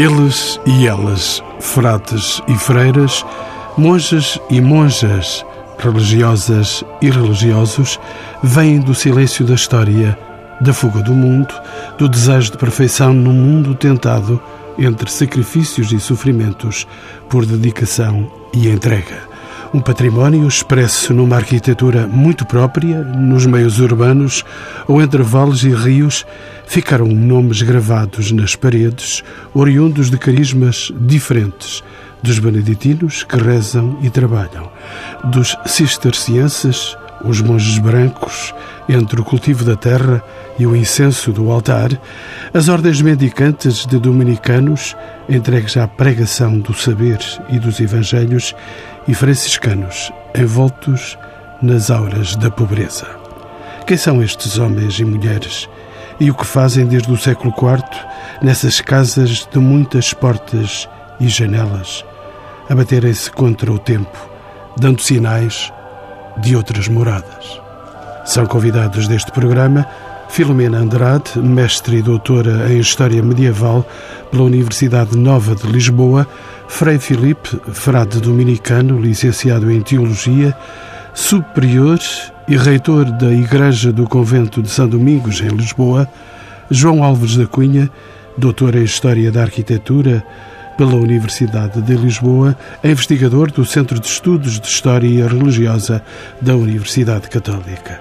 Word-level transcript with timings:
Eles 0.00 0.58
e 0.64 0.86
elas, 0.86 1.44
frades 1.60 2.40
e 2.48 2.54
freiras, 2.54 3.22
monjas 3.76 4.40
e 4.48 4.58
monjas, 4.58 5.44
religiosas 5.78 6.82
e 7.02 7.10
religiosos, 7.10 8.00
vêm 8.42 8.80
do 8.80 8.94
silêncio 8.94 9.44
da 9.44 9.52
história, 9.52 10.18
da 10.58 10.72
fuga 10.72 11.02
do 11.02 11.12
mundo, 11.12 11.52
do 11.98 12.08
desejo 12.08 12.52
de 12.52 12.56
perfeição 12.56 13.12
no 13.12 13.30
mundo 13.30 13.74
tentado 13.74 14.40
entre 14.78 15.10
sacrifícios 15.10 15.92
e 15.92 16.00
sofrimentos 16.00 16.86
por 17.28 17.44
dedicação 17.44 18.26
e 18.54 18.70
entrega. 18.70 19.28
Um 19.72 19.80
património 19.80 20.48
expresso 20.48 21.14
numa 21.14 21.36
arquitetura 21.36 22.04
muito 22.04 22.44
própria, 22.44 23.04
nos 23.04 23.46
meios 23.46 23.78
urbanos 23.78 24.44
ou 24.88 25.00
entre 25.00 25.22
vales 25.22 25.62
e 25.62 25.68
rios, 25.68 26.26
ficaram 26.66 27.06
nomes 27.06 27.62
gravados 27.62 28.32
nas 28.32 28.56
paredes, 28.56 29.22
oriundos 29.54 30.10
de 30.10 30.18
carismas 30.18 30.90
diferentes, 31.00 31.84
dos 32.20 32.40
beneditinos 32.40 33.22
que 33.22 33.36
rezam 33.36 33.96
e 34.02 34.10
trabalham, 34.10 34.68
dos 35.26 35.56
cistercienses, 35.66 36.96
os 37.24 37.40
monges 37.40 37.78
brancos, 37.78 38.52
entre 38.88 39.20
o 39.20 39.24
cultivo 39.24 39.64
da 39.64 39.76
terra 39.76 40.20
e 40.58 40.66
o 40.66 40.74
incenso 40.74 41.32
do 41.32 41.50
altar, 41.50 41.90
as 42.52 42.68
ordens 42.68 43.00
mendicantes 43.00 43.86
de 43.86 43.98
dominicanos, 43.98 44.96
entregues 45.28 45.76
à 45.76 45.86
pregação 45.86 46.58
do 46.58 46.74
saber 46.74 47.18
e 47.50 47.58
dos 47.58 47.80
evangelhos, 47.80 48.54
e 49.10 49.14
franciscanos, 49.14 50.12
envoltos 50.38 51.18
nas 51.60 51.90
auras 51.90 52.36
da 52.36 52.48
pobreza. 52.48 53.08
Quem 53.84 53.96
são 53.96 54.22
estes 54.22 54.56
homens 54.56 55.00
e 55.00 55.04
mulheres? 55.04 55.68
E 56.20 56.30
o 56.30 56.34
que 56.34 56.46
fazem 56.46 56.86
desde 56.86 57.10
o 57.10 57.16
século 57.16 57.52
IV 57.52 57.82
nessas 58.40 58.80
casas 58.80 59.48
de 59.52 59.58
muitas 59.58 60.14
portas 60.14 60.88
e 61.18 61.26
janelas, 61.26 62.04
a 62.68 62.74
baterem-se 62.76 63.32
contra 63.32 63.72
o 63.72 63.80
tempo, 63.80 64.16
dando 64.78 65.02
sinais 65.02 65.72
de 66.36 66.54
outras 66.54 66.86
moradas? 66.86 67.60
São 68.24 68.46
convidados 68.46 69.08
deste 69.08 69.32
programa 69.32 69.88
Filomena 70.30 70.78
Andrade, 70.78 71.38
mestre 71.38 71.96
e 71.96 72.02
doutora 72.02 72.72
em 72.72 72.78
História 72.78 73.20
Medieval 73.20 73.84
pela 74.30 74.44
Universidade 74.44 75.18
Nova 75.18 75.56
de 75.56 75.66
Lisboa, 75.66 76.26
Frei 76.68 77.00
Filipe, 77.00 77.60
frade 77.72 78.20
dominicano, 78.20 79.00
licenciado 79.00 79.70
em 79.70 79.80
Teologia, 79.82 80.56
superior 81.12 81.98
e 82.46 82.56
reitor 82.56 83.06
da 83.06 83.30
Igreja 83.32 83.92
do 83.92 84.06
Convento 84.06 84.62
de 84.62 84.70
São 84.70 84.88
Domingos, 84.88 85.40
em 85.40 85.48
Lisboa, 85.48 86.08
João 86.70 87.02
Alves 87.02 87.36
da 87.36 87.46
Cunha, 87.46 87.90
doutor 88.38 88.76
em 88.76 88.84
História 88.84 89.32
da 89.32 89.42
Arquitetura 89.42 90.24
pela 90.78 90.94
Universidade 90.94 91.82
de 91.82 91.94
Lisboa, 91.94 92.56
investigador 92.84 93.50
do 93.50 93.64
Centro 93.64 93.98
de 93.98 94.06
Estudos 94.06 94.60
de 94.60 94.68
História 94.68 95.26
Religiosa 95.26 96.02
da 96.40 96.54
Universidade 96.54 97.28
Católica. 97.28 98.00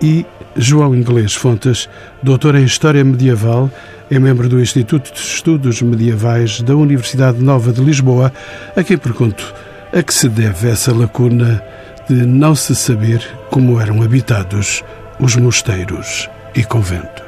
E 0.00 0.24
João 0.60 0.92
Inglês 0.92 1.34
Fontes, 1.34 1.88
doutor 2.20 2.56
em 2.56 2.64
História 2.64 3.04
Medieval, 3.04 3.70
é 4.10 4.18
membro 4.18 4.48
do 4.48 4.60
Instituto 4.60 5.12
de 5.14 5.20
Estudos 5.20 5.80
Medievais 5.80 6.60
da 6.60 6.74
Universidade 6.74 7.38
Nova 7.38 7.72
de 7.72 7.80
Lisboa, 7.80 8.32
a 8.74 8.82
quem 8.82 8.98
pergunto 8.98 9.54
a 9.92 10.02
que 10.02 10.12
se 10.12 10.28
deve 10.28 10.68
essa 10.68 10.92
lacuna 10.92 11.62
de 12.08 12.26
não 12.26 12.56
se 12.56 12.74
saber 12.74 13.22
como 13.50 13.80
eram 13.80 14.02
habitados 14.02 14.82
os 15.20 15.36
mosteiros 15.36 16.28
e 16.56 16.64
conventos. 16.64 17.24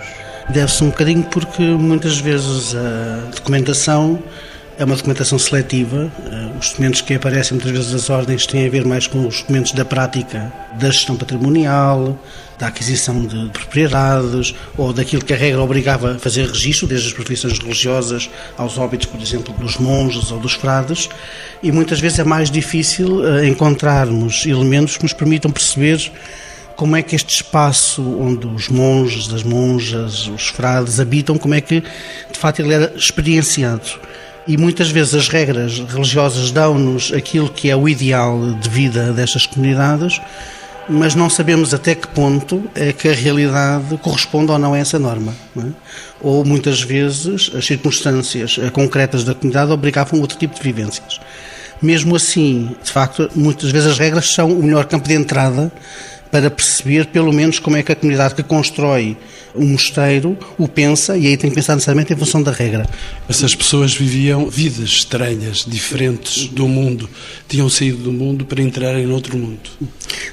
Deve-se 0.48 0.82
um 0.82 0.88
bocadinho 0.88 1.22
porque 1.22 1.62
muitas 1.62 2.18
vezes 2.18 2.74
a 2.74 3.30
documentação 3.36 4.20
é 4.80 4.84
uma 4.84 4.96
documentação 4.96 5.38
seletiva. 5.38 6.10
Eh, 6.24 6.58
os 6.58 6.70
documentos 6.70 7.02
que 7.02 7.12
aparecem 7.12 7.52
muitas 7.54 7.70
vezes 7.70 7.92
das 7.92 8.08
ordens 8.08 8.46
têm 8.46 8.66
a 8.66 8.70
ver 8.70 8.86
mais 8.86 9.06
com 9.06 9.26
os 9.26 9.41
documentos 9.41 9.72
da 9.72 9.84
prática 9.84 10.50
da 10.78 10.91
gestão 10.91 11.16
patrimonial, 11.16 12.18
da 12.58 12.68
aquisição 12.68 13.26
de 13.26 13.50
propriedades 13.50 14.54
ou 14.78 14.91
daquilo 14.91 15.22
que 15.22 15.34
a 15.34 15.36
regra 15.36 15.60
obrigava 15.60 16.12
a 16.14 16.18
fazer 16.18 16.46
registro, 16.46 16.88
desde 16.88 17.08
as 17.08 17.12
profissões 17.12 17.58
religiosas 17.58 18.30
aos 18.56 18.78
óbitos, 18.78 19.06
por 19.06 19.20
exemplo, 19.20 19.52
dos 19.58 19.76
monges 19.76 20.32
ou 20.32 20.38
dos 20.38 20.54
frades. 20.54 21.10
E 21.62 21.70
muitas 21.70 22.00
vezes 22.00 22.18
é 22.18 22.24
mais 22.24 22.50
difícil 22.50 23.22
eh, 23.26 23.48
encontrarmos 23.48 24.47
elementos 24.47 24.97
que 24.97 25.02
nos 25.02 25.12
permitam 25.12 25.50
perceber 25.50 26.10
como 26.74 26.97
é 26.97 27.02
que 27.02 27.14
este 27.14 27.34
espaço 27.34 28.02
onde 28.18 28.47
os 28.47 28.70
monges, 28.70 29.30
as 29.30 29.42
monjas, 29.42 30.26
os 30.26 30.48
frades 30.48 30.98
habitam, 30.98 31.36
como 31.36 31.52
é 31.52 31.60
que 31.60 31.82
de 31.82 32.38
facto 32.38 32.60
ele 32.60 32.72
era 32.72 32.94
experienciado 32.97 34.08
e 34.47 34.56
muitas 34.56 34.91
vezes 34.91 35.15
as 35.15 35.28
regras 35.28 35.78
religiosas 35.78 36.51
dão-nos 36.51 37.12
aquilo 37.12 37.49
que 37.49 37.71
é 37.71 37.77
o 37.77 37.89
ideal 37.89 38.53
de 38.55 38.69
vida 38.69 39.12
destas 39.12 39.47
comunidades, 39.47 40.21
mas 40.89 41.15
não 41.15 41.31
sabemos 41.31 41.73
até 41.73 41.95
que 41.95 42.09
ponto 42.09 42.65
é 42.75 42.93
que 42.93 43.09
a 43.09 43.12
realidade 43.12 43.97
corresponde 43.99 44.51
ou 44.51 44.59
não 44.59 44.75
a 44.75 44.78
essa 44.78 44.99
norma. 44.99 45.33
É? 45.56 45.62
Ou 46.21 46.45
muitas 46.45 46.83
vezes 46.83 47.51
as 47.55 47.65
circunstâncias 47.65 48.59
concretas 48.73 49.23
da 49.23 49.34
comunidade 49.34 49.71
obrigavam 49.71 50.21
outro 50.21 50.37
tipo 50.37 50.55
de 50.55 50.62
vivências. 50.62 51.21
Mesmo 51.81 52.17
assim, 52.17 52.75
de 52.83 52.91
facto, 52.91 53.31
muitas 53.34 53.71
vezes 53.71 53.93
as 53.93 53.99
regras 53.99 54.33
são 54.33 54.51
o 54.53 54.62
melhor 54.62 54.84
campo 54.84 55.09
de 55.09 55.15
entrada 55.15 55.72
para 56.31 56.51
perceber 56.51 57.07
pelo 57.07 57.33
menos 57.33 57.59
como 57.59 57.77
é 57.77 57.83
que 57.83 57.93
a 57.93 57.97
comunidade 57.97 58.34
que 58.34 58.43
constrói 58.43 59.17
um 59.55 59.66
mosteiro 59.66 60.37
o 60.59 60.69
pensa 60.69 61.16
e 61.16 61.27
aí 61.27 61.37
tem 61.37 61.50
que 61.50 61.56
pensar 61.56 61.75
necessariamente 61.75 62.12
em 62.12 62.16
função 62.16 62.43
da 62.43 62.53
regra. 62.53 62.87
Essas 63.28 63.55
pessoas 63.55 63.94
viviam 63.94 64.49
vidas 64.49 64.88
estranhas, 64.88 65.65
diferentes 65.66 66.47
do 66.47 66.69
mundo, 66.69 67.09
tinham 67.49 67.69
saído 67.69 67.99
do 67.99 68.12
mundo 68.12 68.44
para 68.44 68.62
entrarem 68.62 69.06
noutro 69.06 69.37
mundo. 69.37 69.71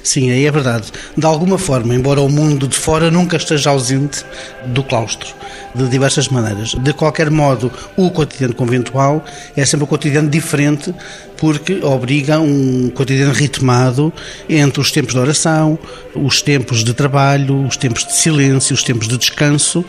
Sim, 0.02 0.30
aí 0.30 0.46
é 0.46 0.50
verdade. 0.50 0.90
De 1.16 1.26
alguma 1.26 1.58
forma, 1.58 1.94
embora 1.94 2.20
o 2.20 2.28
mundo 2.28 2.66
de 2.68 2.76
fora 2.76 3.10
nunca 3.10 3.36
esteja 3.36 3.70
ausente 3.70 4.24
do 4.66 4.82
claustro, 4.82 5.28
de 5.74 5.88
diversas 5.88 6.28
maneiras. 6.28 6.74
De 6.74 6.92
qualquer 6.92 7.30
modo, 7.30 7.70
o 7.96 8.10
cotidiano 8.10 8.54
conventual 8.54 9.24
é 9.56 9.64
sempre 9.64 9.84
um 9.84 9.88
cotidiano 9.88 10.28
diferente 10.28 10.94
porque 11.36 11.84
obriga 11.84 12.40
um 12.40 12.90
cotidiano 12.90 13.32
ritmado 13.32 14.12
entre 14.48 14.80
os 14.80 14.90
tempos 14.90 15.14
de 15.14 15.20
oração, 15.20 15.78
os 16.14 16.42
tempos 16.42 16.82
de 16.82 16.92
trabalho, 16.92 17.64
os 17.64 17.76
tempos 17.76 18.04
de 18.04 18.12
silêncio, 18.12 18.74
os 18.74 18.82
tempos 18.82 19.07
de 19.08 19.18
descanso 19.18 19.84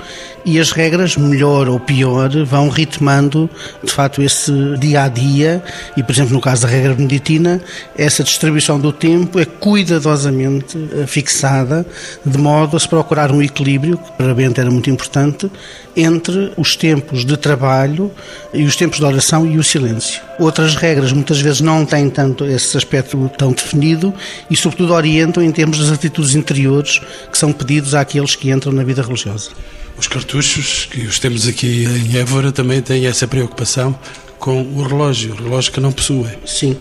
e 0.45 0.59
as 0.59 0.71
regras, 0.71 1.17
melhor 1.17 1.67
ou 1.67 1.79
pior, 1.79 2.29
vão 2.45 2.69
ritmando 2.69 3.49
de 3.83 3.91
facto 3.91 4.21
esse 4.21 4.51
dia 4.79 5.03
a 5.03 5.07
dia 5.07 5.61
e, 5.97 6.01
por 6.01 6.11
exemplo, 6.11 6.33
no 6.33 6.41
caso 6.41 6.63
da 6.63 6.67
regra 6.67 6.93
beneditina, 6.93 7.61
essa 7.97 8.23
distribuição 8.23 8.79
do 8.79 8.91
tempo 8.91 9.39
é 9.39 9.45
cuidadosamente 9.45 10.77
eh, 10.93 11.05
fixada 11.05 11.85
de 12.25 12.37
modo 12.37 12.77
a 12.77 12.79
se 12.79 12.87
procurar 12.87 13.31
um 13.31 13.41
equilíbrio, 13.41 13.97
que 13.97 14.11
para 14.13 14.33
Bento 14.33 14.61
era 14.61 14.71
muito 14.71 14.89
importante, 14.89 15.51
entre 15.95 16.53
os 16.55 16.75
tempos 16.75 17.25
de 17.25 17.35
trabalho 17.35 18.11
e 18.53 18.63
os 18.63 18.75
tempos 18.75 18.99
de 18.99 19.05
oração 19.05 19.45
e 19.45 19.57
o 19.57 19.63
silêncio. 19.63 20.21
Outras 20.39 20.75
regras 20.75 21.11
muitas 21.11 21.41
vezes 21.41 21.59
não 21.59 21.85
têm 21.85 22.09
tanto 22.09 22.45
esse 22.45 22.77
aspecto 22.77 23.29
tão 23.37 23.51
definido 23.51 24.13
e, 24.49 24.55
sobretudo, 24.55 24.93
orientam 24.93 25.43
em 25.43 25.51
termos 25.51 25.79
das 25.79 25.91
atitudes 25.91 26.35
interiores 26.35 27.01
que 27.29 27.37
são 27.37 27.51
pedidos 27.51 27.93
àqueles 27.93 28.35
que 28.35 28.49
entram 28.49 28.71
na 28.71 28.83
vida 28.83 29.01
religiosa. 29.09 29.51
Os 29.97 30.07
cartuchos, 30.07 30.85
que 30.85 31.01
os 31.01 31.19
temos 31.19 31.47
aqui 31.47 31.85
em 31.85 32.17
Évora, 32.17 32.51
também 32.51 32.81
têm 32.81 33.05
essa 33.05 33.27
preocupação 33.27 33.97
com 34.39 34.61
o 34.61 34.83
relógio, 34.83 35.33
o 35.33 35.35
relógio 35.35 35.71
que 35.71 35.79
não 35.81 35.91
possuem. 35.91 36.37
Sim, 36.45 36.77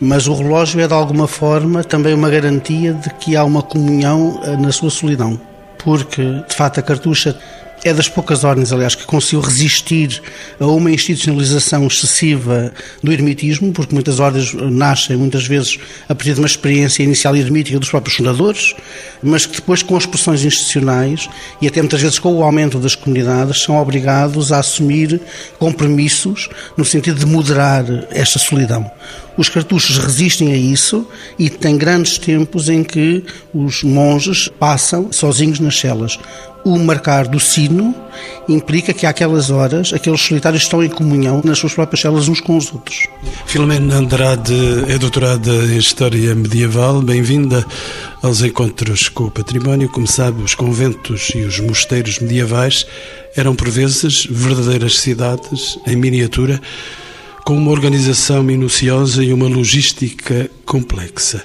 mas 0.00 0.28
o 0.28 0.34
relógio 0.34 0.80
é 0.80 0.86
de 0.86 0.94
alguma 0.94 1.26
forma 1.26 1.82
também 1.82 2.14
uma 2.14 2.30
garantia 2.30 2.94
de 2.94 3.10
que 3.14 3.34
há 3.34 3.44
uma 3.44 3.62
comunhão 3.62 4.40
eh, 4.44 4.56
na 4.56 4.70
sua 4.70 4.90
solidão, 4.90 5.38
porque 5.78 6.22
de 6.48 6.54
facto 6.54 6.78
a 6.78 6.82
cartucha 6.82 7.36
É 7.82 7.94
das 7.94 8.10
poucas 8.10 8.44
ordens, 8.44 8.72
aliás, 8.72 8.94
que 8.94 9.06
conseguiu 9.06 9.40
resistir 9.40 10.20
a 10.58 10.66
uma 10.66 10.90
institucionalização 10.90 11.86
excessiva 11.86 12.70
do 13.02 13.10
ermitismo, 13.10 13.72
porque 13.72 13.94
muitas 13.94 14.20
ordens 14.20 14.52
nascem, 14.52 15.16
muitas 15.16 15.46
vezes, 15.46 15.78
a 16.06 16.14
partir 16.14 16.34
de 16.34 16.40
uma 16.40 16.46
experiência 16.46 17.02
inicial 17.02 17.34
ermítica 17.34 17.78
dos 17.78 17.88
próprios 17.88 18.18
fundadores, 18.18 18.74
mas 19.22 19.46
que 19.46 19.56
depois, 19.56 19.82
com 19.82 19.96
as 19.96 20.04
pressões 20.04 20.44
institucionais 20.44 21.30
e 21.62 21.68
até 21.68 21.80
muitas 21.80 22.02
vezes 22.02 22.18
com 22.18 22.34
o 22.34 22.42
aumento 22.42 22.78
das 22.78 22.94
comunidades, 22.94 23.62
são 23.62 23.80
obrigados 23.80 24.52
a 24.52 24.58
assumir 24.58 25.18
compromissos 25.58 26.50
no 26.76 26.84
sentido 26.84 27.18
de 27.18 27.24
moderar 27.24 27.84
esta 28.10 28.38
solidão. 28.38 28.90
Os 29.38 29.48
cartuchos 29.48 29.96
resistem 29.96 30.52
a 30.52 30.56
isso 30.56 31.08
e 31.38 31.48
tem 31.48 31.78
grandes 31.78 32.18
tempos 32.18 32.68
em 32.68 32.84
que 32.84 33.24
os 33.54 33.82
monges 33.82 34.48
passam 34.48 35.10
sozinhos 35.10 35.60
nas 35.60 35.78
celas 35.78 36.18
o 36.64 36.78
marcar 36.78 37.26
do 37.26 37.40
sino 37.40 37.94
implica 38.48 38.92
que 38.92 39.06
àquelas 39.06 39.50
horas 39.50 39.92
aqueles 39.92 40.20
solitários 40.20 40.62
estão 40.62 40.82
em 40.82 40.88
comunhão 40.88 41.40
nas 41.44 41.58
suas 41.58 41.74
próprias 41.74 42.00
celas 42.00 42.28
uns 42.28 42.40
com 42.40 42.56
os 42.56 42.72
outros. 42.72 43.06
Filomena 43.46 43.96
Andrade 43.96 44.54
é 44.88 44.98
doutorada 44.98 45.50
em 45.50 45.76
História 45.76 46.34
Medieval. 46.34 47.00
Bem-vinda 47.00 47.64
aos 48.22 48.42
encontros 48.42 49.08
com 49.08 49.24
o 49.24 49.30
património. 49.30 49.88
Como 49.88 50.06
sabe, 50.06 50.42
os 50.42 50.54
conventos 50.54 51.30
e 51.34 51.38
os 51.38 51.60
mosteiros 51.60 52.18
medievais 52.18 52.86
eram 53.36 53.54
por 53.54 53.70
vezes 53.70 54.26
verdadeiras 54.28 54.98
cidades 54.98 55.78
em 55.86 55.96
miniatura, 55.96 56.60
com 57.44 57.56
uma 57.56 57.70
organização 57.70 58.42
minuciosa 58.42 59.24
e 59.24 59.32
uma 59.32 59.48
logística 59.48 60.50
complexa. 60.66 61.42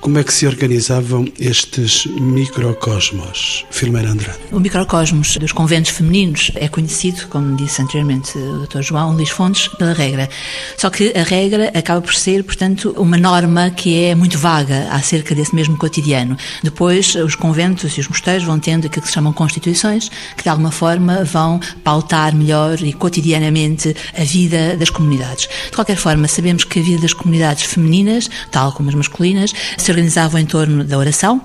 Como 0.00 0.16
é 0.16 0.22
que 0.22 0.32
se 0.32 0.46
organizavam 0.46 1.26
estes 1.40 2.06
microcosmos, 2.06 3.66
Filomena 3.68 4.12
Andrade? 4.12 4.38
O 4.52 4.60
microcosmos 4.60 5.36
dos 5.36 5.50
conventos 5.50 5.90
femininos 5.90 6.52
é 6.54 6.68
conhecido, 6.68 7.26
como 7.28 7.56
disse 7.56 7.82
anteriormente 7.82 8.38
o 8.38 8.64
Dr. 8.64 8.80
João 8.82 9.12
Luís 9.12 9.28
Fontes, 9.28 9.66
pela 9.68 9.92
regra. 9.92 10.30
Só 10.76 10.88
que 10.88 11.12
a 11.16 11.24
regra 11.24 11.72
acaba 11.74 12.00
por 12.00 12.14
ser, 12.14 12.44
portanto, 12.44 12.94
uma 12.96 13.18
norma 13.18 13.70
que 13.70 14.04
é 14.04 14.14
muito 14.14 14.38
vaga 14.38 14.88
acerca 14.90 15.34
desse 15.34 15.52
mesmo 15.54 15.76
cotidiano. 15.76 16.36
Depois, 16.62 17.16
os 17.16 17.34
conventos 17.34 17.96
e 17.98 18.00
os 18.00 18.08
mosteiros 18.08 18.44
vão 18.44 18.60
tendo 18.60 18.86
aquilo 18.86 19.02
que 19.02 19.08
se 19.08 19.14
chamam 19.14 19.32
constituições, 19.32 20.10
que 20.36 20.44
de 20.44 20.48
alguma 20.48 20.70
forma 20.70 21.24
vão 21.24 21.58
pautar 21.82 22.34
melhor 22.34 22.80
e 22.80 22.92
cotidianamente 22.92 23.94
a 24.16 24.22
vida 24.22 24.76
das 24.76 24.90
comunidades. 24.90 25.48
De 25.66 25.74
qualquer 25.74 25.96
forma, 25.96 26.28
sabemos 26.28 26.62
que 26.62 26.78
a 26.78 26.82
vida 26.82 27.02
das 27.02 27.12
comunidades 27.12 27.64
femininas, 27.64 28.30
tal 28.52 28.72
como 28.72 28.88
as 28.88 28.94
masculinas, 28.94 29.52
se 29.88 29.92
organizavam 29.92 30.38
em 30.38 30.44
torno 30.44 30.84
da 30.84 30.98
oração, 30.98 31.40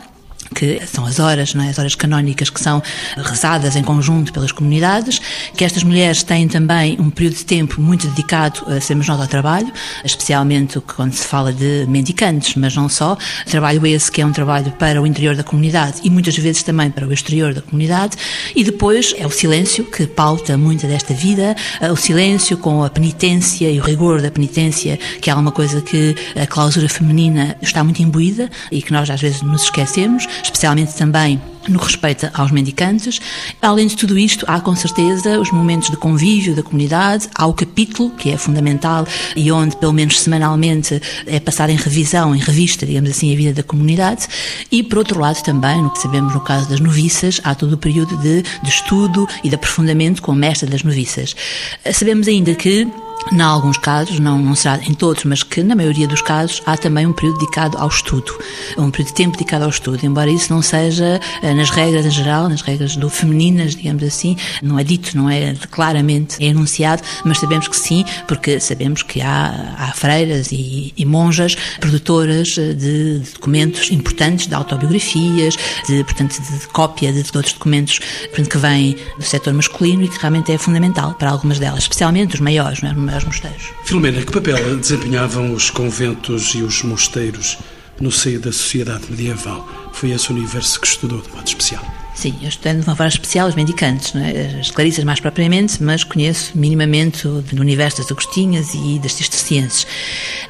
que 0.56 0.82
são 0.86 1.06
as 1.06 1.20
horas, 1.20 1.54
não 1.54 1.64
é? 1.64 1.70
as 1.70 1.80
horas 1.80 1.96
canónicas 1.96 2.50
que 2.50 2.60
são 2.60 2.82
rezadas 3.18 3.76
em 3.76 3.84
conjunto 3.84 4.32
pelas 4.34 4.52
comunidades, 4.52 5.20
que 5.56 5.64
estas 5.64 5.84
mulheres 5.84 6.24
têm 6.24 6.48
também 6.48 7.00
um 7.00 7.10
período 7.10 7.36
de 7.36 7.46
tempo 7.46 7.82
muito 7.82 8.08
dedicado 8.08 8.62
a 8.68 8.80
sermos 8.80 9.08
nós 9.08 9.20
ao 9.20 9.28
trabalho, 9.28 9.72
especialmente 10.04 10.80
quando 10.82 11.14
se 11.14 11.26
fala 11.26 11.52
de 11.52 11.86
mendicantes, 11.88 12.56
mas 12.56 12.76
não 12.76 12.90
só, 12.90 13.18
trabalho 13.46 13.86
esse 13.86 14.12
que 14.12 14.22
é 14.22 14.26
um 14.26 14.32
trabalho 14.32 14.72
para 14.74 15.02
o 15.02 15.08
interior 15.08 15.36
da 15.36 15.44
comunidade 15.44 16.02
e 16.04 16.10
muitas 16.10 16.38
vezes 16.38 16.64
também 16.64 16.90
para 16.90 17.08
o 17.08 17.14
exterior 17.14 17.54
da 17.54 17.62
comunidade, 17.62 18.18
e 18.56 18.64
depois 18.64 19.14
é 19.18 19.26
o 19.26 19.32
silêncio 19.32 19.86
que 19.86 20.06
pauta 20.06 20.58
muita 20.58 20.88
desta 20.88 21.14
vida, 21.14 21.56
o 21.92 21.96
silêncio 21.96 22.58
com 22.58 22.84
a 22.84 22.90
penitência 22.90 23.70
e 23.70 23.80
o 23.80 23.84
rigor 23.84 24.22
da 24.22 24.32
penitência, 24.32 24.98
que 25.22 25.30
é 25.30 25.36
uma 25.36 25.52
coisa 25.52 25.82
que 25.82 26.16
a 26.36 26.48
clausura 26.48 26.88
feminina 26.90 27.56
está 27.62 27.84
muito 27.84 28.02
imbuída 28.02 28.50
e 28.72 28.82
que 28.82 28.92
nós 28.92 29.10
às 29.10 29.22
vezes 29.22 29.42
nos 29.42 29.64
esquecemos, 29.64 30.28
especialmente 30.42 30.94
também 30.94 31.42
no 31.68 31.80
respeito 31.80 32.30
aos 32.34 32.52
mendicantes. 32.52 33.20
Além 33.62 33.88
de 33.88 33.96
tudo 33.96 34.18
isto, 34.18 34.46
há 34.48 34.60
com 34.60 34.76
certeza 34.76 35.40
os 35.40 35.52
momentos 35.52 35.90
de 35.90 35.98
convívio 35.98 36.56
da 36.56 36.64
comunidade, 36.64 37.30
há 37.36 37.46
o 37.46 37.54
capítulo, 37.54 38.10
que 38.12 38.32
é 38.32 38.38
fundamental 38.38 39.08
e 39.36 39.52
onde, 39.52 39.76
pelo 39.78 39.94
menos 39.94 40.20
semanalmente, 40.20 41.02
é 41.26 41.40
passar 41.40 41.70
em 41.70 41.76
revisão, 41.76 42.36
em 42.36 42.40
revista, 42.40 42.86
digamos 42.86 43.10
assim, 43.10 43.34
a 43.34 43.38
vida 43.38 43.54
da 43.54 43.64
comunidade. 43.64 44.28
E, 44.72 44.84
por 44.84 45.00
outro 45.00 45.20
lado, 45.20 45.42
também, 45.44 45.82
no 45.82 45.90
que 45.90 46.00
sabemos 46.00 46.34
no 46.34 46.42
caso 46.42 46.70
das 46.70 46.80
noviças, 46.80 47.40
há 47.44 47.56
todo 47.56 47.74
o 47.74 47.78
período 47.78 48.18
de, 48.18 48.42
de 48.42 48.70
estudo 48.70 49.28
e 49.44 49.50
de 49.50 49.56
aprofundamento 49.56 50.22
com 50.22 50.32
a 50.32 50.36
mestra 50.36 50.70
das 50.70 50.84
noviças. 50.84 51.36
Sabemos 51.94 52.28
ainda 52.28 52.54
que 52.56 52.88
em 53.32 53.42
alguns 53.42 53.78
casos, 53.78 54.20
não, 54.20 54.38
não 54.38 54.56
será 54.56 54.80
em 54.84 54.94
todos, 54.94 55.24
mas 55.24 55.44
que 55.44 55.64
na 55.64 55.76
maioria 55.76 56.08
dos 56.08 56.22
casos 56.22 56.62
há 56.66 56.76
também 56.78 57.06
um 57.06 57.14
período 57.14 57.40
dedicado 57.40 57.78
ao 57.78 57.88
estudo, 57.88 58.38
um 58.78 58.92
período 58.92 59.08
de 59.08 59.14
tempo 59.14 59.38
dedicado 59.38 59.64
ao 59.64 59.70
estudo, 59.70 60.06
embora 60.06 60.30
isso 60.30 60.54
não 60.54 60.62
seja 60.62 61.20
eh, 61.42 61.54
nas 61.54 61.70
regras 61.70 62.06
em 62.06 62.12
geral, 62.12 62.50
nas 62.50 62.62
regras 62.62 62.96
do 62.96 63.10
femininas, 63.10 63.76
digamos 63.76 64.04
assim, 64.04 64.36
não 64.62 64.78
é 64.78 64.84
dito, 64.84 65.16
não 65.18 65.30
é 65.30 65.56
claramente 65.72 66.44
enunciado, 66.44 67.02
mas 67.24 67.40
sabemos 67.40 67.68
que 67.68 67.78
sim, 67.78 68.06
porque 68.28 68.60
sabemos 68.60 69.04
que 69.04 69.22
há, 69.22 69.76
há 69.78 69.94
freiras 69.94 70.52
e, 70.52 70.94
e 70.96 71.06
monjas 71.06 71.56
produtoras 71.80 72.56
eh, 72.58 72.74
de, 72.74 73.20
de, 73.20 73.32
documentos 73.32 73.90
importantes, 73.92 74.48
de 74.48 74.54
autobiografias, 74.54 75.58
de, 75.88 76.04
portanto, 76.04 76.40
de, 76.42 76.60
de 76.60 76.68
cópia 76.68 77.12
de, 77.12 77.24
de 77.24 77.38
outros 77.38 77.54
documentos 77.54 78.00
portanto, 78.26 78.50
que 78.50 78.58
vêm 78.58 78.98
do 79.18 79.24
setor 79.24 79.54
masculino 79.54 80.04
e 80.04 80.08
que 80.08 80.20
realmente 80.20 80.52
é 80.52 80.58
fundamental 80.58 81.14
para 81.14 81.30
algumas 81.30 81.58
delas, 81.58 81.84
especialmente 81.84 82.36
os 82.36 82.40
maiores, 82.40 82.82
não 82.82 82.90
é? 82.90 83.03
Mosteiros. 83.24 83.72
Filomena, 83.86 84.22
que 84.22 84.32
papel 84.32 84.78
desempenhavam 84.78 85.54
os 85.54 85.70
conventos 85.70 86.54
e 86.56 86.62
os 86.62 86.84
mosteiros 86.84 87.58
no 88.00 88.12
seio 88.12 88.40
da 88.40 88.52
sociedade 88.52 89.06
medieval? 89.10 89.92
Foi 89.94 90.12
esse 90.12 90.32
universo 90.32 90.80
que 90.80 90.88
estudou 90.88 91.22
de 91.22 91.30
modo 91.30 91.48
especial. 91.48 92.03
Sim, 92.16 92.36
eu 92.42 92.48
estou 92.48 92.72
de 92.72 92.80
uma 92.82 92.96
forma 92.96 93.10
especial 93.10 93.48
os 93.48 93.56
mendicantes, 93.56 94.14
é? 94.16 94.60
as 94.60 94.70
clarissas 94.72 95.04
mais 95.04 95.20
propriamente, 95.20 95.82
mas 95.82 96.04
conheço 96.04 96.52
minimamente 96.56 97.28
o 97.28 97.44
universo 97.60 97.98
das 97.98 98.12
agostinhas 98.12 98.74
e 98.74 99.00
das 99.00 99.14
cistercienses. 99.14 99.88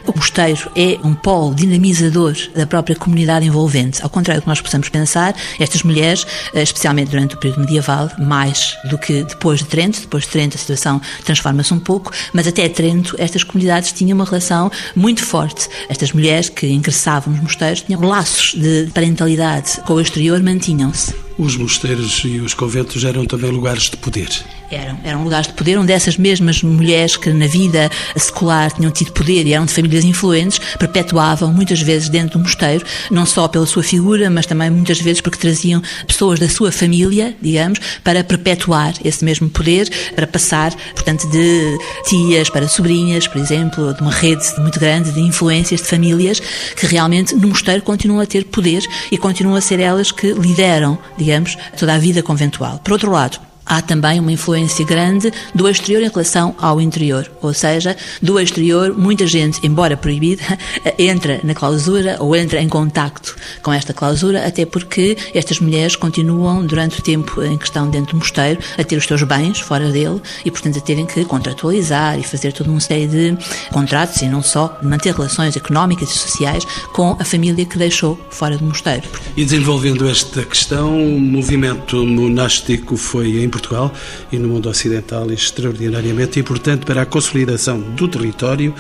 O 0.06 0.16
mosteiro 0.16 0.70
é 0.76 1.00
um 1.04 1.16
polo 1.16 1.56
dinamizador 1.56 2.36
da 2.54 2.68
própria 2.68 2.96
comunidade 2.96 3.46
envolvente. 3.46 4.04
Ao 4.04 4.10
contrário 4.10 4.42
do 4.42 4.44
que 4.44 4.50
nós 4.50 4.62
possamos 4.62 4.90
pensar, 4.90 5.36
estas 5.60 5.84
mulheres, 5.84 6.28
eh, 6.54 6.62
especialmente 6.62 7.10
durante 7.10 7.36
o 7.36 7.40
período 7.40 7.62
medieval, 7.62 8.12
mais 8.20 8.78
do 8.90 8.98
que 8.98 9.24
depois 9.24 9.60
de 9.60 9.66
Trento, 9.66 10.02
depois 10.02 10.26
de 10.26 10.30
Trento 10.30 10.58
a 10.58 10.60
situação 10.60 11.02
transforma-se 11.24 11.74
um 11.74 11.80
pouco, 11.80 12.12
mas 12.34 12.46
até 12.46 12.68
Trento 12.68 13.16
estas 13.18 13.44
comunidades 13.44 13.94
tinham 13.94 14.16
uma 14.16 14.26
relação 14.26 14.70
muito 14.96 15.24
forte. 15.24 15.70
Estas 15.88 16.12
mulheres 16.12 16.50
que 16.50 16.68
ingressavam 16.68 17.34
nos 17.34 17.42
mosteiros 17.42 17.82
tinham 17.82 18.02
laços 18.02 18.54
de 18.54 18.92
parentalidade 18.94 19.80
com 19.86 19.94
o 19.94 20.02
exterior, 20.02 20.42
mantinham-se. 20.44 21.24
Os 21.38 21.58
mosteiros 21.58 22.22
e 22.26 22.40
os 22.40 22.54
conventos 22.54 23.04
eram 23.04 23.26
também 23.26 23.50
lugares 23.50 23.90
de 23.90 23.98
poder. 23.98 24.30
Eram, 24.72 25.00
eram 25.04 25.24
lugares 25.24 25.48
de 25.48 25.54
poder 25.54 25.78
onde 25.78 25.92
essas 25.92 26.18
mesmas 26.18 26.64
mulheres 26.64 27.16
que 27.16 27.30
na 27.30 27.48
vida 27.48 27.92
secular 28.16 28.72
tinham 28.72 28.92
tido 28.92 29.12
poder 29.12 29.46
e 29.46 29.54
eram 29.54 29.66
de 29.66 29.74
famílias 29.74 30.04
influentes, 30.04 30.60
perpetuavam 30.80 31.54
muitas 31.54 31.82
vezes 31.82 32.10
dentro 32.10 32.40
do 32.40 32.44
mosteiro, 32.44 32.86
não 33.12 33.26
só 33.26 33.48
pela 33.48 33.66
sua 33.66 33.84
figura, 33.84 34.30
mas 34.30 34.46
também 34.46 34.70
muitas 34.70 35.00
vezes 35.00 35.22
porque 35.22 35.38
traziam 35.38 35.82
pessoas 36.08 36.40
da 36.40 36.50
sua 36.50 36.72
família, 36.72 37.36
digamos, 37.42 37.80
para 38.04 38.24
perpetuar 38.24 38.94
esse 39.04 39.24
mesmo 39.24 39.50
poder, 39.50 39.90
para 40.16 40.26
passar, 40.26 40.74
portanto, 40.94 41.30
de 41.30 41.78
tias 42.08 42.50
para 42.50 42.68
sobrinhas, 42.68 43.28
por 43.28 43.40
exemplo, 43.40 43.94
de 43.94 44.02
uma 44.02 44.12
rede 44.12 44.44
muito 44.60 44.80
grande 44.80 45.12
de 45.12 45.22
influências 45.22 45.82
de 45.82 45.88
famílias 45.88 46.40
que 46.76 46.88
realmente 46.88 47.36
no 47.36 47.48
mosteiro 47.48 47.82
continuam 47.82 48.22
a 48.22 48.26
ter 48.26 48.46
poder 48.46 48.84
e 49.12 49.18
continuam 49.18 49.56
a 49.56 49.62
ser 49.62 49.80
elas 49.80 50.12
que 50.12 50.34
lideram, 50.34 50.98
digamos, 51.18 51.58
toda 51.78 51.94
a 51.94 51.98
vida 51.98 52.24
conventual. 52.24 52.80
Por 52.84 52.94
outro 52.94 53.12
lado, 53.12 53.40
há 53.66 53.82
também 53.82 54.20
uma 54.20 54.32
influência 54.32 54.86
grande 54.86 55.32
do 55.54 55.68
exterior 55.68 56.04
em 56.04 56.10
relação 56.10 56.56
ao 56.60 56.82
interior. 56.82 57.30
Ou 57.42 57.54
seja, 57.54 57.96
do 58.22 58.40
exterior, 58.40 58.94
muita 58.98 59.26
gente, 59.28 59.60
embora 59.66 59.98
proibida, 59.98 60.44
entra 60.98 61.40
na 61.44 61.54
clausura 61.54 62.18
ou 62.20 62.36
entra 62.36 62.62
em 62.62 62.70
contacto 62.70 63.36
com 63.62 63.72
esta 63.72 63.94
clausura, 63.94 64.46
até 64.46 64.66
porque 64.66 65.18
estas 65.34 65.60
mulheres 65.60 65.96
continuam, 65.96 66.66
durante 66.66 67.00
o 67.00 67.04
tempo 67.04 67.42
em 67.44 67.58
que 67.58 67.66
estão 67.66 67.90
dentro 67.90 68.14
do 68.14 68.18
mosteiro, 68.18 68.60
a 68.78 68.84
ter 68.84 68.98
os 68.98 69.06
seus 69.06 69.24
bens 69.24 69.60
fora 69.60 69.90
dele 69.92 70.22
e, 70.44 70.52
portanto, 70.52 70.78
a 70.78 70.82
terem 70.82 71.06
que 71.06 71.24
contratualizar 71.26 72.20
e 72.20 72.24
fazer 72.24 72.52
toda 72.54 72.70
uma 72.70 72.80
série 72.80 73.08
de 73.08 73.38
contratos 73.72 74.22
e 74.22 74.28
não 74.28 74.42
só 74.42 74.78
manter 74.82 75.14
relações 75.14 75.56
económicas 75.56 76.10
e 76.10 76.18
sociais 76.18 76.66
com 76.94 77.16
a 77.20 77.24
família 77.24 77.66
que 77.66 77.78
deixou 77.78 78.20
fora 78.30 78.58
do 78.58 78.66
mosteiro. 78.66 79.04
E 79.36 79.44
desenvolvendo 79.44 80.08
esta 80.08 80.44
questão, 80.44 80.98
o 80.98 81.20
movimento 81.20 82.06
monástico 82.06 82.98
foi 82.98 83.44
em 83.44 83.50
Portugal 83.54 83.94
e 84.32 84.40
no 84.40 84.48
mundo 84.48 84.70
ocidental 84.70 85.32
extraordinariamente 85.32 86.40
importante 86.40 86.86
para 86.86 87.04
a 87.04 87.06
consolidação 87.06 87.80
do 87.80 88.08
território 88.08 88.74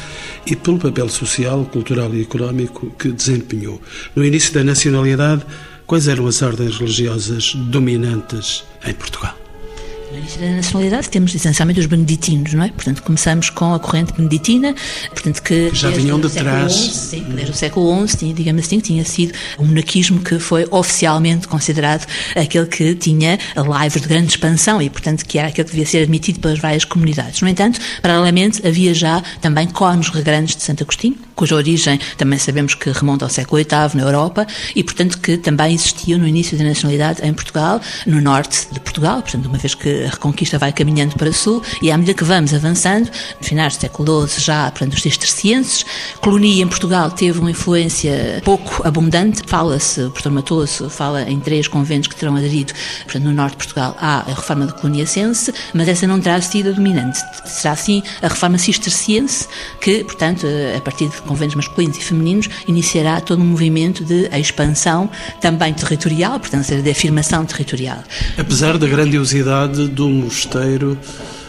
e 0.45 0.55
pelo 0.55 0.79
papel 0.79 1.07
social, 1.09 1.63
cultural 1.65 2.13
e 2.13 2.21
económico 2.21 2.89
que 2.97 3.11
desempenhou. 3.11 3.79
No 4.15 4.25
início 4.25 4.53
da 4.53 4.63
nacionalidade, 4.63 5.45
quais 5.85 6.07
eram 6.07 6.25
as 6.27 6.41
ordens 6.41 6.77
religiosas 6.77 7.53
dominantes 7.55 8.63
em 8.85 8.93
Portugal? 8.93 9.42
No 10.13 10.19
início 10.19 10.39
da 10.39 10.47
nacionalidade 10.51 11.09
temos 11.09 11.33
essencialmente 11.33 11.79
os 11.79 11.87
beneditinos, 11.87 12.53
não 12.53 12.63
é? 12.63 12.67
Portanto, 12.69 13.01
começamos 13.01 13.49
com 13.49 13.73
a 13.73 13.79
corrente 13.79 14.13
beneditina, 14.13 14.75
portanto 15.09 15.41
que... 15.41 15.71
Já 15.73 15.89
vinham 15.89 16.19
de 16.19 16.29
trás. 16.29 16.71
XI, 16.71 16.93
sim, 16.93 17.25
desde 17.29 17.51
o 17.51 17.55
século 17.55 18.07
XI, 18.07 18.17
tinha, 18.17 18.33
digamos 18.35 18.63
assim, 18.63 18.79
tinha 18.79 19.03
sido 19.03 19.33
um 19.57 19.65
monarquismo 19.65 20.19
que 20.19 20.37
foi 20.37 20.67
oficialmente 20.69 21.47
considerado 21.47 22.05
aquele 22.35 22.67
que 22.67 22.93
tinha 22.93 23.39
laivos 23.55 24.03
de 24.03 24.07
grande 24.07 24.27
expansão 24.27 24.79
e, 24.79 24.87
portanto, 24.87 25.25
que 25.25 25.39
era 25.39 25.47
aquele 25.47 25.65
que 25.65 25.71
devia 25.71 25.87
ser 25.87 26.03
admitido 26.03 26.39
pelas 26.39 26.59
várias 26.59 26.85
comunidades. 26.85 27.41
No 27.41 27.47
entanto, 27.47 27.79
paralelamente, 27.99 28.65
havia 28.67 28.93
já 28.93 29.19
também 29.41 29.65
conos 29.65 30.09
regrandes 30.09 30.55
de 30.55 30.61
Santo 30.61 30.83
Agostinho, 30.83 31.17
cuja 31.35 31.55
origem 31.55 31.99
também 32.17 32.37
sabemos 32.37 32.75
que 32.75 32.91
remonta 32.91 33.25
ao 33.25 33.29
século 33.29 33.57
VIII 33.57 33.95
na 33.95 34.03
Europa 34.03 34.45
e, 34.75 34.83
portanto, 34.83 35.17
que 35.17 35.37
também 35.37 35.73
existiam 35.73 36.19
no 36.19 36.27
início 36.27 36.55
da 36.55 36.63
nacionalidade 36.63 37.25
em 37.25 37.33
Portugal, 37.33 37.81
no 38.05 38.21
norte 38.21 38.67
de 38.71 38.79
Portugal, 38.79 39.23
portanto, 39.23 39.47
uma 39.47 39.57
vez 39.57 39.73
que 39.73 40.02
a 40.05 40.09
Reconquista 40.09 40.57
vai 40.57 40.71
caminhando 40.71 41.15
para 41.15 41.29
o 41.29 41.33
sul 41.33 41.61
e 41.81 41.91
à 41.91 41.97
medida 41.97 42.13
que 42.13 42.23
vamos 42.23 42.53
avançando, 42.53 43.09
no 43.39 43.47
finais 43.47 43.75
do 43.75 43.81
século 43.81 44.27
XII 44.27 44.43
já, 44.43 44.71
portanto, 44.71 44.93
os 44.93 45.01
cistercienses, 45.01 45.85
colonia 46.19 46.63
em 46.63 46.67
Portugal 46.67 47.11
teve 47.11 47.39
uma 47.39 47.51
influência 47.51 48.41
pouco 48.43 48.85
abundante, 48.87 49.41
fala-se, 49.45 50.01
o 50.01 50.11
professor 50.11 50.31
Matoso 50.31 50.89
fala 50.89 51.23
em 51.23 51.39
três 51.39 51.67
conventos 51.67 52.07
que 52.07 52.15
terão 52.15 52.35
aderido, 52.35 52.73
portanto, 53.03 53.23
no 53.23 53.31
norte 53.31 53.53
de 53.53 53.57
Portugal 53.57 53.95
há 53.99 54.19
a 54.19 54.33
reforma 54.33 54.65
do 54.65 54.73
coloniacense, 54.73 55.53
mas 55.73 55.87
essa 55.87 56.07
não 56.07 56.19
terá 56.19 56.39
sido 56.41 56.69
a 56.69 56.71
dominante, 56.71 57.19
será 57.45 57.75
sim 57.75 58.03
a 58.21 58.27
reforma 58.27 58.57
cisterciense 58.57 59.47
que, 59.81 60.03
portanto, 60.03 60.45
a 60.75 60.81
partir 60.81 61.09
de 61.09 61.21
conventos 61.21 61.55
masculinos 61.55 61.97
e 61.97 62.01
femininos, 62.01 62.49
iniciará 62.67 63.19
todo 63.21 63.41
um 63.41 63.45
movimento 63.45 64.03
de 64.03 64.29
expansão 64.37 65.09
também 65.41 65.73
territorial, 65.73 66.39
portanto, 66.39 66.81
de 66.81 66.89
afirmação 66.89 67.45
territorial. 67.45 68.03
Apesar 68.37 68.77
da 68.77 68.87
grandiosidade 68.87 69.87
do 69.93 70.09
mosteiro 70.09 70.97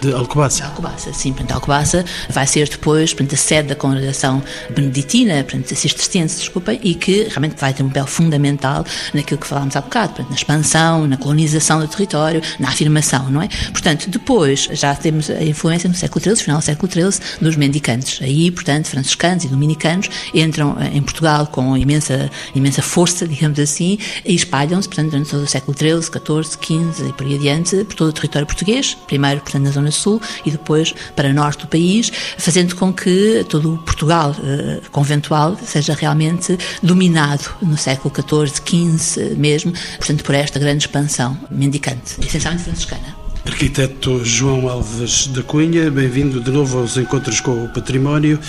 de 0.05 0.13
Alcobaça. 0.13 0.65
Alcobaça, 0.65 1.13
sim. 1.13 1.33
Portanto, 1.33 1.53
Alcobaça 1.53 2.05
vai 2.31 2.47
ser 2.47 2.69
depois 2.69 3.13
portanto, 3.13 3.35
a 3.35 3.39
sede 3.39 3.69
da 3.69 3.75
congregação 3.75 4.43
beneditina, 4.71 5.43
portanto, 5.43 5.75
cisterciense, 5.75 6.39
desculpem, 6.39 6.79
e 6.83 6.95
que 6.95 7.25
realmente 7.25 7.57
vai 7.59 7.73
ter 7.73 7.83
um 7.83 7.89
papel 7.89 8.07
fundamental 8.07 8.85
naquilo 9.13 9.41
que 9.41 9.47
falámos 9.47 9.77
há 9.77 9.81
bocado, 9.81 10.15
portanto, 10.15 10.31
na 10.31 10.37
expansão, 10.37 11.07
na 11.07 11.17
colonização 11.17 11.81
do 11.81 11.89
território, 11.89 12.43
na 12.59 12.69
afirmação, 12.69 13.31
não 13.31 13.43
é? 13.43 13.49
Portanto, 13.73 14.09
depois 14.11 14.69
já 14.73 14.95
temos 14.95 15.31
a 15.31 15.43
influência 15.43 15.89
no 15.89 15.95
século 15.95 16.23
XIII, 16.23 16.37
final 16.37 16.59
do 16.59 16.65
século 16.65 16.91
XIII, 16.91 17.21
dos 17.41 17.57
mendicantes. 17.57 18.21
Aí, 18.23 18.51
portanto, 18.51 18.89
franciscanos 18.89 19.45
e 19.45 19.49
dominicanos 19.49 20.09
entram 20.33 20.77
eh, 20.81 20.91
em 20.95 21.03
Portugal 21.03 21.47
com 21.47 21.77
imensa, 21.77 22.31
imensa 22.55 22.83
força, 22.83 23.27
digamos 23.29 23.59
assim, 23.59 23.99
e 24.25 24.35
espalham-se, 24.35 24.89
portanto, 24.89 25.11
durante 25.11 25.31
todo 25.31 25.43
o 25.43 25.47
século 25.47 25.77
XIII, 25.77 26.03
XIV, 26.03 26.93
XV 26.93 27.09
e 27.09 27.13
por 27.13 27.27
aí 27.27 27.35
adiante, 27.37 27.85
por 27.85 27.95
todo 27.95 28.09
o 28.09 28.13
território 28.13 28.47
português, 28.47 28.97
primeiro, 29.07 29.41
portanto, 29.41 29.63
na 29.65 29.71
zona 29.71 29.91
sul 29.95 30.21
e 30.45 30.51
depois 30.51 30.95
para 31.15 31.33
norte 31.33 31.63
do 31.63 31.69
país, 31.69 32.11
fazendo 32.39 32.75
com 32.77 32.93
que 32.93 33.45
todo 33.49 33.75
o 33.75 33.79
Portugal 33.79 34.35
eh, 34.43 34.81
conventual 34.91 35.57
seja 35.65 35.95
realmente 35.95 36.59
dominado 36.83 37.51
no 37.63 37.77
século 37.77 38.13
XIV, 38.15 38.99
XV 38.99 39.35
mesmo, 39.37 39.73
portanto, 39.97 40.25
por 40.25 40.35
esta 40.35 40.59
grande 40.59 40.85
expansão 40.85 41.37
mendicante, 41.51 42.21
essencialmente 42.21 42.65
franciscana. 42.65 43.25
Arquiteto 43.47 44.25
João 44.25 44.69
Alves 44.69 45.27
da 45.27 45.43
Cunha, 45.43 45.91
bem-vindo 45.91 46.41
de 46.41 46.51
novo 46.51 46.79
aos 46.79 46.97
Encontros 46.97 47.41
com 47.41 47.65
o 47.65 47.69
Património. 47.69 48.41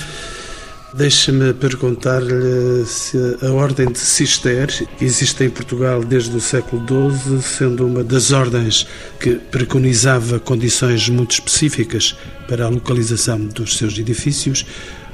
Deixa-me 0.98 1.54
perguntar-lhe 1.54 2.86
se 2.86 3.18
a 3.42 3.52
Ordem 3.52 3.92
de 3.92 4.00
Cister 4.00 4.88
existe 5.02 5.44
em 5.44 5.50
Portugal 5.50 6.02
desde 6.02 6.34
o 6.38 6.40
século 6.40 6.82
XII, 7.12 7.42
sendo 7.42 7.86
uma 7.86 8.02
das 8.02 8.32
ordens 8.32 8.88
que 9.20 9.36
preconizava 9.36 10.40
condições 10.40 11.10
muito 11.10 11.34
específicas 11.34 12.16
para 12.48 12.64
a 12.64 12.70
localização 12.70 13.38
dos 13.46 13.75
seus 13.75 13.98
edifícios, 13.98 14.66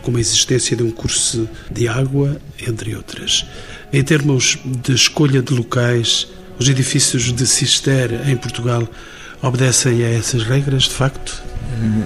como 0.04 0.18
a 0.18 0.20
existência 0.20 0.78
de 0.78 0.84
um 0.84 0.92
curso 0.92 1.50
de 1.72 1.88
água, 1.88 2.40
entre 2.62 2.96
outras. 2.96 3.44
Em 3.92 4.04
termos 4.04 4.60
de 4.64 4.94
escolha 4.94 5.42
de 5.42 5.52
locais, 5.52 6.28
os 6.60 6.70
edifícios 6.70 7.34
de 7.34 7.48
Cister 7.48 8.30
em 8.30 8.38
Portugal 8.38 8.88
obedecem 9.42 10.04
a 10.04 10.10
essas 10.10 10.44
regras, 10.44 10.84
de 10.84 10.94
facto? 10.94 11.50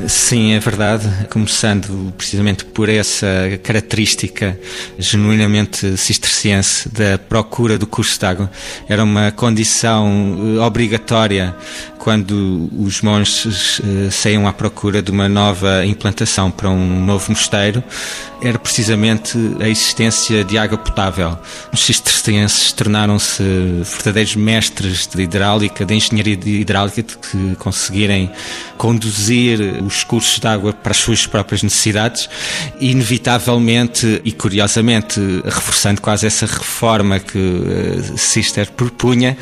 Sim, 0.07 0.53
é 0.53 0.59
verdade. 0.59 1.09
Começando 1.29 2.13
precisamente 2.17 2.63
por 2.65 2.89
essa 2.89 3.27
característica 3.63 4.57
genuinamente 4.97 5.97
cisterciense 5.97 6.87
da 6.89 7.17
procura 7.17 7.77
do 7.77 7.87
curso 7.87 8.19
de 8.19 8.25
água. 8.25 8.51
Era 8.87 9.03
uma 9.03 9.31
condição 9.31 10.55
eh, 10.57 10.59
obrigatória 10.59 11.55
quando 12.05 12.69
os 12.77 13.01
monges 13.01 13.79
uh, 13.79 14.11
saiam 14.11 14.47
à 14.47 14.53
procura 14.53 15.01
de 15.01 15.09
uma 15.09 15.27
nova 15.27 15.83
implantação 15.83 16.51
para 16.51 16.69
um 16.69 17.03
novo 17.03 17.31
mosteiro, 17.31 17.83
era 18.43 18.59
precisamente 18.59 19.35
a 19.59 19.67
existência 19.67 20.43
de 20.43 20.55
água 20.55 20.77
potável. 20.77 21.35
Os 21.73 21.83
cistercienses 21.83 22.71
tornaram-se 22.71 23.41
verdadeiros 23.83 24.35
mestres 24.35 25.07
de 25.07 25.23
hidráulica, 25.23 25.83
de 25.83 25.95
engenharia 25.95 26.37
de 26.37 26.61
hidráulica, 26.61 27.01
de 27.01 27.17
que 27.17 27.55
conseguirem 27.55 28.31
conduzir 28.77 29.54
os 29.61 30.03
cursos 30.03 30.39
de 30.39 30.47
água 30.47 30.73
para 30.73 30.91
as 30.91 30.97
suas 30.97 31.25
próprias 31.25 31.63
necessidades, 31.63 32.29
inevitavelmente 32.79 34.21
e 34.23 34.31
curiosamente, 34.31 35.19
reforçando 35.43 36.01
quase 36.01 36.25
essa 36.25 36.45
reforma 36.45 37.19
que 37.19 37.39
Cister 38.17 38.71
propunha, 38.71 39.37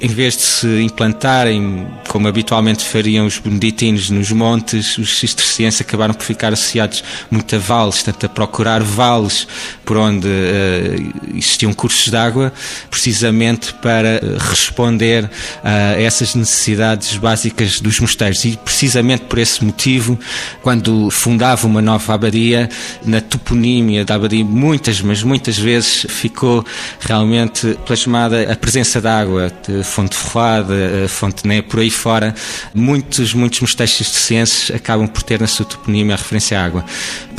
em 0.00 0.08
vez 0.08 0.36
de 0.36 0.42
se 0.42 0.82
implantarem 0.82 1.86
como 2.08 2.28
habitualmente 2.28 2.84
fariam 2.84 3.26
os 3.26 3.38
beneditinos 3.38 4.10
nos 4.10 4.30
montes, 4.30 4.98
os 4.98 5.18
cistercienses 5.18 5.80
acabaram 5.80 6.12
por 6.12 6.24
ficar 6.24 6.52
associados 6.52 7.02
muito 7.30 7.54
a 7.56 7.58
vales, 7.58 8.02
portanto 8.02 8.26
a 8.26 8.28
procurar 8.28 8.82
vales 8.82 9.46
por 9.84 9.96
onde 9.96 10.26
uh, 10.26 11.36
existiam 11.36 11.72
cursos 11.72 12.08
de 12.08 12.16
água, 12.16 12.52
precisamente 12.90 13.72
para 13.74 14.16
eh, 14.16 14.20
responder 14.38 15.30
a 15.62 16.00
essas 16.00 16.34
necessidades 16.34 17.16
básicas 17.16 17.80
dos 17.80 18.00
mosteiros. 18.00 18.44
E 18.44 18.56
precisamente 18.56 19.24
por 19.24 19.38
esse 19.38 19.45
motivo, 19.64 20.18
quando 20.62 21.10
fundava 21.10 21.66
uma 21.66 21.82
nova 21.82 22.14
abadia, 22.14 22.68
na 23.04 23.20
toponímia 23.20 24.04
da 24.04 24.14
abadia, 24.14 24.44
muitas, 24.44 25.00
mas 25.00 25.22
muitas 25.22 25.58
vezes 25.58 26.06
ficou 26.08 26.64
realmente 27.00 27.78
plasmada 27.86 28.50
a 28.52 28.56
presença 28.56 29.00
da 29.00 29.18
água, 29.18 29.52
de 29.66 29.82
fonte 29.82 30.16
ferroada, 30.16 31.06
fonte 31.08 31.46
né, 31.46 31.62
por 31.62 31.80
aí 31.80 31.90
fora, 31.90 32.34
muitos, 32.74 33.34
muitos 33.34 33.60
mosteiros 33.60 33.96
cistercienses 33.96 34.70
acabam 34.70 35.06
por 35.06 35.22
ter 35.22 35.40
na 35.40 35.46
sua 35.46 35.64
toponímia 35.64 36.14
a 36.14 36.18
referência 36.18 36.58
à 36.58 36.64
água. 36.64 36.84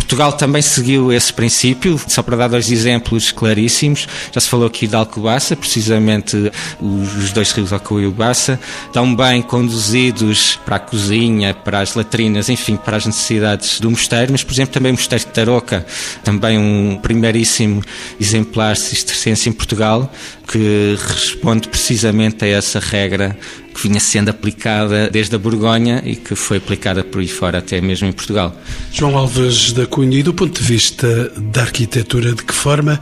Portugal 0.07 0.31
também 0.31 0.61
seguiu 0.61 1.11
esse 1.11 1.33
princípio, 1.33 1.99
só 2.07 2.23
para 2.23 2.37
dar 2.37 2.47
dois 2.47 2.71
exemplos 2.71 3.29
claríssimos. 3.29 4.07
Já 4.31 4.39
se 4.39 4.47
falou 4.47 4.65
aqui 4.65 4.87
de 4.87 4.95
Alcobaça, 4.95 5.53
precisamente 5.53 6.49
os 6.79 7.33
dois 7.33 7.51
rios 7.51 7.73
Alcoa 7.73 8.01
e 8.01 8.05
Alcobaça, 8.05 8.57
tão 8.93 9.13
bem 9.13 9.41
conduzidos 9.41 10.57
para 10.65 10.77
a 10.77 10.79
cozinha, 10.79 11.53
para 11.53 11.81
as 11.81 11.93
latrinas, 11.97 12.49
enfim, 12.49 12.77
para 12.77 12.97
as 12.97 13.05
necessidades 13.05 13.79
do 13.79 13.89
mosteiro, 13.91 14.31
mas, 14.31 14.43
por 14.43 14.53
exemplo, 14.53 14.73
também 14.73 14.91
o 14.91 14.95
mosteiro 14.95 15.25
de 15.25 15.31
Tarouca, 15.31 15.85
também 16.23 16.57
um 16.57 16.97
primeiríssimo 17.01 17.83
exemplar 18.19 18.77
cisterciense 18.77 19.49
em 19.49 19.51
Portugal, 19.51 20.11
que 20.47 20.95
responde 20.97 21.67
precisamente 21.67 22.45
a 22.45 22.47
essa 22.47 22.79
regra 22.79 23.37
que 23.73 23.87
vinha 23.87 23.99
sendo 23.99 24.29
aplicada 24.29 25.09
desde 25.09 25.35
a 25.35 25.39
Borgonha 25.39 26.01
e 26.05 26.15
que 26.15 26.35
foi 26.35 26.57
aplicada 26.57 27.03
por 27.03 27.19
aí 27.19 27.27
fora, 27.27 27.59
até 27.59 27.79
mesmo 27.81 28.07
em 28.07 28.11
Portugal. 28.11 28.55
João 28.91 29.17
Alves 29.17 29.73
da 29.73 29.85
Cunha, 29.85 30.19
e 30.19 30.23
do 30.23 30.33
ponto 30.33 30.59
de 30.59 30.65
vista 30.65 31.31
da 31.37 31.61
arquitetura, 31.61 32.33
de 32.33 32.43
que 32.43 32.53
forma 32.53 32.99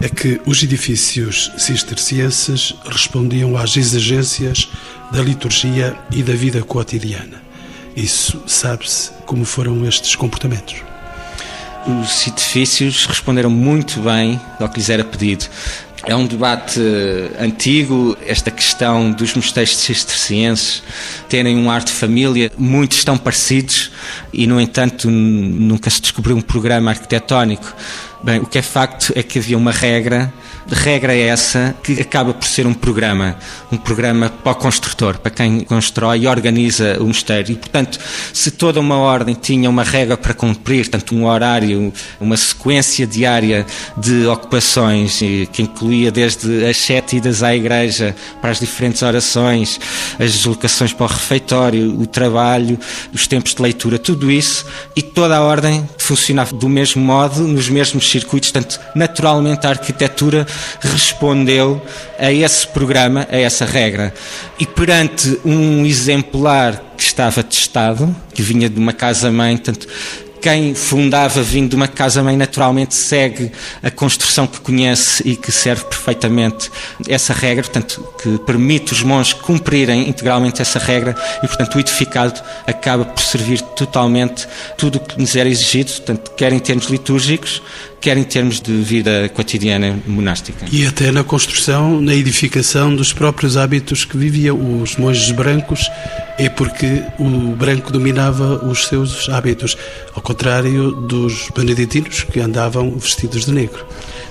é 0.00 0.08
que 0.08 0.40
os 0.46 0.62
edifícios 0.62 1.52
cistercienses 1.56 2.74
respondiam 2.84 3.56
às 3.56 3.76
exigências 3.76 4.68
da 5.12 5.22
liturgia 5.22 5.96
e 6.10 6.22
da 6.22 6.32
vida 6.32 6.62
cotidiana? 6.62 7.41
Isso 7.96 8.42
sabe-se 8.46 9.10
como 9.26 9.44
foram 9.44 9.86
estes 9.86 10.14
comportamentos? 10.14 10.76
Os 11.86 12.26
edifícios 12.26 13.06
responderam 13.06 13.50
muito 13.50 14.00
bem 14.00 14.40
ao 14.60 14.68
que 14.68 14.78
lhes 14.78 14.88
era 14.88 15.04
pedido. 15.04 15.46
É 16.04 16.16
um 16.16 16.26
debate 16.26 16.80
antigo, 17.38 18.16
esta 18.26 18.50
questão 18.50 19.12
dos 19.12 19.34
mosteiros 19.34 19.76
cistercienses 19.76 20.82
terem 21.28 21.56
um 21.56 21.70
ar 21.70 21.82
de 21.84 21.92
família. 21.92 22.50
Muitos 22.58 22.98
estão 22.98 23.16
parecidos 23.16 23.92
e, 24.32 24.46
no 24.46 24.60
entanto, 24.60 25.08
nunca 25.08 25.88
se 25.90 26.00
descobriu 26.00 26.36
um 26.36 26.40
programa 26.40 26.90
arquitetónico. 26.90 27.72
Bem, 28.22 28.40
o 28.40 28.46
que 28.46 28.58
é 28.58 28.62
facto 28.62 29.12
é 29.14 29.22
que 29.22 29.38
havia 29.38 29.56
uma 29.56 29.70
regra 29.70 30.32
regra 30.70 31.14
é 31.14 31.22
essa 31.22 31.74
que 31.82 32.00
acaba 32.00 32.32
por 32.32 32.46
ser 32.46 32.66
um 32.66 32.74
programa, 32.74 33.36
um 33.70 33.76
programa 33.76 34.28
para 34.28 34.52
o 34.52 34.54
construtor, 34.54 35.18
para 35.18 35.30
quem 35.30 35.60
constrói 35.60 36.20
e 36.20 36.26
organiza 36.26 36.96
o 37.00 37.06
mosteiro. 37.06 37.52
E, 37.52 37.56
portanto, 37.56 37.98
se 38.32 38.50
toda 38.50 38.80
uma 38.80 38.96
ordem 38.98 39.34
tinha 39.34 39.68
uma 39.68 39.82
regra 39.82 40.16
para 40.16 40.34
cumprir, 40.34 40.88
tanto 40.88 41.14
um 41.14 41.26
horário, 41.26 41.92
uma 42.20 42.36
sequência 42.36 43.06
diária 43.06 43.66
de 43.96 44.26
ocupações, 44.26 45.18
que 45.52 45.62
incluía 45.62 46.10
desde 46.10 46.64
as 46.64 46.76
sete 46.76 47.16
idas 47.16 47.42
à 47.42 47.54
igreja 47.54 48.14
para 48.40 48.50
as 48.50 48.60
diferentes 48.60 49.02
orações, 49.02 49.80
as 50.18 50.32
deslocações 50.32 50.92
para 50.92 51.04
o 51.04 51.08
refeitório, 51.08 52.00
o 52.00 52.06
trabalho, 52.06 52.78
os 53.12 53.26
tempos 53.26 53.54
de 53.54 53.62
leitura, 53.62 53.98
tudo 53.98 54.30
isso, 54.30 54.66
e 54.94 55.02
toda 55.02 55.36
a 55.36 55.42
ordem 55.42 55.88
funcionava 55.98 56.54
do 56.54 56.68
mesmo 56.68 57.02
modo, 57.02 57.42
nos 57.42 57.68
mesmos 57.68 58.08
circuitos, 58.10 58.50
portanto, 58.50 58.80
naturalmente 58.94 59.66
a 59.66 59.70
arquitetura 59.70 60.46
respondeu 60.80 61.82
a 62.18 62.32
esse 62.32 62.66
programa, 62.66 63.26
a 63.30 63.36
essa 63.36 63.64
regra. 63.64 64.12
E 64.58 64.66
perante 64.66 65.40
um 65.44 65.84
exemplar 65.84 66.82
que 66.96 67.02
estava 67.02 67.42
testado, 67.42 68.14
que 68.34 68.42
vinha 68.42 68.68
de 68.68 68.78
uma 68.78 68.92
casa-mãe, 68.92 69.56
tanto 69.56 69.86
quem 70.42 70.74
fundava 70.74 71.40
vindo 71.40 71.70
de 71.70 71.76
uma 71.76 71.86
casa-mãe 71.86 72.36
naturalmente 72.36 72.96
segue 72.96 73.52
a 73.80 73.92
construção 73.92 74.44
que 74.44 74.60
conhece 74.60 75.22
e 75.24 75.36
que 75.36 75.52
serve 75.52 75.84
perfeitamente 75.84 76.68
essa 77.08 77.32
regra, 77.32 77.62
portanto, 77.62 78.04
que 78.20 78.38
permite 78.38 78.92
os 78.92 79.04
monges 79.04 79.34
cumprirem 79.34 80.08
integralmente 80.08 80.60
essa 80.60 80.80
regra 80.80 81.14
e, 81.44 81.46
portanto, 81.46 81.76
o 81.76 81.80
edificado 81.80 82.42
acaba 82.66 83.04
por 83.04 83.22
servir 83.22 83.60
totalmente 83.60 84.48
tudo 84.76 84.96
o 84.96 85.00
que 85.00 85.16
nos 85.16 85.36
era 85.36 85.48
exigido, 85.48 85.92
portanto, 85.92 86.32
quer 86.36 86.52
em 86.52 86.58
termos 86.58 86.86
litúrgicos, 86.86 87.62
quer 88.02 88.18
em 88.18 88.24
termos 88.24 88.60
de 88.60 88.72
vida 88.82 89.28
cotidiana 89.28 89.96
monástica. 90.06 90.66
E 90.72 90.84
até 90.84 91.12
na 91.12 91.22
construção, 91.22 92.00
na 92.00 92.12
edificação 92.12 92.94
dos 92.94 93.12
próprios 93.12 93.56
hábitos 93.56 94.04
que 94.04 94.16
viviam 94.16 94.82
os 94.82 94.96
monges 94.96 95.30
brancos, 95.30 95.88
é 96.36 96.48
porque 96.48 97.00
o 97.16 97.54
branco 97.54 97.92
dominava 97.92 98.66
os 98.66 98.88
seus 98.88 99.28
hábitos, 99.28 99.78
ao 100.14 100.20
contrário 100.20 100.90
dos 100.90 101.48
beneditinos 101.54 102.24
que 102.24 102.40
andavam 102.40 102.90
vestidos 102.98 103.46
de 103.46 103.52
negro. 103.52 103.86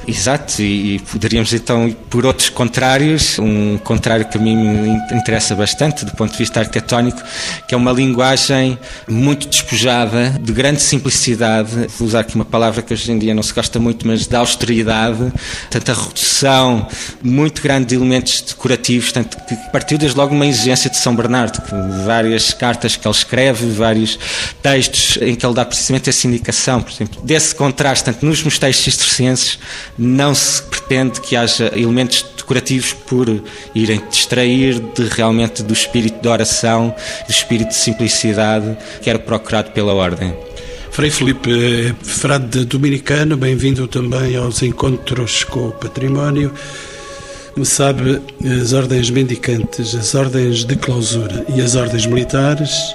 Exato, 0.08 0.62
e 0.62 1.00
poderíamos 1.12 1.54
então 1.54 1.88
ir 1.88 1.96
por 2.10 2.26
outros 2.26 2.50
contrários, 2.50 3.38
um 3.38 3.78
contrário 3.78 4.26
que 4.28 4.38
a 4.38 4.42
mim 4.42 4.56
me 4.56 4.90
interessa 5.16 5.56
bastante 5.56 6.04
do 6.04 6.12
ponto 6.14 6.32
de 6.32 6.38
vista 6.40 6.60
arquitetónico, 6.60 7.22
que 7.68 7.76
é 7.76 7.78
uma 7.78 7.92
linguagem 7.92 8.80
muito 9.08 9.48
despojada, 9.48 10.32
de 10.42 10.52
grande 10.52 10.82
simplicidade, 10.82 11.88
vou 11.98 12.08
usar 12.08 12.22
aqui 12.22 12.34
uma 12.36 12.46
palavra 12.46 12.82
que 12.82 12.94
hoje 12.94 13.12
em 13.12 13.20
dia 13.20 13.36
não 13.36 13.44
se 13.44 13.54
gosta 13.54 13.80
muito, 13.80 14.08
mas 14.08 14.26
de 14.26 14.36
austeridade, 14.36 15.32
tanta 15.70 15.94
redução 15.94 16.88
muito 17.22 17.62
grande 17.62 17.88
de 17.88 17.96
elementos 17.96 18.42
decorativos, 18.42 19.12
tanto 19.12 19.38
que 19.46 19.56
partiu 19.72 19.98
desde 20.00 20.18
logo 20.18 20.34
uma 20.34 20.48
exigência 20.48 20.90
de 20.90 20.98
São 20.98 21.16
Bernardo, 21.16 21.62
várias 22.06 22.54
cartas 22.54 22.96
que 22.96 23.08
ele 23.08 23.16
escreve, 23.16 23.70
vários 23.70 24.18
textos 24.64 25.20
em 25.22 25.36
que 25.36 25.46
ele 25.46 25.54
dá 25.54 25.64
precisamente 25.64 26.10
essa 26.10 26.28
indicação, 26.28 26.82
por 26.82 26.92
exemplo, 26.92 27.22
desse 27.24 27.54
contraste, 27.54 28.06
tanto 28.06 28.26
nos 28.26 28.42
mosteiros 28.44 28.80
cistercienses, 28.80 29.60
não 29.98 30.34
se 30.34 30.62
pretende 30.64 31.22
que 31.22 31.36
haja 31.36 31.72
elementos 31.76 32.26
decorativos 32.38 32.94
por 32.94 33.28
irem 33.74 34.02
distrair 34.10 34.80
de 34.80 35.04
realmente 35.10 35.64
do 35.64 35.74
espírito 35.74 36.22
de 36.22 36.28
oração, 36.28 36.94
do 37.26 37.32
espírito 37.32 37.70
de 37.70 37.76
simplicidade 37.76 38.78
que 39.02 39.10
era 39.10 39.20
procurado 39.20 39.72
pela 39.72 39.94
ordem. 39.94 40.34
Frei 40.92 41.10
Felipe, 41.10 41.96
frade 42.04 42.66
dominicano, 42.66 43.38
bem-vindo 43.38 43.88
também 43.88 44.36
aos 44.36 44.62
encontros 44.62 45.46
com 45.46 45.70
o 45.70 45.72
património. 45.72 46.52
Como 47.54 47.66
sabe, 47.66 48.22
as 48.62 48.74
ordens 48.74 49.10
mendicantes, 49.10 49.96
as 49.96 50.14
ordens 50.14 50.66
de 50.66 50.76
clausura 50.76 51.46
e 51.56 51.62
as 51.62 51.76
ordens 51.76 52.06
militares, 52.06 52.94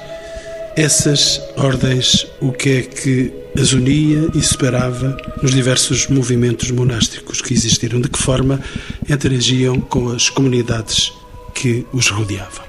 essas 0.77 1.41
ordens, 1.57 2.27
o 2.41 2.53
que 2.53 2.71
é 2.71 2.83
que 2.83 3.33
as 3.59 3.73
unia 3.73 4.29
e 4.35 4.43
separava 4.43 5.17
nos 5.43 5.53
diversos 5.53 6.09
movimentos 6.09 6.71
monásticos 6.71 7.41
que 7.41 7.55
existiram? 7.55 8.01
De 8.01 8.09
que 8.09 8.19
forma 8.19 8.61
interagiam 9.09 9.81
com 9.81 10.11
as 10.11 10.29
comunidades 10.29 11.13
que 11.55 11.87
os 11.93 12.11
rodeavam? 12.11 12.65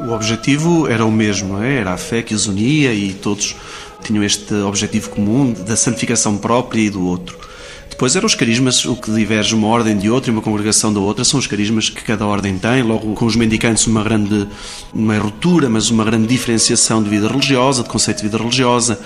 O 0.00 0.12
objetivo 0.12 0.86
era 0.86 1.04
o 1.04 1.10
mesmo, 1.10 1.60
é? 1.62 1.78
era 1.78 1.92
a 1.92 1.96
fé 1.96 2.22
que 2.22 2.34
os 2.34 2.46
unia 2.46 2.94
e 2.94 3.12
todos 3.14 3.56
tinham 4.02 4.22
este 4.22 4.54
objetivo 4.54 5.10
comum 5.10 5.52
da 5.52 5.76
santificação 5.76 6.38
própria 6.38 6.82
e 6.82 6.90
do 6.90 7.04
outro. 7.04 7.36
Depois 7.90 8.14
eram 8.14 8.26
os 8.26 8.36
carismas, 8.36 8.84
o 8.84 8.94
que 8.94 9.10
diverge 9.10 9.56
uma 9.56 9.66
ordem 9.66 9.98
de 9.98 10.08
outra 10.08 10.30
e 10.30 10.32
uma 10.32 10.40
congregação 10.40 10.92
da 10.94 11.00
outra, 11.00 11.24
são 11.24 11.40
os 11.40 11.48
carismas 11.48 11.90
que 11.90 12.04
cada 12.04 12.24
ordem 12.24 12.56
tem, 12.56 12.80
logo 12.80 13.12
com 13.14 13.26
os 13.26 13.34
mendicantes 13.34 13.88
uma 13.88 14.04
grande, 14.04 14.46
uma 14.94 15.18
ruptura, 15.18 15.68
mas 15.68 15.90
uma 15.90 16.04
grande 16.04 16.28
diferenciação 16.28 17.02
de 17.02 17.10
vida 17.10 17.26
religiosa, 17.26 17.82
de 17.82 17.88
conceito 17.88 18.18
de 18.18 18.22
vida 18.24 18.38
religiosa, 18.38 19.00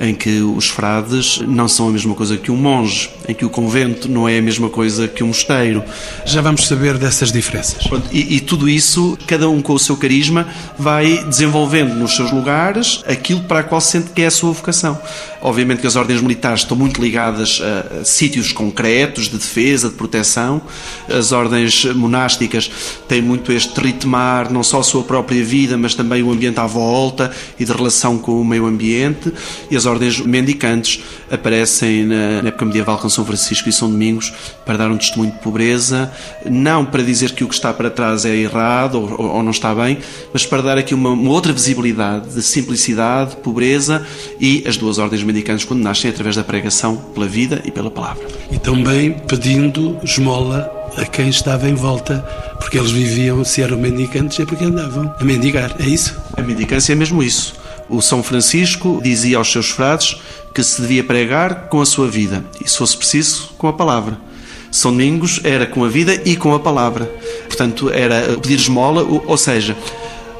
em 0.00 0.14
que 0.14 0.40
os 0.40 0.68
frades 0.68 1.38
não 1.46 1.68
são 1.68 1.88
a 1.88 1.92
mesma 1.92 2.14
coisa 2.14 2.36
que 2.36 2.50
um 2.50 2.56
monge, 2.56 3.10
em 3.28 3.34
que 3.34 3.44
o 3.44 3.50
convento 3.50 4.08
não 4.08 4.28
é 4.28 4.38
a 4.38 4.42
mesma 4.42 4.68
coisa 4.68 5.06
que 5.06 5.22
um 5.22 5.28
mosteiro. 5.28 5.84
Já 6.24 6.40
vamos 6.40 6.66
saber 6.66 6.98
dessas 6.98 7.30
diferenças. 7.30 7.84
E, 8.12 8.36
e, 8.36 8.40
tudo 8.40 8.68
isso, 8.68 9.16
cada 9.26 9.48
um 9.48 9.62
com 9.62 9.72
o 9.72 9.78
seu 9.78 9.96
carisma, 9.96 10.48
vai 10.78 11.24
desenvolvendo 11.24 11.94
nos 11.94 12.16
seus 12.16 12.32
lugares 12.32 13.02
aquilo 13.06 13.42
para 13.42 13.60
a 13.60 13.62
qual 13.62 13.80
sente 13.80 14.10
que 14.10 14.22
é 14.22 14.26
a 14.26 14.30
sua 14.30 14.52
vocação. 14.52 15.00
Obviamente 15.40 15.80
que 15.80 15.86
as 15.86 15.94
ordens 15.94 16.22
militares 16.22 16.60
estão 16.60 16.76
muito 16.76 17.00
ligadas 17.00 17.60
a, 17.62 18.00
a 18.00 18.04
sítios 18.04 18.50
concretos 18.50 19.28
de 19.28 19.36
defesa, 19.36 19.90
de 19.90 19.94
proteção. 19.94 20.60
As 21.08 21.32
ordens 21.32 21.84
monásticas 21.84 22.70
têm 23.06 23.20
muito 23.20 23.52
este 23.52 23.78
ritmar, 23.78 24.50
não 24.50 24.62
só 24.62 24.80
a 24.80 24.82
sua 24.82 25.02
própria 25.02 25.44
vida, 25.44 25.76
mas 25.76 25.94
também 25.94 26.22
o 26.22 26.32
ambiente 26.32 26.58
à 26.58 26.66
volta 26.66 27.30
e 27.60 27.64
de 27.64 27.72
relação 27.72 28.18
com 28.18 28.40
o 28.40 28.44
meio 28.44 28.66
ambiente. 28.66 29.32
E 29.70 29.76
as 29.76 29.83
as 29.84 29.86
ordens 29.86 30.18
mendicantes 30.20 31.00
aparecem 31.30 32.06
na 32.06 32.48
época 32.48 32.64
medieval 32.64 32.96
com 32.96 33.08
São 33.08 33.24
Francisco 33.24 33.68
e 33.68 33.72
São 33.72 33.90
Domingos 33.90 34.32
para 34.64 34.78
dar 34.78 34.90
um 34.90 34.96
testemunho 34.96 35.32
de 35.32 35.38
pobreza, 35.38 36.10
não 36.48 36.86
para 36.86 37.02
dizer 37.02 37.32
que 37.32 37.44
o 37.44 37.48
que 37.48 37.54
está 37.54 37.72
para 37.72 37.90
trás 37.90 38.24
é 38.24 38.34
errado 38.34 38.94
ou, 38.94 39.36
ou 39.36 39.42
não 39.42 39.50
está 39.50 39.74
bem, 39.74 39.98
mas 40.32 40.46
para 40.46 40.62
dar 40.62 40.78
aqui 40.78 40.94
uma, 40.94 41.10
uma, 41.10 41.30
outra 41.30 41.52
visibilidade 41.52 42.30
de 42.30 42.42
simplicidade, 42.42 43.36
pobreza 43.36 44.06
e 44.40 44.64
as 44.66 44.78
duas 44.78 44.98
ordens 44.98 45.22
mendicantes 45.22 45.66
quando 45.66 45.82
nascem 45.82 46.10
através 46.10 46.36
da 46.36 46.44
pregação 46.44 46.96
pela 46.96 47.26
vida 47.26 47.60
e 47.64 47.70
pela 47.70 47.90
palavra. 47.90 48.26
E 48.50 48.58
também 48.58 49.12
pedindo 49.28 49.98
esmola 50.02 50.70
a 50.96 51.04
quem 51.04 51.28
estava 51.28 51.68
em 51.68 51.74
volta, 51.74 52.24
porque 52.58 52.78
eles 52.78 52.90
viviam, 52.90 53.44
se 53.44 53.60
eram 53.60 53.76
mendicantes, 53.76 54.40
é 54.40 54.46
porque 54.46 54.64
andavam 54.64 55.12
a 55.18 55.24
mendigar, 55.24 55.74
é 55.78 55.84
isso? 55.84 56.16
A 56.36 56.42
mendicância 56.42 56.92
é 56.92 56.96
mesmo 56.96 57.22
isso. 57.22 57.63
O 57.88 58.00
São 58.00 58.22
Francisco 58.22 59.00
dizia 59.02 59.38
aos 59.38 59.50
seus 59.50 59.70
frades 59.70 60.16
que 60.54 60.62
se 60.62 60.80
devia 60.80 61.04
pregar 61.04 61.68
com 61.68 61.80
a 61.80 61.86
sua 61.86 62.08
vida 62.08 62.44
e, 62.64 62.68
se 62.68 62.78
fosse 62.78 62.96
preciso, 62.96 63.50
com 63.58 63.68
a 63.68 63.72
palavra. 63.72 64.18
São 64.70 64.90
Domingos 64.90 65.40
era 65.44 65.66
com 65.66 65.84
a 65.84 65.88
vida 65.88 66.20
e 66.24 66.36
com 66.36 66.54
a 66.54 66.60
palavra. 66.60 67.06
Portanto, 67.46 67.90
era 67.90 68.36
pedir 68.40 68.56
esmola, 68.56 69.02
ou 69.02 69.36
seja, 69.36 69.76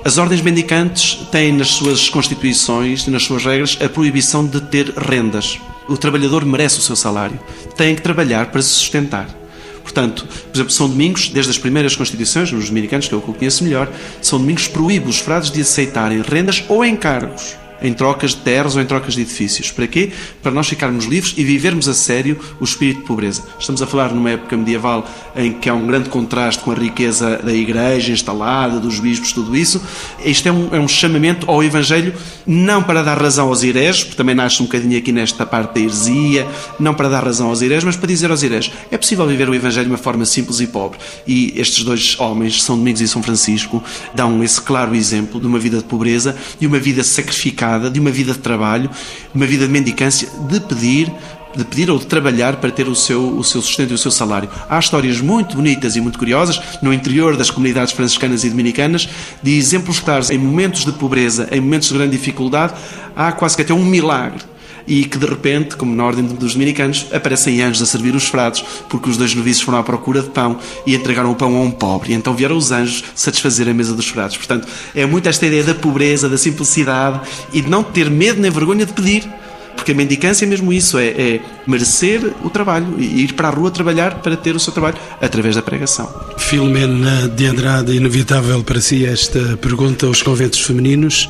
as 0.05 0.19
ordens 0.19 0.43
mendicantes 0.43 1.19
têm 1.31 1.53
nas 1.53 1.69
suas 1.69 2.09
constituições, 2.09 3.07
nas 3.07 3.23
suas 3.23 3.45
regras, 3.45 3.79
a 3.81 3.89
proibição 3.89 4.45
de 4.45 4.61
ter 4.61 4.91
rendas. 4.91 5.59
O 5.89 5.97
trabalhador 5.97 6.45
merece 6.45 6.79
o 6.79 6.83
seu 6.83 6.97
salário, 6.97 7.39
tem 7.77 7.95
que 7.95 8.03
trabalhar 8.03 8.51
para 8.51 8.61
se 8.61 8.71
sustentar. 8.71 9.44
Portanto, 9.85 10.27
por 10.27 10.57
exemplo, 10.57 10.73
São 10.73 10.89
Domingos, 10.89 11.29
desde 11.29 11.53
as 11.53 11.59
primeiras 11.59 11.95
constituições, 11.95 12.51
nos 12.51 12.69
dominicanos, 12.69 13.07
que 13.07 13.15
é 13.15 13.21
que 13.21 13.29
eu 13.29 13.35
conheço 13.35 13.63
melhor, 13.63 13.89
São 14.21 14.41
Domingos 14.41 14.67
proíbe 14.67 15.09
os 15.09 15.21
frades 15.21 15.51
de 15.51 15.61
aceitarem 15.61 16.23
rendas 16.23 16.65
ou 16.69 16.85
encargos 16.85 17.55
em 17.85 17.93
trocas 17.93 18.31
de 18.31 18.39
terras 18.39 18.75
ou 18.75 18.83
em 18.83 18.87
trocas 18.87 19.15
de 19.15 19.21
edifícios. 19.21 19.71
Para 19.71 19.87
quê? 19.87 20.11
Para 20.43 20.51
nós 20.51 20.67
ficarmos 20.67 21.05
livres 21.05 21.35
e 21.37 21.45
vivermos 21.45 21.89
a 21.89 21.95
sério 21.95 22.39
o 22.59 22.65
espírito 22.65 23.01
de 23.01 23.07
pobreza. 23.07 23.43
Estamos 23.59 23.83
a 23.83 23.87
falar 23.87 24.13
numa 24.13 24.31
época 24.31 24.57
medieval 24.57 25.07
em 25.37 25.53
que 25.53 25.69
há 25.69 25.75
um 25.75 25.87
grande 25.87 26.09
contraste 26.09 26.63
com 26.63 26.73
a 26.73 26.75
riqueza 26.75 27.39
da 27.39 27.53
igreja 27.53 28.13
instalada, 28.13 28.81
dos 28.81 28.99
bispos, 28.99 29.33
tudo 29.33 29.55
isso. 29.55 29.83
Isto 30.25 30.49
é 30.49 30.53
um, 30.53 30.75
é 30.75 30.81
um 30.81 30.89
chamamento 30.89 31.51
ao 31.51 31.63
Evangelho, 31.63 32.15
não 32.47 32.83
para 32.83 33.03
dar 33.03 33.21
razão 33.21 33.49
aos 33.49 33.63
hereges, 33.63 34.05
porque 34.05 34.17
também 34.17 34.35
nasce 34.35 34.63
um 34.63 34.67
bocadinho 34.67 34.99
aqui 34.99 35.13
nesta 35.13 35.45
parte 35.45 35.75
da 35.75 35.81
heresia, 35.81 36.47
não 36.81 36.95
para 36.95 37.09
dar 37.09 37.23
razão 37.23 37.49
aos 37.49 37.61
hereges, 37.61 37.85
mas 37.85 37.97
para 37.97 38.07
dizer 38.07 38.31
aos 38.31 38.43
hereges: 38.43 38.73
é 38.91 38.97
possível 38.97 39.27
viver 39.27 39.49
o 39.49 39.55
Evangelho 39.55 39.87
de 39.87 39.93
uma 39.93 39.99
forma 39.99 40.25
simples 40.25 40.61
e 40.61 40.67
pobre. 40.67 40.99
E 41.27 41.53
estes 41.57 41.85
dois 41.85 42.19
homens, 42.19 42.63
São 42.63 42.79
Domingos 42.79 43.03
e 43.03 43.09
São 43.09 43.23
Francisco, 43.23 43.83
dão 44.15 44.43
esse 44.43 44.61
claro 44.61 44.95
exemplo 44.95 45.39
de 45.39 45.47
uma 45.47 45.59
vida 45.59 45.79
de 45.79 45.85
pobreza 45.85 46.35
e 46.61 46.67
uma 46.67 46.79
vida 46.79 47.05
sacrificada 47.05 47.74
de 47.79 48.01
uma 48.01 48.11
vida 48.11 48.33
de 48.33 48.39
trabalho, 48.39 48.91
uma 49.35 49.47
vida 49.47 49.67
de 49.67 49.73
mendicância, 49.73 50.29
de 50.49 50.61
pedir 50.61 51.13
de 51.57 51.65
pedir 51.65 51.89
ou 51.89 51.99
de 51.99 52.07
trabalhar 52.07 52.57
para 52.57 52.71
ter 52.71 52.89
o 52.89 52.95
seu, 52.95 53.39
o 53.39 53.45
seu 53.45 53.63
sustento 53.63 53.93
e 53.93 53.95
o 53.95 53.99
seu 53.99 54.11
salário. 54.11 54.49
Há 54.69 54.79
histórias 54.79 55.21
muito 55.21 55.55
bonitas 55.57 55.95
e 55.95 56.01
muito 56.01 56.19
curiosas 56.19 56.61
no 56.83 56.93
interior 56.93 57.37
das 57.37 57.51
comunidades 57.51 57.93
franciscanas 57.93 58.43
e 58.43 58.51
dominicanas 58.51 59.09
de 59.43 59.57
exemplos 59.57 60.01
claros 60.01 60.31
em 60.31 60.39
momentos 60.39 60.85
de 60.85 60.93
pobreza, 60.93 61.49
em 61.53 61.61
momentos 61.61 61.89
de 61.89 61.95
grande 61.95 62.17
dificuldade, 62.17 62.75
há 63.15 63.31
quase 63.33 63.55
que 63.57 63.63
até 63.63 63.73
um 63.73 63.85
milagre 63.85 64.43
e 64.87 65.05
que 65.05 65.19
de 65.19 65.27
repente, 65.27 65.77
como 65.77 65.95
na 65.95 66.05
ordem 66.05 66.25
dos 66.25 66.55
dominicanos, 66.55 67.07
aparecem 67.13 67.63
anjos 67.63 67.83
a 67.83 67.87
servir 67.87 68.15
os 68.15 68.29
frades, 68.29 68.65
porque 68.89 69.09
os 69.09 69.17
dois 69.17 69.35
noviços 69.35 69.63
foram 69.63 69.79
à 69.79 69.83
procura 69.83 70.23
de 70.23 70.31
pão 70.31 70.59
e 70.87 70.95
entregaram 70.95 71.31
o 71.31 71.35
pão 71.35 71.57
a 71.57 71.61
um 71.61 71.71
pobre. 71.71 72.13
E 72.13 72.15
então 72.15 72.35
vieram 72.35 72.57
os 72.57 72.71
anjos 72.71 73.05
satisfazer 73.15 73.69
a 73.69 73.75
mesa 73.75 73.95
dos 73.95 74.09
frades. 74.09 74.37
Portanto, 74.37 74.69
é 74.95 75.07
muito 75.07 75.29
esta 75.29 75.47
ideia 75.47 75.65
da 75.65 75.75
pobreza, 75.75 76.29
da 76.29 76.39
simplicidade 76.39 77.21
e 77.53 77.61
de 77.61 77.69
não 77.69 77.83
ter 77.83 78.11
medo 78.11 78.41
nem 78.41 78.51
vergonha 78.51 78.87
de 78.87 78.93
pedir. 78.93 79.29
Porque 79.75 79.91
a 79.93 79.95
mendicância 79.95 80.45
é 80.45 80.49
mesmo 80.49 80.73
isso, 80.73 80.97
é, 80.99 81.09
é, 81.09 81.41
merecer 81.67 82.33
o 82.45 82.49
trabalho 82.49 82.95
e 82.97 83.25
ir 83.25 83.33
para 83.33 83.49
a 83.49 83.51
rua 83.51 83.71
trabalhar 83.71 84.21
para 84.23 84.37
ter 84.37 84.55
o 84.55 84.61
seu 84.61 84.73
trabalho 84.73 84.97
através 85.21 85.57
da 85.57 85.63
pregação. 85.63 86.09
Filomena 86.39 87.29
de 87.29 87.47
Andrade, 87.47 87.93
inevitável 87.93 88.63
para 88.63 88.81
si 88.81 89.05
esta 89.05 89.57
pergunta. 89.57 90.07
Os 90.07 90.23
conventos 90.23 90.61
femininos 90.61 91.29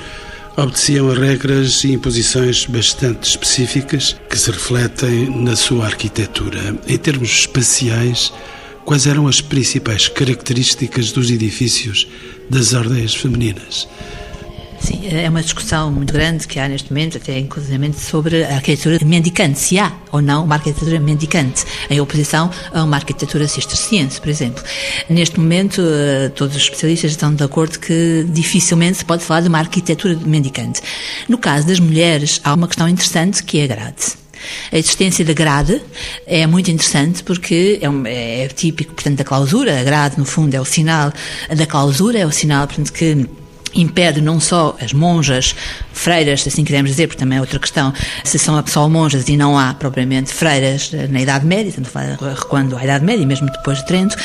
obedeciam 0.57 1.11
a 1.11 1.15
regras 1.15 1.83
e 1.85 1.93
imposições 1.93 2.67
bastante 2.67 3.29
específicas 3.29 4.17
que 4.29 4.39
se 4.39 4.51
refletem 4.51 5.29
na 5.43 5.57
sua 5.57 5.87
arquitetura. 5.87 6.77
Em 6.87 6.97
termos 6.97 7.31
espaciais, 7.31 8.33
quais 8.85 9.07
eram 9.07 9.27
as 9.27 9.41
principais 9.41 10.09
características 10.09 11.11
dos 11.11 11.31
edifícios 11.31 12.07
das 12.49 12.73
ordens 12.73 13.15
femininas? 13.15 13.89
Sim, 14.85 15.01
é 15.11 15.31
uma 15.31 15.41
discussão 15.41 15.91
muito 15.91 16.13
grande 16.13 16.47
que 16.47 16.61
há 16.61 16.69
neste 16.69 16.93
momento, 16.93 17.17
até 17.17 17.39
inclusivamente 17.39 17.99
sobre 17.99 18.45
a 18.45 18.57
arquitetura 18.57 19.03
mendicante, 19.03 19.59
se 19.59 19.79
há 19.79 19.91
ou 20.13 20.21
não 20.21 20.45
uma 20.45 20.57
arquitetura 20.57 21.01
mendicante, 21.01 21.65
em 21.89 22.03
oposição 22.03 22.51
a 22.71 22.85
uma 22.85 22.97
arquitetura 22.97 23.49
cisterciense, 23.49 24.21
por 24.21 24.29
exemplo. 24.29 24.63
Neste 25.09 25.41
momento, 25.41 25.81
eh, 25.81 26.29
todos 26.29 26.55
os 26.55 26.65
especialistas 26.65 27.13
estão 27.13 27.35
de 27.35 27.43
acordo 27.43 27.79
que 27.79 28.27
dificilmente 28.29 28.99
se 28.99 29.07
pode 29.07 29.25
falar 29.25 29.41
de 29.41 29.49
uma 29.49 29.59
arquitetura 29.59 30.19
mendicante. 30.23 30.83
No 31.31 31.39
caso 31.39 31.67
das 31.67 31.81
mulheres, 31.81 32.39
há 32.45 32.53
uma 32.53 32.69
questão 32.69 32.87
interessante 32.87 33.43
que 33.43 33.61
é 33.61 33.65
a 33.65 33.69
grade. 33.69 34.05
A 34.71 34.77
existência 34.77 35.25
da 35.25 35.33
grade 35.33 35.81
é 36.27 36.47
muito 36.47 36.71
interessante 36.71 37.25
porque 37.25 37.79
é, 37.81 37.89
um, 37.89 38.03
é 38.05 38.49
típico, 38.49 38.93
portanto, 38.93 39.17
da 39.17 39.25
clausura. 39.25 39.81
A 39.81 39.83
grade, 39.83 40.19
no 40.19 40.27
fundo, 40.27 40.55
é 40.55 40.61
o 40.61 40.65
sinal 40.67 41.11
da 41.57 41.65
clausura, 41.65 42.19
é 42.19 42.27
o 42.27 42.31
sinal, 42.31 42.67
portanto, 42.67 42.93
que 42.93 43.27
impede 43.75 44.21
não 44.21 44.41
só 44.41 44.77
as 44.81 44.93
monjas, 44.93 45.55
freiras, 45.93 46.43
se 46.43 46.49
assim 46.49 46.65
quisermos 46.65 46.91
dizer, 46.91 47.07
porque 47.07 47.19
também 47.19 47.39
é 47.39 47.41
outra 47.41 47.59
questão, 47.59 47.93
se 48.25 48.39
são 48.39 48.63
só 48.67 48.89
monjas 48.89 49.29
e 49.29 49.37
não 49.37 49.59
há 49.59 49.73
propriamente 49.75 50.33
freiras 50.33 50.91
na 51.09 51.21
Idade 51.21 51.47
Média, 51.47 51.73
tanto 51.73 51.91
recuando 52.35 52.77
à 52.77 52.85
Idade 52.85 53.05
Média, 53.05 53.27
mesmo 53.27 53.51
depois 53.51 53.79
de 53.79 53.87
Trento, 53.87 54.17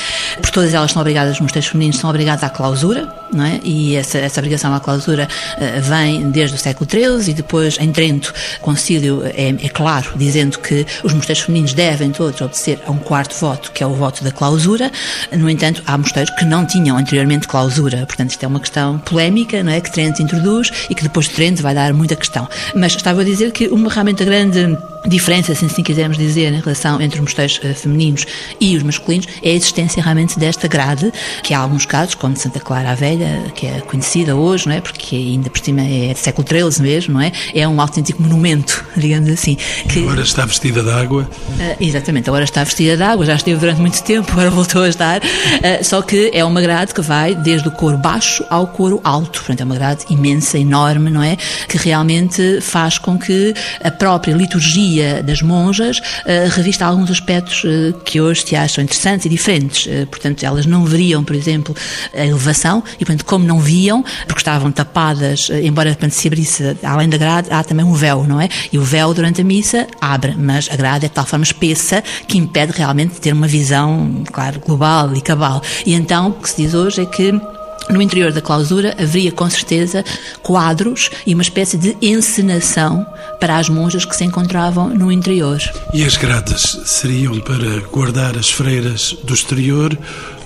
por 0.42 0.50
todas 0.50 0.74
elas 0.74 0.92
são 0.92 1.02
obrigadas, 1.02 1.36
os 1.36 1.42
mosteiros 1.42 1.70
femininos 1.70 2.00
são 2.00 2.10
obrigados 2.10 2.44
à 2.44 2.50
clausura, 2.50 3.14
não 3.32 3.46
é? 3.46 3.60
E 3.64 3.96
essa, 3.96 4.18
essa 4.18 4.40
obrigação 4.40 4.74
à 4.74 4.80
clausura 4.80 5.28
uh, 5.28 5.82
vem 5.82 6.32
desde 6.32 6.56
o 6.56 6.60
século 6.60 6.90
XIII 6.90 7.32
e 7.32 7.34
depois 7.34 7.78
em 7.80 7.92
Trento, 7.92 8.34
o 8.60 8.62
concílio 8.62 9.22
é, 9.26 9.50
é 9.50 9.70
claro, 9.70 10.12
dizendo 10.16 10.60
que 10.60 10.86
os 11.04 11.14
mosteiros 11.14 11.44
femininos 11.44 11.74
devem 11.74 12.12
todos 12.12 12.42
obedecer 12.42 12.80
a 12.86 12.92
um 12.92 12.98
quarto 12.98 13.36
voto, 13.40 13.72
que 13.72 13.84
é 13.84 13.88
o 13.88 13.94
voto 13.94 14.24
da 14.24 14.32
clausura. 14.32 14.92
No 15.32 15.50
entanto, 15.50 15.84
há 15.86 15.98
mosteiros 15.98 16.34
que 16.36 16.46
não 16.46 16.66
tinham 16.66 16.98
anteriormente 16.98 17.48
clausura, 17.48 18.06
portanto, 18.06 18.32
isto 18.32 18.44
é 18.44 18.48
uma 18.48 18.60
questão 18.60 18.98
polémica 19.00 19.38
polémica 19.39 19.63
não 19.63 19.71
é, 19.71 19.82
que 19.82 19.91
Trent 19.91 20.19
introduz 20.19 20.71
e 20.89 20.95
que 20.95 21.04
depois 21.04 21.28
Trent 21.28 21.62
vai 21.62 21.73
dar 21.73 21.93
muita 21.93 22.15
questão. 22.15 22.47
Mas 22.75 22.95
estava 22.95 23.21
a 23.21 23.23
dizer 23.23 23.52
que 23.52 23.67
uma 23.67 23.89
realmente 23.89 24.25
grande 24.25 24.78
diferença, 25.08 25.54
se 25.56 25.66
assim 25.66 25.84
quisermos 25.84 26.18
dizer, 26.18 26.54
em 26.54 26.60
relação 26.60 27.02
entre 27.02 27.20
os 27.20 27.22
mosteiros 27.22 27.58
uh, 27.58 27.74
femininos 27.74 28.26
e 28.60 28.76
os 28.76 28.84
masculinos, 28.84 29.28
é 29.42 29.52
a 29.52 29.54
existência 29.54 30.02
realmente 30.02 30.38
desta 30.38 30.68
grade, 30.68 31.12
que 31.44 31.54
há 31.54 31.60
alguns 31.60 31.86
casos, 31.86 32.16
como 32.16 32.34
de 32.34 32.42
Santa 32.42 32.60
Clara 32.60 32.92
a 32.92 32.96
Velha, 32.96 33.52
que 33.56 33.68
é 33.68 33.82
conhecida 33.82 34.36
hoje, 34.36 34.68
não 34.68 34.76
é? 34.76 34.82
Porque 34.82 35.16
ainda 35.16 35.50
por 35.50 35.60
cima 35.60 35.82
é 35.82 36.14
do 36.14 36.20
século 36.20 36.48
XIII 36.48 36.84
mesmo, 36.84 37.14
não 37.14 37.22
é? 37.22 37.32
É 37.54 37.68
um 37.68 37.80
autêntico 37.80 38.22
monumento, 38.22 38.86
digamos 38.98 39.30
assim. 39.30 39.58
Que... 39.88 40.00
Agora 40.00 40.22
está 40.22 40.46
vestida 40.46 40.84
de 40.84 40.92
água. 40.92 41.24
Uh, 41.24 41.84
exatamente, 41.84 42.30
agora 42.30 42.44
está 42.44 42.64
vestida 42.64 42.98
de 42.98 43.04
água, 43.04 43.26
já 43.26 43.36
esteve 43.36 43.60
durante 43.60 43.80
muito 43.80 44.02
tempo, 44.04 44.32
agora 44.34 44.50
voltou 44.50 44.84
a 44.84 44.90
estar. 44.90 45.22
Uh, 45.22 45.84
só 45.84 46.02
que 46.02 46.32
é 46.34 46.44
uma 46.44 46.62
grade 46.62 46.94
que 46.94 47.02
vai 47.02 47.36
desde 47.36 47.68
o 47.68 47.72
coro 47.72 47.98
baixo 47.98 48.44
ao 48.50 48.70
alto 48.70 49.02
alto, 49.04 49.40
portanto 49.40 49.62
é 49.62 49.64
uma 49.64 49.76
grade 49.76 50.06
imensa, 50.10 50.58
enorme, 50.58 51.10
não 51.10 51.22
é? 51.22 51.36
Que 51.68 51.78
realmente 51.78 52.62
faz 52.62 52.98
com 52.98 53.18
que 53.18 53.54
a 53.84 53.92
própria 53.92 54.34
liturgia 54.34 54.88
das 55.23 55.41
monjas 55.41 55.99
uh, 55.99 56.49
revista 56.52 56.86
alguns 56.86 57.12
aspectos 57.12 57.63
uh, 57.63 57.93
que 58.04 58.19
hoje 58.19 58.45
se 58.45 58.56
acham 58.56 58.84
interessantes 58.84 59.25
e 59.25 59.30
diferentes. 59.30 59.86
Uh, 59.86 60.08
portanto, 60.08 60.43
elas 60.43 60.65
não 60.65 60.86
veriam, 60.86 61.23
por 61.23 61.36
exemplo, 61.36 61.75
a 62.13 62.25
elevação 62.25 62.84
e, 62.95 63.06
portanto, 63.06 63.25
como 63.25 63.45
não 63.45 63.60
viam, 63.60 64.04
porque 64.25 64.41
estavam 64.41 64.71
tapadas, 64.71 65.49
embora 65.63 65.89
portanto, 65.91 66.12
se 66.12 66.28
abrisse 66.28 66.78
além 66.84 67.10
da 67.10 67.17
grade, 67.17 67.49
há 67.52 67.63
também 67.63 67.86
um 67.86 67.93
véu, 67.93 68.23
não 68.23 68.39
é? 68.39 68.49
E 68.71 68.78
o 68.78 68.84
véu 68.84 69.13
durante 69.13 69.41
a 69.41 69.43
missa 69.43 69.88
abre, 70.02 70.36
mas 70.38 70.69
a 70.71 70.75
grade 70.75 71.06
é 71.06 71.10
de 71.10 71.13
tal 71.13 71.25
forma 71.25 71.43
espessa 71.43 72.04
que 72.28 72.38
impede 72.38 72.71
realmente 72.71 73.15
de 73.15 73.21
ter 73.21 73.34
uma 73.34 73.47
visão, 73.47 74.23
claro, 74.32 74.60
global 74.60 75.13
e 75.15 75.21
cabal. 75.21 75.62
E 75.86 75.93
então, 75.93 76.30
o 76.30 76.34
que 76.34 76.49
se 76.49 76.63
diz 76.63 76.73
hoje 76.73 77.02
é 77.02 77.06
que 77.06 77.34
no 77.89 78.02
interior 78.02 78.32
da 78.32 78.41
clausura 78.41 78.95
haveria 78.99 79.32
com 79.32 79.49
certeza 79.49 80.04
quadros 80.41 81.10
e 81.25 81.34
uma 81.34 81.43
espécie 81.43 81.78
de 81.78 81.97
encenação 82.02 83.06
para 83.39 83.58
as 83.58 83.69
monjas 83.69 84.06
que 84.06 84.15
se 84.15 84.23
encontravam 84.23 84.89
no 84.89 85.12
interior. 85.12 85.60
E 85.93 86.04
as 86.04 86.17
grades 86.17 86.80
seriam 86.86 87.39
para 87.39 87.80
guardar 87.91 88.38
as 88.38 88.49
freiras 88.49 89.17
do 89.23 89.34
exterior 89.34 89.97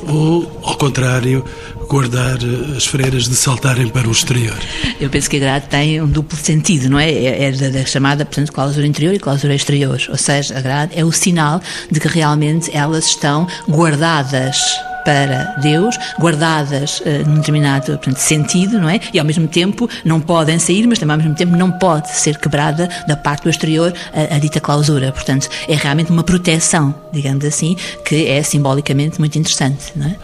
ou, 0.07 0.61
ao 0.63 0.75
contrário, 0.75 1.45
guardar 1.87 2.37
as 2.75 2.85
freiras 2.85 3.27
de 3.27 3.35
saltarem 3.35 3.87
para 3.87 4.07
o 4.07 4.11
exterior? 4.11 4.57
Eu 4.99 5.09
penso 5.09 5.29
que 5.29 5.37
a 5.37 5.39
grade 5.39 5.67
tem 5.67 6.01
um 6.01 6.07
duplo 6.07 6.37
sentido, 6.37 6.89
não 6.89 6.99
é? 6.99 7.11
É, 7.11 7.43
é 7.45 7.51
da, 7.51 7.69
da 7.69 7.85
chamada, 7.85 8.25
portanto, 8.25 8.51
clausura 8.51 8.85
interior 8.85 9.13
e 9.13 9.19
clausura 9.19 9.55
exterior. 9.55 10.01
Ou 10.09 10.17
seja, 10.17 10.57
a 10.57 10.61
grade 10.61 10.93
é 10.95 11.05
o 11.05 11.11
sinal 11.11 11.61
de 11.89 11.99
que 11.99 12.07
realmente 12.07 12.69
elas 12.73 13.05
estão 13.05 13.47
guardadas 13.69 14.57
para 15.03 15.55
Deus, 15.61 15.97
guardadas 16.19 16.99
uh, 16.99 17.27
num 17.27 17.35
determinado 17.35 17.85
portanto, 17.93 18.17
sentido, 18.17 18.79
não 18.79 18.89
é? 18.89 18.99
E 19.13 19.19
ao 19.19 19.25
mesmo 19.25 19.47
tempo 19.47 19.89
não 20.03 20.19
podem 20.19 20.59
sair, 20.59 20.87
mas 20.87 20.99
também 20.99 21.13
ao 21.13 21.17
mesmo 21.19 21.35
tempo 21.35 21.55
não 21.55 21.71
pode 21.71 22.09
ser 22.11 22.37
quebrada 22.37 22.89
da 23.07 23.15
parte 23.15 23.43
do 23.43 23.49
exterior 23.49 23.93
a, 24.13 24.35
a 24.35 24.39
dita 24.39 24.59
clausura. 24.59 25.11
Portanto, 25.11 25.49
é 25.67 25.75
realmente 25.75 26.11
uma 26.11 26.23
proteção, 26.23 26.93
digamos 27.11 27.45
assim, 27.45 27.75
que 28.05 28.27
é 28.27 28.41
simbolicamente 28.43 29.19
muito 29.19 29.37
interessante, 29.37 29.91
não 29.95 30.07
é? 30.07 30.15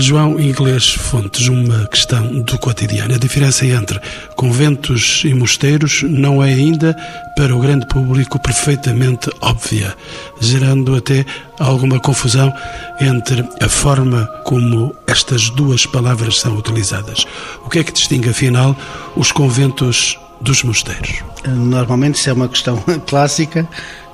João 0.00 0.40
Inglês 0.40 0.94
Fontes, 0.94 1.46
uma 1.48 1.86
questão 1.86 2.40
do 2.40 2.58
cotidiano. 2.58 3.14
A 3.14 3.18
diferença 3.18 3.66
entre 3.66 4.00
conventos 4.34 5.22
e 5.26 5.34
mosteiros 5.34 6.02
não 6.04 6.42
é 6.42 6.48
ainda 6.54 6.96
para 7.36 7.54
o 7.54 7.60
grande 7.60 7.86
público 7.86 8.40
perfeitamente 8.40 9.30
óbvia, 9.42 9.94
gerando 10.40 10.96
até 10.96 11.26
alguma 11.58 12.00
confusão 12.00 12.52
entre 12.98 13.46
a 13.60 13.68
forma 13.68 14.26
como 14.44 14.94
estas 15.06 15.50
duas 15.50 15.84
palavras 15.84 16.40
são 16.40 16.56
utilizadas. 16.56 17.26
O 17.66 17.68
que 17.68 17.80
é 17.80 17.84
que 17.84 17.92
distingue, 17.92 18.30
afinal, 18.30 18.74
os 19.16 19.30
conventos 19.30 20.18
dos 20.40 20.62
mosteiros? 20.62 21.22
Normalmente, 21.46 22.14
isso 22.14 22.30
é 22.30 22.32
uma 22.32 22.48
questão 22.48 22.82
clássica. 23.06 23.68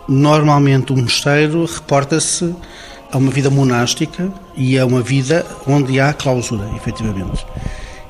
Normalmente, 0.08 0.92
o 0.92 0.96
mosteiro 0.96 1.64
reporta-se 1.64 2.54
a 3.10 3.18
uma 3.18 3.30
vida 3.30 3.50
monástica 3.50 4.30
e 4.54 4.78
a 4.78 4.86
uma 4.86 5.00
vida 5.00 5.46
onde 5.66 6.00
há 6.00 6.12
clausura, 6.12 6.68
efetivamente. 6.76 7.46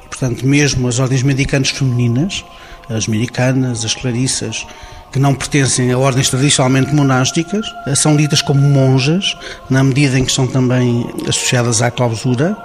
E, 0.05 0.09
portanto, 0.09 0.47
mesmo 0.47 0.89
as 0.89 0.99
ordens 0.99 1.23
medicantes 1.23 1.71
femininas, 1.73 2.45
as 2.89 3.09
americanas, 3.09 3.85
as 3.85 3.95
clarissas, 3.95 4.67
que 5.13 5.19
não 5.19 5.35
pertencem 5.35 5.93
a 5.93 5.99
ordens 5.99 6.29
tradicionalmente 6.29 6.95
monásticas, 6.95 7.67
são 7.95 8.17
ditas 8.17 8.43
como 8.43 8.61
monjas, 8.61 9.37
na 9.71 9.83
medida 9.83 10.19
em 10.19 10.25
que 10.25 10.33
são 10.33 10.47
também 10.47 11.09
associadas 11.29 11.81
à 11.81 11.91
clausura, 11.91 12.57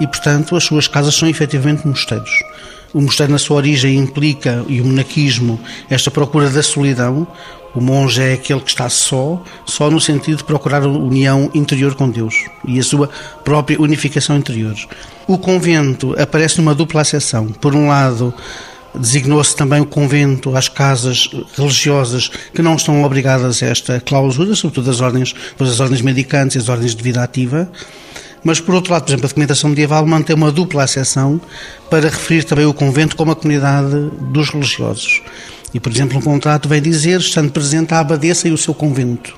e, 0.00 0.06
portanto, 0.06 0.56
as 0.56 0.64
suas 0.64 0.88
casas 0.88 1.14
são 1.14 1.28
efetivamente 1.28 1.86
mosteiros. 1.86 2.30
O 2.94 3.00
mosteiro, 3.00 3.32
na 3.32 3.38
sua 3.38 3.56
origem, 3.56 3.98
implica, 3.98 4.64
e 4.68 4.80
o 4.80 4.84
monaquismo, 4.84 5.60
esta 5.90 6.10
procura 6.12 6.48
da 6.48 6.62
solidão, 6.62 7.26
o 7.74 7.80
monge 7.80 8.22
é 8.22 8.34
aquele 8.34 8.60
que 8.60 8.70
está 8.70 8.88
só, 8.88 9.42
só 9.66 9.90
no 9.90 10.00
sentido 10.00 10.38
de 10.38 10.44
procurar 10.44 10.84
a 10.84 10.88
união 10.88 11.50
interior 11.52 11.96
com 11.96 12.08
Deus 12.08 12.36
e 12.64 12.78
a 12.78 12.82
sua 12.84 13.10
própria 13.42 13.80
unificação 13.80 14.36
interior. 14.36 14.76
O 15.26 15.36
convento 15.36 16.14
aparece 16.16 16.58
numa 16.58 16.72
dupla 16.72 17.00
acessão. 17.00 17.48
Por 17.48 17.74
um 17.74 17.88
lado, 17.88 18.32
designou-se 18.94 19.56
também 19.56 19.80
o 19.80 19.86
convento 19.86 20.56
às 20.56 20.68
casas 20.68 21.28
religiosas 21.56 22.30
que 22.54 22.62
não 22.62 22.76
estão 22.76 23.02
obrigadas 23.02 23.60
a 23.60 23.66
esta 23.66 24.00
clausura, 24.00 24.54
sobretudo 24.54 24.90
as 24.90 25.00
ordens, 25.00 25.34
as 25.58 25.80
ordens 25.80 26.00
medicantes 26.00 26.54
e 26.54 26.58
as 26.60 26.68
ordens 26.68 26.94
de 26.94 27.02
vida 27.02 27.24
ativa. 27.24 27.68
Mas, 28.44 28.60
por 28.60 28.74
outro 28.74 28.92
lado, 28.92 29.04
por 29.04 29.10
exemplo, 29.10 29.24
a 29.24 29.28
documentação 29.28 29.70
medieval 29.70 30.06
mantém 30.06 30.36
uma 30.36 30.52
dupla 30.52 30.84
acessão 30.84 31.40
para 31.88 32.10
referir 32.10 32.44
também 32.44 32.66
o 32.66 32.74
convento 32.74 33.16
como 33.16 33.32
a 33.32 33.36
comunidade 33.36 34.10
dos 34.20 34.50
religiosos. 34.50 35.22
E, 35.72 35.80
por 35.80 35.90
exemplo, 35.90 36.18
um 36.18 36.20
contrato 36.20 36.68
vem 36.68 36.82
dizer, 36.82 37.18
estando 37.20 37.50
presente 37.50 37.94
a 37.94 38.00
abadesa 38.00 38.46
e 38.46 38.52
o 38.52 38.58
seu 38.58 38.74
convento, 38.74 39.34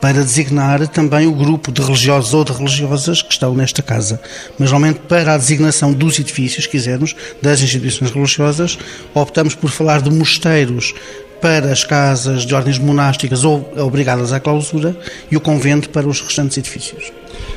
para 0.00 0.24
designar 0.24 0.88
também 0.88 1.26
o 1.26 1.32
grupo 1.32 1.70
de 1.70 1.82
religiosos 1.82 2.32
ou 2.32 2.42
de 2.42 2.52
religiosas 2.52 3.20
que 3.20 3.32
estão 3.32 3.54
nesta 3.54 3.82
casa. 3.82 4.18
Mas, 4.58 4.70
normalmente, 4.70 5.00
para 5.00 5.34
a 5.34 5.38
designação 5.38 5.92
dos 5.92 6.18
edifícios, 6.18 6.66
quisermos, 6.66 7.14
das 7.42 7.60
instituições 7.60 8.10
religiosas, 8.10 8.78
optamos 9.12 9.54
por 9.54 9.70
falar 9.70 10.00
de 10.00 10.10
mosteiros 10.10 10.94
para 11.42 11.70
as 11.70 11.84
casas 11.84 12.46
de 12.46 12.54
ordens 12.54 12.78
monásticas 12.78 13.44
ou 13.44 13.70
obrigadas 13.76 14.32
à 14.32 14.40
clausura 14.40 14.96
e 15.30 15.36
o 15.36 15.40
convento 15.40 15.90
para 15.90 16.08
os 16.08 16.20
restantes 16.20 16.56
edifícios. 16.56 17.12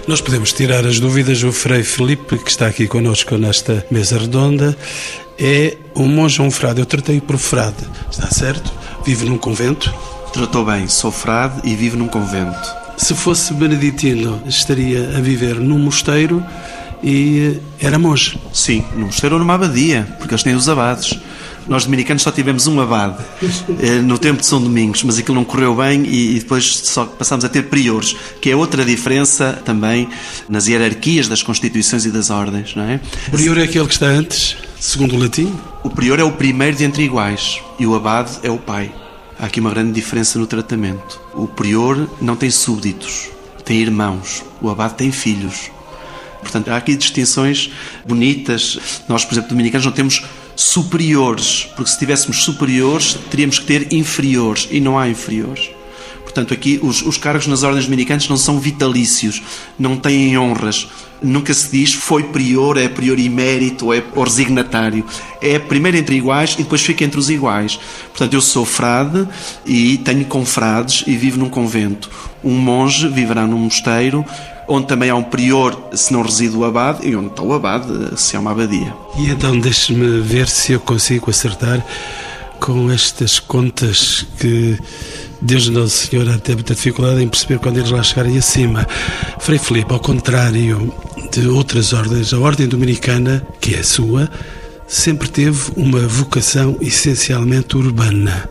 Nós 0.08 0.22
podemos 0.22 0.54
tirar 0.54 0.86
as 0.86 1.00
dúvidas. 1.00 1.44
O 1.44 1.52
Frei 1.52 1.84
Felipe, 1.84 2.38
que 2.38 2.50
está 2.50 2.68
aqui 2.68 2.88
connosco 2.88 3.38
nesta 3.38 3.86
mesa 3.90 4.18
redonda, 4.20 4.78
é 5.38 5.78
um 5.96 6.08
monge 6.08 6.42
ou 6.42 6.48
um 6.48 6.52
frade. 6.52 6.80
Eu 6.80 6.86
tratei 6.86 7.20
por 7.20 7.38
frade, 7.38 7.84
está 8.12 8.30
certo? 8.30 8.72
Vive 9.06 9.26
num 9.26 9.38
convento? 9.38 9.94
Tratou 10.34 10.66
bem, 10.66 10.88
sou 10.88 11.12
frade 11.12 11.62
e 11.64 11.76
vivo 11.76 11.98
num 11.98 12.08
convento. 12.08 12.86
Se 12.98 13.14
fosse 13.14 13.54
beneditino, 13.54 14.42
estaria 14.48 15.18
a 15.18 15.22
viver 15.22 15.56
num 15.56 15.80
mosteiro 15.80 16.44
e 17.04 17.60
era 17.80 18.00
monge. 18.00 18.40
Sim, 18.54 18.84
num 18.96 19.08
mosteiro 19.08 19.36
ou 19.36 19.40
numa 19.40 19.56
abadia, 19.56 20.08
porque 20.18 20.34
eles 20.34 20.44
têm 20.44 20.56
os 20.56 20.68
abades. 20.68 21.18
Nós 21.68 21.86
dominicanos 21.86 22.22
só 22.22 22.32
tivemos 22.32 22.68
um 22.68 22.80
abade 22.80 23.24
eh, 23.82 24.00
no 24.00 24.18
tempo 24.20 24.42
de 24.42 24.46
São 24.46 24.62
Domingos, 24.62 25.04
mas 25.04 25.18
aquilo 25.18 25.36
não 25.36 25.44
correu 25.44 25.76
bem 25.76 26.06
e 26.06 26.40
depois 26.40 26.78
só 26.78 27.06
passámos 27.06 27.44
a 27.44 27.50
ter 27.50 27.64
priores, 27.64 28.16
que 28.40 28.52
é 28.52 28.56
outra 28.56 28.86
diferença 28.86 29.60
também 29.66 30.08
nas 30.48 30.68
hierarquias 30.68 31.28
das 31.28 31.42
constituições 31.42 32.06
e 32.06 32.12
das 32.12 32.30
ordens, 32.30 32.76
não 32.76 32.84
é? 32.84 33.00
O 33.28 33.32
prior 33.32 33.58
é 33.58 33.64
aquele 33.64 33.88
que 33.88 33.94
está 33.94 34.06
antes, 34.06 34.58
segundo 34.80 35.16
o 35.16 35.20
latim? 35.20 35.52
O 35.84 35.90
prior 35.90 36.20
é 36.20 36.24
o 36.24 36.32
primeiro 36.32 36.78
de 36.78 36.84
entre 36.84 37.04
iguais 37.04 37.60
e 37.80 37.88
o 37.88 37.96
abade 37.96 38.32
é 38.44 38.52
o 38.52 38.58
pai. 38.58 38.94
Há 39.40 39.48
aqui 39.48 39.60
uma 39.60 39.72
grande 39.72 39.92
diferença 39.92 40.40
no 40.40 40.48
tratamento. 40.48 41.20
O 41.34 41.48
prior 41.48 42.08
não 42.22 42.36
tem 42.36 42.50
súbditos, 42.50 43.30
tem 43.66 43.82
irmãos. 43.82 44.44
O 44.62 44.70
abade 44.70 44.94
tem 44.94 45.12
filhos. 45.12 45.72
Portanto, 46.42 46.70
há 46.70 46.78
aqui 46.78 46.96
distinções 46.96 47.72
bonitas. 48.08 49.02
Nós, 49.10 49.26
por 49.26 49.34
exemplo, 49.34 49.50
dominicanos, 49.50 49.86
não 49.86 49.92
temos 49.92 50.24
superiores, 50.56 51.68
porque 51.76 51.92
se 51.92 52.00
tivéssemos 52.00 52.44
superiores, 52.44 53.18
teríamos 53.30 53.60
que 53.60 53.66
ter 53.66 53.94
inferiores, 53.94 54.68
e 54.72 54.80
não 54.80 54.98
há 54.98 55.10
inferiores. 55.10 55.70
Portanto, 56.36 56.54
aqui 56.54 56.80
os, 56.84 57.02
os 57.02 57.18
cargos 57.18 57.48
nas 57.48 57.64
ordens 57.64 57.86
dominicanas 57.86 58.28
não 58.28 58.36
são 58.36 58.60
vitalícios, 58.60 59.42
não 59.80 59.96
têm 59.96 60.38
honras. 60.38 60.86
Nunca 61.24 61.54
se 61.54 61.72
diz 61.72 61.94
foi 61.94 62.24
prior, 62.24 62.76
é 62.78 62.90
prior 62.90 63.18
emérito, 63.18 63.94
é 63.94 64.04
ou 64.14 64.24
resignatário. 64.24 65.06
É 65.42 65.58
primeiro 65.58 65.96
entre 65.96 66.18
iguais 66.18 66.54
e 66.56 66.64
depois 66.64 66.82
fica 66.82 67.06
entre 67.06 67.18
os 67.18 67.30
iguais. 67.30 67.80
Portanto, 68.10 68.34
eu 68.34 68.42
sou 68.42 68.66
frade 68.66 69.26
e 69.66 69.98
tenho 70.00 70.26
confrades 70.26 71.06
e 71.08 71.16
vivo 71.16 71.40
num 71.40 71.50
convento. 71.50 72.10
Um 72.44 72.58
monge 72.58 73.08
viverá 73.08 73.48
num 73.48 73.60
mosteiro 73.60 74.26
onde 74.68 74.88
também 74.88 75.10
há 75.10 75.16
um 75.16 75.24
prior 75.24 75.76
se 75.94 76.12
não 76.12 76.22
reside 76.22 76.56
o 76.56 76.66
abade 76.66 77.08
e 77.08 77.16
onde 77.16 77.28
está 77.28 77.42
o 77.44 77.54
abade 77.54 78.20
se 78.20 78.36
é 78.36 78.40
uma 78.40 78.52
abadia. 78.52 78.94
E 79.18 79.30
então 79.30 79.60
deixe-me 79.60 80.20
ver 80.22 80.48
se 80.48 80.74
eu 80.74 80.80
consigo 80.80 81.30
acertar 81.30 81.86
com 82.60 82.90
estas 82.90 83.40
contas 83.40 84.26
que 84.40 84.78
Deus 85.42 85.70
Nosso 85.70 86.08
Senhor 86.08 86.26
tem 86.40 86.56
muita 86.56 86.74
dificuldade 86.74 87.22
em 87.22 87.28
perceber 87.28 87.60
quando 87.60 87.78
eles 87.78 87.92
lá 87.92 88.02
chegarem 88.02 88.38
acima. 88.38 88.88
Frei 89.40 89.60
Filipe, 89.60 89.94
ao 89.94 90.00
contrário 90.00 90.94
de 91.32 91.48
outras 91.48 91.94
ordens, 91.94 92.34
a 92.34 92.40
ordem 92.40 92.68
dominicana, 92.68 93.46
que 93.60 93.76
é 93.76 93.80
a 93.80 93.84
sua, 93.84 94.30
sempre 94.88 95.30
teve 95.30 95.72
uma 95.76 96.08
vocação 96.08 96.78
essencialmente 96.82 97.78
urbana. 97.78 98.50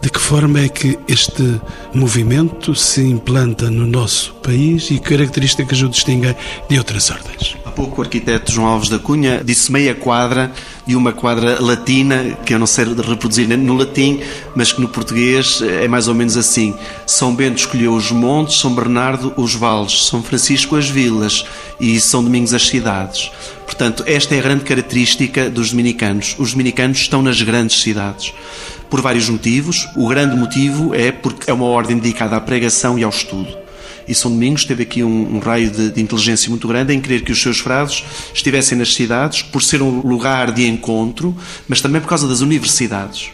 De 0.00 0.10
que 0.10 0.20
forma 0.20 0.60
é 0.60 0.68
que 0.68 0.96
este 1.08 1.60
movimento 1.92 2.72
se 2.72 3.00
implanta 3.00 3.68
no 3.68 3.84
nosso 3.84 4.32
país 4.34 4.92
e 4.92 5.00
características 5.00 5.82
o 5.82 5.88
distinguem 5.88 6.36
de 6.68 6.78
outras 6.78 7.10
ordens? 7.10 7.56
Há 7.64 7.70
pouco 7.72 8.00
o 8.00 8.04
arquiteto 8.04 8.52
João 8.52 8.68
Alves 8.68 8.88
da 8.88 9.00
Cunha 9.00 9.42
disse 9.44 9.72
meia 9.72 9.96
quadra 9.96 10.52
e 10.86 10.94
uma 10.94 11.12
quadra 11.12 11.60
latina, 11.60 12.38
que 12.46 12.54
eu 12.54 12.60
não 12.60 12.66
sei 12.66 12.84
reproduzir 12.84 13.48
no 13.48 13.74
latim, 13.74 14.20
mas 14.54 14.72
que 14.72 14.80
no 14.80 14.88
português 14.88 15.60
é 15.62 15.88
mais 15.88 16.06
ou 16.06 16.14
menos 16.14 16.36
assim. 16.36 16.76
São 17.04 17.34
Bento 17.34 17.58
escolheu 17.58 17.92
os 17.92 18.12
montes, 18.12 18.60
São 18.60 18.72
Bernardo 18.72 19.34
os 19.36 19.56
vales, 19.56 20.06
São 20.06 20.22
Francisco 20.22 20.76
as 20.76 20.88
vilas 20.88 21.44
e 21.80 22.00
São 22.00 22.22
Domingos 22.22 22.54
as 22.54 22.68
cidades. 22.68 23.32
Portanto, 23.66 24.04
esta 24.06 24.36
é 24.36 24.38
a 24.38 24.42
grande 24.42 24.64
característica 24.64 25.50
dos 25.50 25.70
dominicanos. 25.70 26.36
Os 26.38 26.52
dominicanos 26.52 26.98
estão 26.98 27.20
nas 27.20 27.42
grandes 27.42 27.82
cidades 27.82 28.32
por 28.88 29.00
vários 29.00 29.28
motivos. 29.28 29.88
O 29.96 30.08
grande 30.08 30.36
motivo 30.36 30.94
é 30.94 31.10
porque 31.10 31.50
é 31.50 31.54
uma 31.54 31.66
ordem 31.66 31.98
dedicada 31.98 32.36
à 32.36 32.40
pregação 32.40 32.98
e 32.98 33.04
ao 33.04 33.10
estudo. 33.10 33.56
E 34.06 34.14
São 34.14 34.30
Domingos 34.30 34.64
teve 34.64 34.84
aqui 34.84 35.04
um, 35.04 35.36
um 35.36 35.38
raio 35.38 35.70
de, 35.70 35.90
de, 35.90 36.00
inteligência 36.00 36.48
muito 36.48 36.66
grande 36.66 36.94
em 36.94 37.00
querer 37.00 37.20
que 37.22 37.30
os 37.30 37.42
seus 37.42 37.58
frades 37.58 38.02
estivessem 38.32 38.78
nas 38.78 38.94
cidades, 38.94 39.42
por 39.42 39.62
ser 39.62 39.82
um 39.82 40.00
lugar 40.00 40.50
de 40.50 40.66
encontro, 40.66 41.36
mas 41.68 41.80
também 41.80 42.00
por 42.00 42.08
causa 42.08 42.26
das 42.26 42.40
universidades 42.40 43.30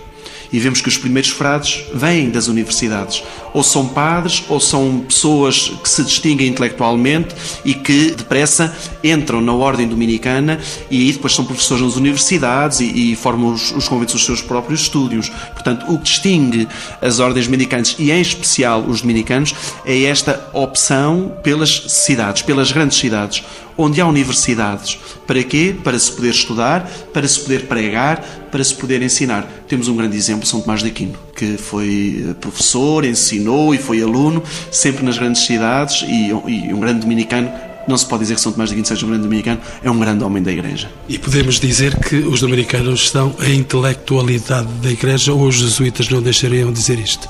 e 0.54 0.60
vemos 0.60 0.80
que 0.80 0.86
os 0.86 0.96
primeiros 0.96 1.30
frades 1.30 1.82
vêm 1.92 2.30
das 2.30 2.46
universidades. 2.46 3.24
Ou 3.52 3.64
são 3.64 3.88
padres, 3.88 4.44
ou 4.48 4.60
são 4.60 5.00
pessoas 5.00 5.68
que 5.82 5.88
se 5.88 6.04
distinguem 6.04 6.46
intelectualmente 6.46 7.34
e 7.64 7.74
que 7.74 8.12
depressa 8.12 8.72
entram 9.02 9.40
na 9.40 9.52
ordem 9.52 9.88
dominicana 9.88 10.60
e 10.88 11.06
aí 11.06 11.12
depois 11.12 11.34
são 11.34 11.44
professores 11.44 11.82
nas 11.82 11.96
universidades 11.96 12.78
e, 12.78 12.84
e 12.84 13.16
formam 13.16 13.52
os, 13.52 13.72
os 13.72 13.88
conventos 13.88 14.14
dos 14.14 14.24
seus 14.24 14.40
próprios 14.40 14.82
estúdios. 14.82 15.28
Portanto, 15.28 15.92
o 15.92 15.98
que 15.98 16.04
distingue 16.04 16.68
as 17.02 17.18
ordens 17.18 17.46
dominicanas 17.46 17.96
e 17.98 18.12
em 18.12 18.20
especial 18.20 18.80
os 18.82 19.00
dominicanos 19.00 19.56
é 19.84 20.04
esta 20.04 20.48
opção 20.52 21.32
pelas 21.42 21.82
cidades, 21.88 22.42
pelas 22.42 22.70
grandes 22.70 22.96
cidades 22.96 23.42
onde 23.76 24.00
há 24.00 24.06
universidades. 24.06 24.98
Para 25.26 25.42
quê? 25.42 25.74
Para 25.82 25.98
se 25.98 26.12
poder 26.12 26.30
estudar, 26.30 26.90
para 27.12 27.26
se 27.26 27.40
poder 27.40 27.66
pregar, 27.66 28.20
para 28.50 28.62
se 28.62 28.74
poder 28.74 29.02
ensinar. 29.02 29.48
Temos 29.68 29.88
um 29.88 29.96
grande 29.96 30.16
exemplo, 30.16 30.46
São 30.46 30.60
Tomás 30.60 30.82
de 30.82 30.88
Aquino, 30.88 31.14
que 31.34 31.56
foi 31.56 32.24
eh, 32.30 32.34
professor, 32.34 33.04
ensinou 33.04 33.74
e 33.74 33.78
foi 33.78 34.02
aluno, 34.02 34.42
sempre 34.70 35.04
nas 35.04 35.18
grandes 35.18 35.42
cidades, 35.42 36.02
e, 36.06 36.28
e 36.28 36.72
um 36.72 36.80
grande 36.80 37.00
dominicano 37.00 37.50
não 37.86 37.98
se 37.98 38.06
pode 38.06 38.22
dizer 38.22 38.34
que 38.34 38.40
São 38.40 38.52
Tomás 38.52 38.70
de 38.70 38.74
Aquino 38.74 38.86
seja 38.86 39.04
um 39.04 39.08
grande 39.08 39.24
dominicano, 39.24 39.60
é 39.82 39.90
um 39.90 39.98
grande 39.98 40.24
homem 40.24 40.42
da 40.42 40.52
Igreja. 40.52 40.90
E 41.08 41.18
podemos 41.18 41.60
dizer 41.60 41.98
que 41.98 42.16
os 42.16 42.40
dominicanos 42.40 43.10
são 43.10 43.34
a 43.38 43.48
intelectualidade 43.48 44.68
da 44.82 44.90
Igreja 44.90 45.32
ou 45.32 45.46
os 45.46 45.56
jesuítas 45.56 46.08
não 46.08 46.22
deixariam 46.22 46.72
dizer 46.72 46.98
isto? 46.98 47.28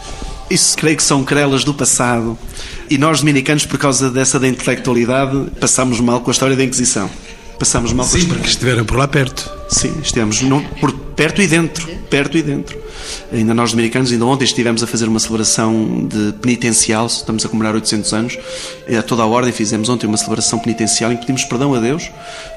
Isso 0.50 0.76
creio 0.76 0.96
que 0.96 1.02
são 1.02 1.24
querelas 1.24 1.64
do 1.64 1.72
passado. 1.72 2.38
E 2.94 2.98
nós, 2.98 3.18
dominicanos, 3.18 3.66
por 3.66 3.76
causa 3.76 4.08
dessa 4.08 4.38
da 4.38 4.46
intelectualidade, 4.46 5.50
passamos 5.58 5.98
mal 5.98 6.20
com 6.20 6.30
a 6.30 6.32
história 6.32 6.54
da 6.54 6.62
Inquisição. 6.62 7.10
Passamos 7.58 7.92
mal 7.92 8.06
Sim, 8.06 8.12
com 8.12 8.14
a 8.14 8.18
história. 8.20 8.34
porque 8.38 8.50
estiveram 8.50 8.84
por 8.84 8.96
lá 8.96 9.08
perto. 9.08 9.50
Sim, 9.68 9.94
estivemos 10.00 10.40
por 10.78 10.92
perto 10.92 11.42
e 11.42 11.48
dentro. 11.48 11.88
Perto 12.08 12.38
e 12.38 12.42
dentro. 12.42 12.78
Ainda 13.32 13.54
nós, 13.54 13.70
dominicanos, 13.70 14.12
ainda 14.12 14.24
ontem 14.24 14.44
estivemos 14.44 14.82
a 14.82 14.86
fazer 14.86 15.08
uma 15.08 15.20
celebração 15.20 16.06
de 16.06 16.32
penitencial, 16.40 17.06
estamos 17.06 17.44
a 17.44 17.48
comemorar 17.48 17.74
800 17.74 18.12
anos, 18.12 18.38
a 18.98 19.02
toda 19.02 19.22
a 19.22 19.26
ordem 19.26 19.52
fizemos 19.52 19.88
ontem 19.88 20.06
uma 20.06 20.16
celebração 20.16 20.58
penitencial 20.58 21.12
em 21.12 21.16
que 21.16 21.22
pedimos 21.22 21.44
perdão 21.44 21.74
a 21.74 21.80
Deus 21.80 22.10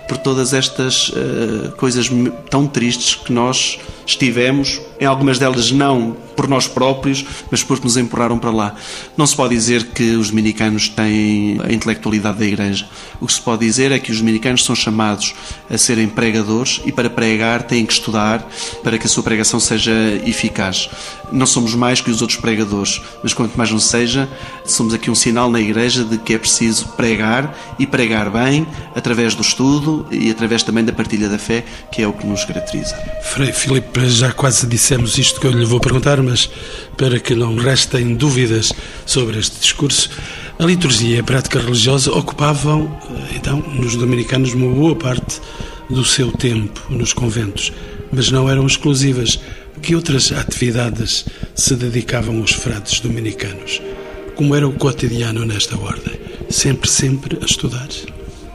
por 0.07 0.17
todas 0.17 0.53
estas 0.53 1.09
uh, 1.09 1.71
coisas 1.77 2.09
tão 2.49 2.65
tristes 2.65 3.15
que 3.15 3.31
nós 3.31 3.77
estivemos, 4.05 4.79
em 4.99 5.05
algumas 5.05 5.37
delas 5.37 5.69
não 5.71 6.15
por 6.35 6.47
nós 6.47 6.67
próprios, 6.67 7.25
mas 7.51 7.63
porque 7.63 7.83
nos 7.83 7.97
empurraram 7.97 8.37
para 8.37 8.51
lá. 8.51 8.75
Não 9.17 9.25
se 9.25 9.35
pode 9.35 9.55
dizer 9.55 9.87
que 9.87 10.15
os 10.15 10.29
dominicanos 10.29 10.87
têm 10.87 11.59
a 11.61 11.73
intelectualidade 11.73 12.37
da 12.37 12.45
Igreja. 12.45 12.87
O 13.19 13.25
que 13.25 13.33
se 13.33 13.41
pode 13.41 13.65
dizer 13.65 13.91
é 13.91 13.99
que 13.99 14.11
os 14.11 14.19
dominicanos 14.19 14.63
são 14.63 14.75
chamados 14.75 15.33
a 15.69 15.77
serem 15.77 16.07
pregadores 16.07 16.79
e 16.85 16.91
para 16.91 17.09
pregar 17.09 17.63
têm 17.63 17.85
que 17.85 17.93
estudar 17.93 18.47
para 18.83 18.97
que 18.97 19.07
a 19.07 19.09
sua 19.09 19.23
pregação 19.23 19.59
seja 19.59 19.91
eficaz. 20.25 20.36
Não 21.31 21.45
somos 21.45 21.73
mais 21.73 21.99
que 21.99 22.09
os 22.09 22.21
outros 22.21 22.39
pregadores, 22.39 23.01
mas 23.21 23.33
quanto 23.33 23.57
mais 23.57 23.71
não 23.71 23.79
seja, 23.79 24.29
somos 24.65 24.93
aqui 24.93 25.11
um 25.11 25.15
sinal 25.15 25.49
na 25.49 25.59
Igreja 25.59 26.03
de 26.03 26.17
que 26.17 26.33
é 26.33 26.37
preciso 26.37 26.87
pregar 26.89 27.55
e 27.77 27.85
pregar 27.85 28.29
bem 28.29 28.65
através 28.95 29.35
do 29.35 29.41
estudo 29.41 30.05
e 30.11 30.29
através 30.29 30.63
também 30.63 30.85
da 30.85 30.93
partilha 30.93 31.27
da 31.27 31.37
fé, 31.37 31.65
que 31.91 32.01
é 32.01 32.07
o 32.07 32.13
que 32.13 32.25
nos 32.25 32.45
caracteriza. 32.45 32.95
Frei 33.23 33.51
Filipe, 33.51 34.09
já 34.09 34.31
quase 34.31 34.65
dissemos 34.67 35.17
isto 35.17 35.39
que 35.39 35.47
eu 35.47 35.51
lhe 35.51 35.65
vou 35.65 35.79
perguntar, 35.79 36.21
mas 36.21 36.49
para 36.95 37.19
que 37.19 37.35
não 37.35 37.55
restem 37.55 38.15
dúvidas 38.15 38.71
sobre 39.05 39.39
este 39.39 39.59
discurso, 39.59 40.09
a 40.59 40.65
liturgia 40.65 41.17
e 41.17 41.19
a 41.19 41.23
prática 41.23 41.59
religiosa 41.59 42.11
ocupavam, 42.11 42.97
então, 43.35 43.59
nos 43.59 43.95
dominicanos, 43.95 44.53
uma 44.53 44.73
boa 44.73 44.95
parte 44.95 45.39
do 45.89 46.03
seu 46.03 46.31
tempo 46.31 46.81
nos 46.89 47.13
conventos, 47.13 47.71
mas 48.11 48.31
não 48.31 48.49
eram 48.49 48.65
exclusivas. 48.65 49.39
Que 49.81 49.95
outras 49.95 50.31
atividades 50.31 51.25
se 51.55 51.75
dedicavam 51.75 52.41
os 52.41 52.51
frades 52.51 52.99
dominicanos? 52.99 53.81
Como 54.35 54.55
era 54.55 54.67
o 54.67 54.73
cotidiano 54.73 55.45
nesta 55.45 55.77
ordem? 55.77 56.19
Sempre, 56.49 56.89
sempre 56.89 57.37
a 57.41 57.45
estudar? 57.45 57.87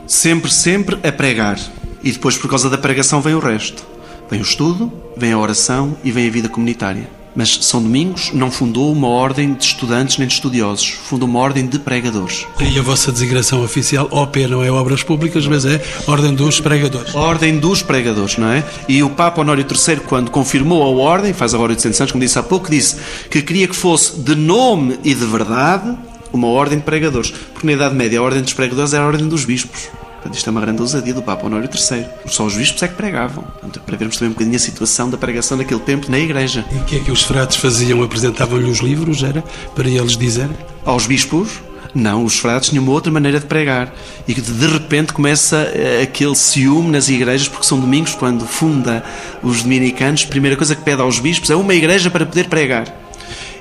Sempre, 0.07 0.51
sempre 0.51 0.97
a 1.07 1.11
pregar. 1.11 1.59
E 2.03 2.11
depois, 2.11 2.37
por 2.37 2.49
causa 2.49 2.69
da 2.69 2.77
pregação, 2.77 3.21
vem 3.21 3.33
o 3.33 3.39
resto. 3.39 3.85
Vem 4.29 4.39
o 4.39 4.43
estudo, 4.43 4.91
vem 5.17 5.31
a 5.31 5.37
oração 5.37 5.97
e 6.03 6.11
vem 6.11 6.27
a 6.27 6.31
vida 6.31 6.49
comunitária. 6.49 7.09
Mas 7.35 7.59
São 7.61 7.81
Domingos 7.81 8.31
não 8.33 8.51
fundou 8.51 8.91
uma 8.91 9.07
ordem 9.07 9.53
de 9.53 9.63
estudantes 9.63 10.17
nem 10.17 10.27
de 10.27 10.33
estudiosos, 10.33 10.89
fundou 10.89 11.27
uma 11.27 11.39
ordem 11.39 11.65
de 11.65 11.79
pregadores. 11.79 12.45
E 12.59 12.77
a 12.77 12.81
vossa 12.81 13.11
designação 13.11 13.63
oficial, 13.63 14.07
OP, 14.11 14.47
não 14.47 14.63
é 14.63 14.71
Obras 14.71 15.03
Públicas, 15.03 15.47
mas 15.47 15.65
é 15.65 15.81
Ordem 16.07 16.33
dos 16.33 16.59
Pregadores. 16.59 17.15
Ordem 17.15 17.57
dos 17.57 17.81
Pregadores, 17.81 18.37
não 18.37 18.49
é? 18.49 18.63
E 18.87 19.01
o 19.03 19.09
Papa 19.09 19.41
Honório 19.41 19.65
III, 19.65 20.01
quando 20.01 20.31
confirmou 20.31 20.83
a 20.83 20.87
ordem, 20.87 21.33
faz 21.33 21.53
agora 21.53 21.71
800 21.71 22.01
anos, 22.01 22.11
como 22.11 22.23
disse 22.23 22.37
há 22.37 22.43
pouco, 22.43 22.69
disse 22.69 22.97
que 23.29 23.41
queria 23.41 23.67
que 23.67 23.75
fosse 23.75 24.19
de 24.19 24.35
nome 24.35 24.99
e 25.03 25.13
de 25.13 25.25
verdade 25.25 25.97
uma 26.31 26.47
ordem 26.47 26.79
de 26.79 26.83
pregadores. 26.83 27.31
Porque 27.31 27.65
na 27.65 27.73
Idade 27.73 27.95
Média 27.95 28.19
a 28.19 28.23
ordem 28.23 28.41
dos 28.41 28.53
pregadores 28.53 28.93
era 28.93 29.03
a 29.03 29.07
ordem 29.07 29.27
dos 29.27 29.45
bispos. 29.45 29.89
Portanto, 30.23 30.37
isto 30.37 30.47
é 30.47 30.51
uma 30.51 30.61
grande 30.61 30.81
ousadia 30.81 31.13
do 31.13 31.21
Papa 31.21 31.45
Honório 31.45 31.69
III. 31.69 32.05
Só 32.27 32.45
os 32.45 32.55
bispos 32.55 32.81
é 32.81 32.87
que 32.87 32.95
pregavam. 32.95 33.43
Portanto, 33.43 33.81
para 33.81 33.97
vermos 33.97 34.15
também 34.15 34.29
um 34.29 34.31
bocadinho 34.31 34.55
a 34.55 34.59
situação 34.59 35.09
da 35.09 35.17
pregação 35.17 35.57
naquele 35.57 35.81
tempo 35.81 36.09
na 36.09 36.17
Igreja. 36.17 36.63
E 36.71 36.77
o 36.77 36.83
que 36.85 36.95
é 36.95 36.99
que 37.01 37.11
os 37.11 37.23
frades 37.23 37.57
faziam? 37.57 38.01
Apresentavam-lhe 38.01 38.71
os 38.71 38.79
livros, 38.79 39.21
era? 39.21 39.43
Para 39.75 39.89
eles 39.89 40.15
dizerem? 40.15 40.55
Aos 40.85 41.05
bispos, 41.05 41.59
não, 41.93 42.23
os 42.23 42.39
frades 42.39 42.69
tinham 42.69 42.85
uma 42.85 42.93
outra 42.93 43.11
maneira 43.11 43.37
de 43.37 43.45
pregar. 43.47 43.93
E 44.25 44.33
que 44.33 44.39
de 44.39 44.65
repente 44.65 45.11
começa 45.11 45.57
eh, 45.57 46.03
aquele 46.03 46.35
ciúme 46.35 46.89
nas 46.89 47.09
igrejas, 47.09 47.49
porque 47.49 47.67
São 47.67 47.77
Domingos, 47.77 48.15
quando 48.15 48.47
funda 48.47 49.03
os 49.43 49.61
dominicanos, 49.61 50.23
a 50.23 50.29
primeira 50.29 50.55
coisa 50.55 50.73
que 50.73 50.83
pede 50.83 51.01
aos 51.01 51.19
bispos 51.19 51.49
é 51.49 51.55
uma 51.57 51.73
igreja 51.73 52.09
para 52.09 52.25
poder 52.25 52.47
pregar. 52.47 52.87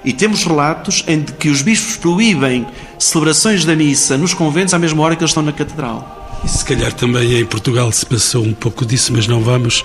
E 0.05 0.13
temos 0.13 0.45
relatos 0.45 1.03
em 1.09 1.23
que 1.23 1.49
os 1.49 1.61
bispos 1.61 1.97
proíbem 1.97 2.65
celebrações 3.01 3.65
da 3.65 3.75
missa 3.75 4.17
nos 4.17 4.33
conventos 4.33 4.73
à 4.75 4.79
mesma 4.79 5.03
hora 5.03 5.17
que 5.17 5.23
eles 5.23 5.31
estão 5.31 5.43
na 5.43 5.53
catedral. 5.53 6.22
E 6.45 6.49
se 6.49 6.65
calhar 6.65 6.93
também 6.93 7.39
em 7.39 7.45
Portugal 7.45 7.91
se 7.93 8.05
passou 8.05 8.45
um 8.45 8.53
pouco 8.53 8.85
disso, 8.85 9.13
mas 9.13 9.27
não 9.27 9.43
vamos 9.43 9.85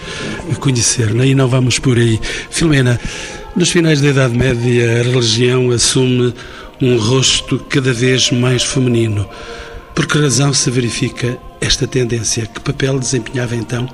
conhecer, 0.59 1.13
nem 1.13 1.35
não 1.35 1.47
vamos 1.47 1.79
por 1.79 1.97
aí. 1.97 2.19
Filomena, 2.49 2.99
nos 3.55 3.69
finais 3.69 4.01
da 4.01 4.09
Idade 4.09 4.37
Média, 4.37 4.99
a 4.99 5.03
religião 5.03 5.71
assume 5.71 6.33
um 6.81 6.97
rosto 6.97 7.59
cada 7.69 7.93
vez 7.93 8.31
mais 8.31 8.63
feminino. 8.63 9.27
Por 9.95 10.05
que 10.05 10.19
razão 10.19 10.53
se 10.53 10.69
verifica 10.69 11.37
esta 11.59 11.87
tendência? 11.87 12.45
Que 12.45 12.59
papel 12.59 12.99
desempenhava 12.99 13.55
então 13.55 13.89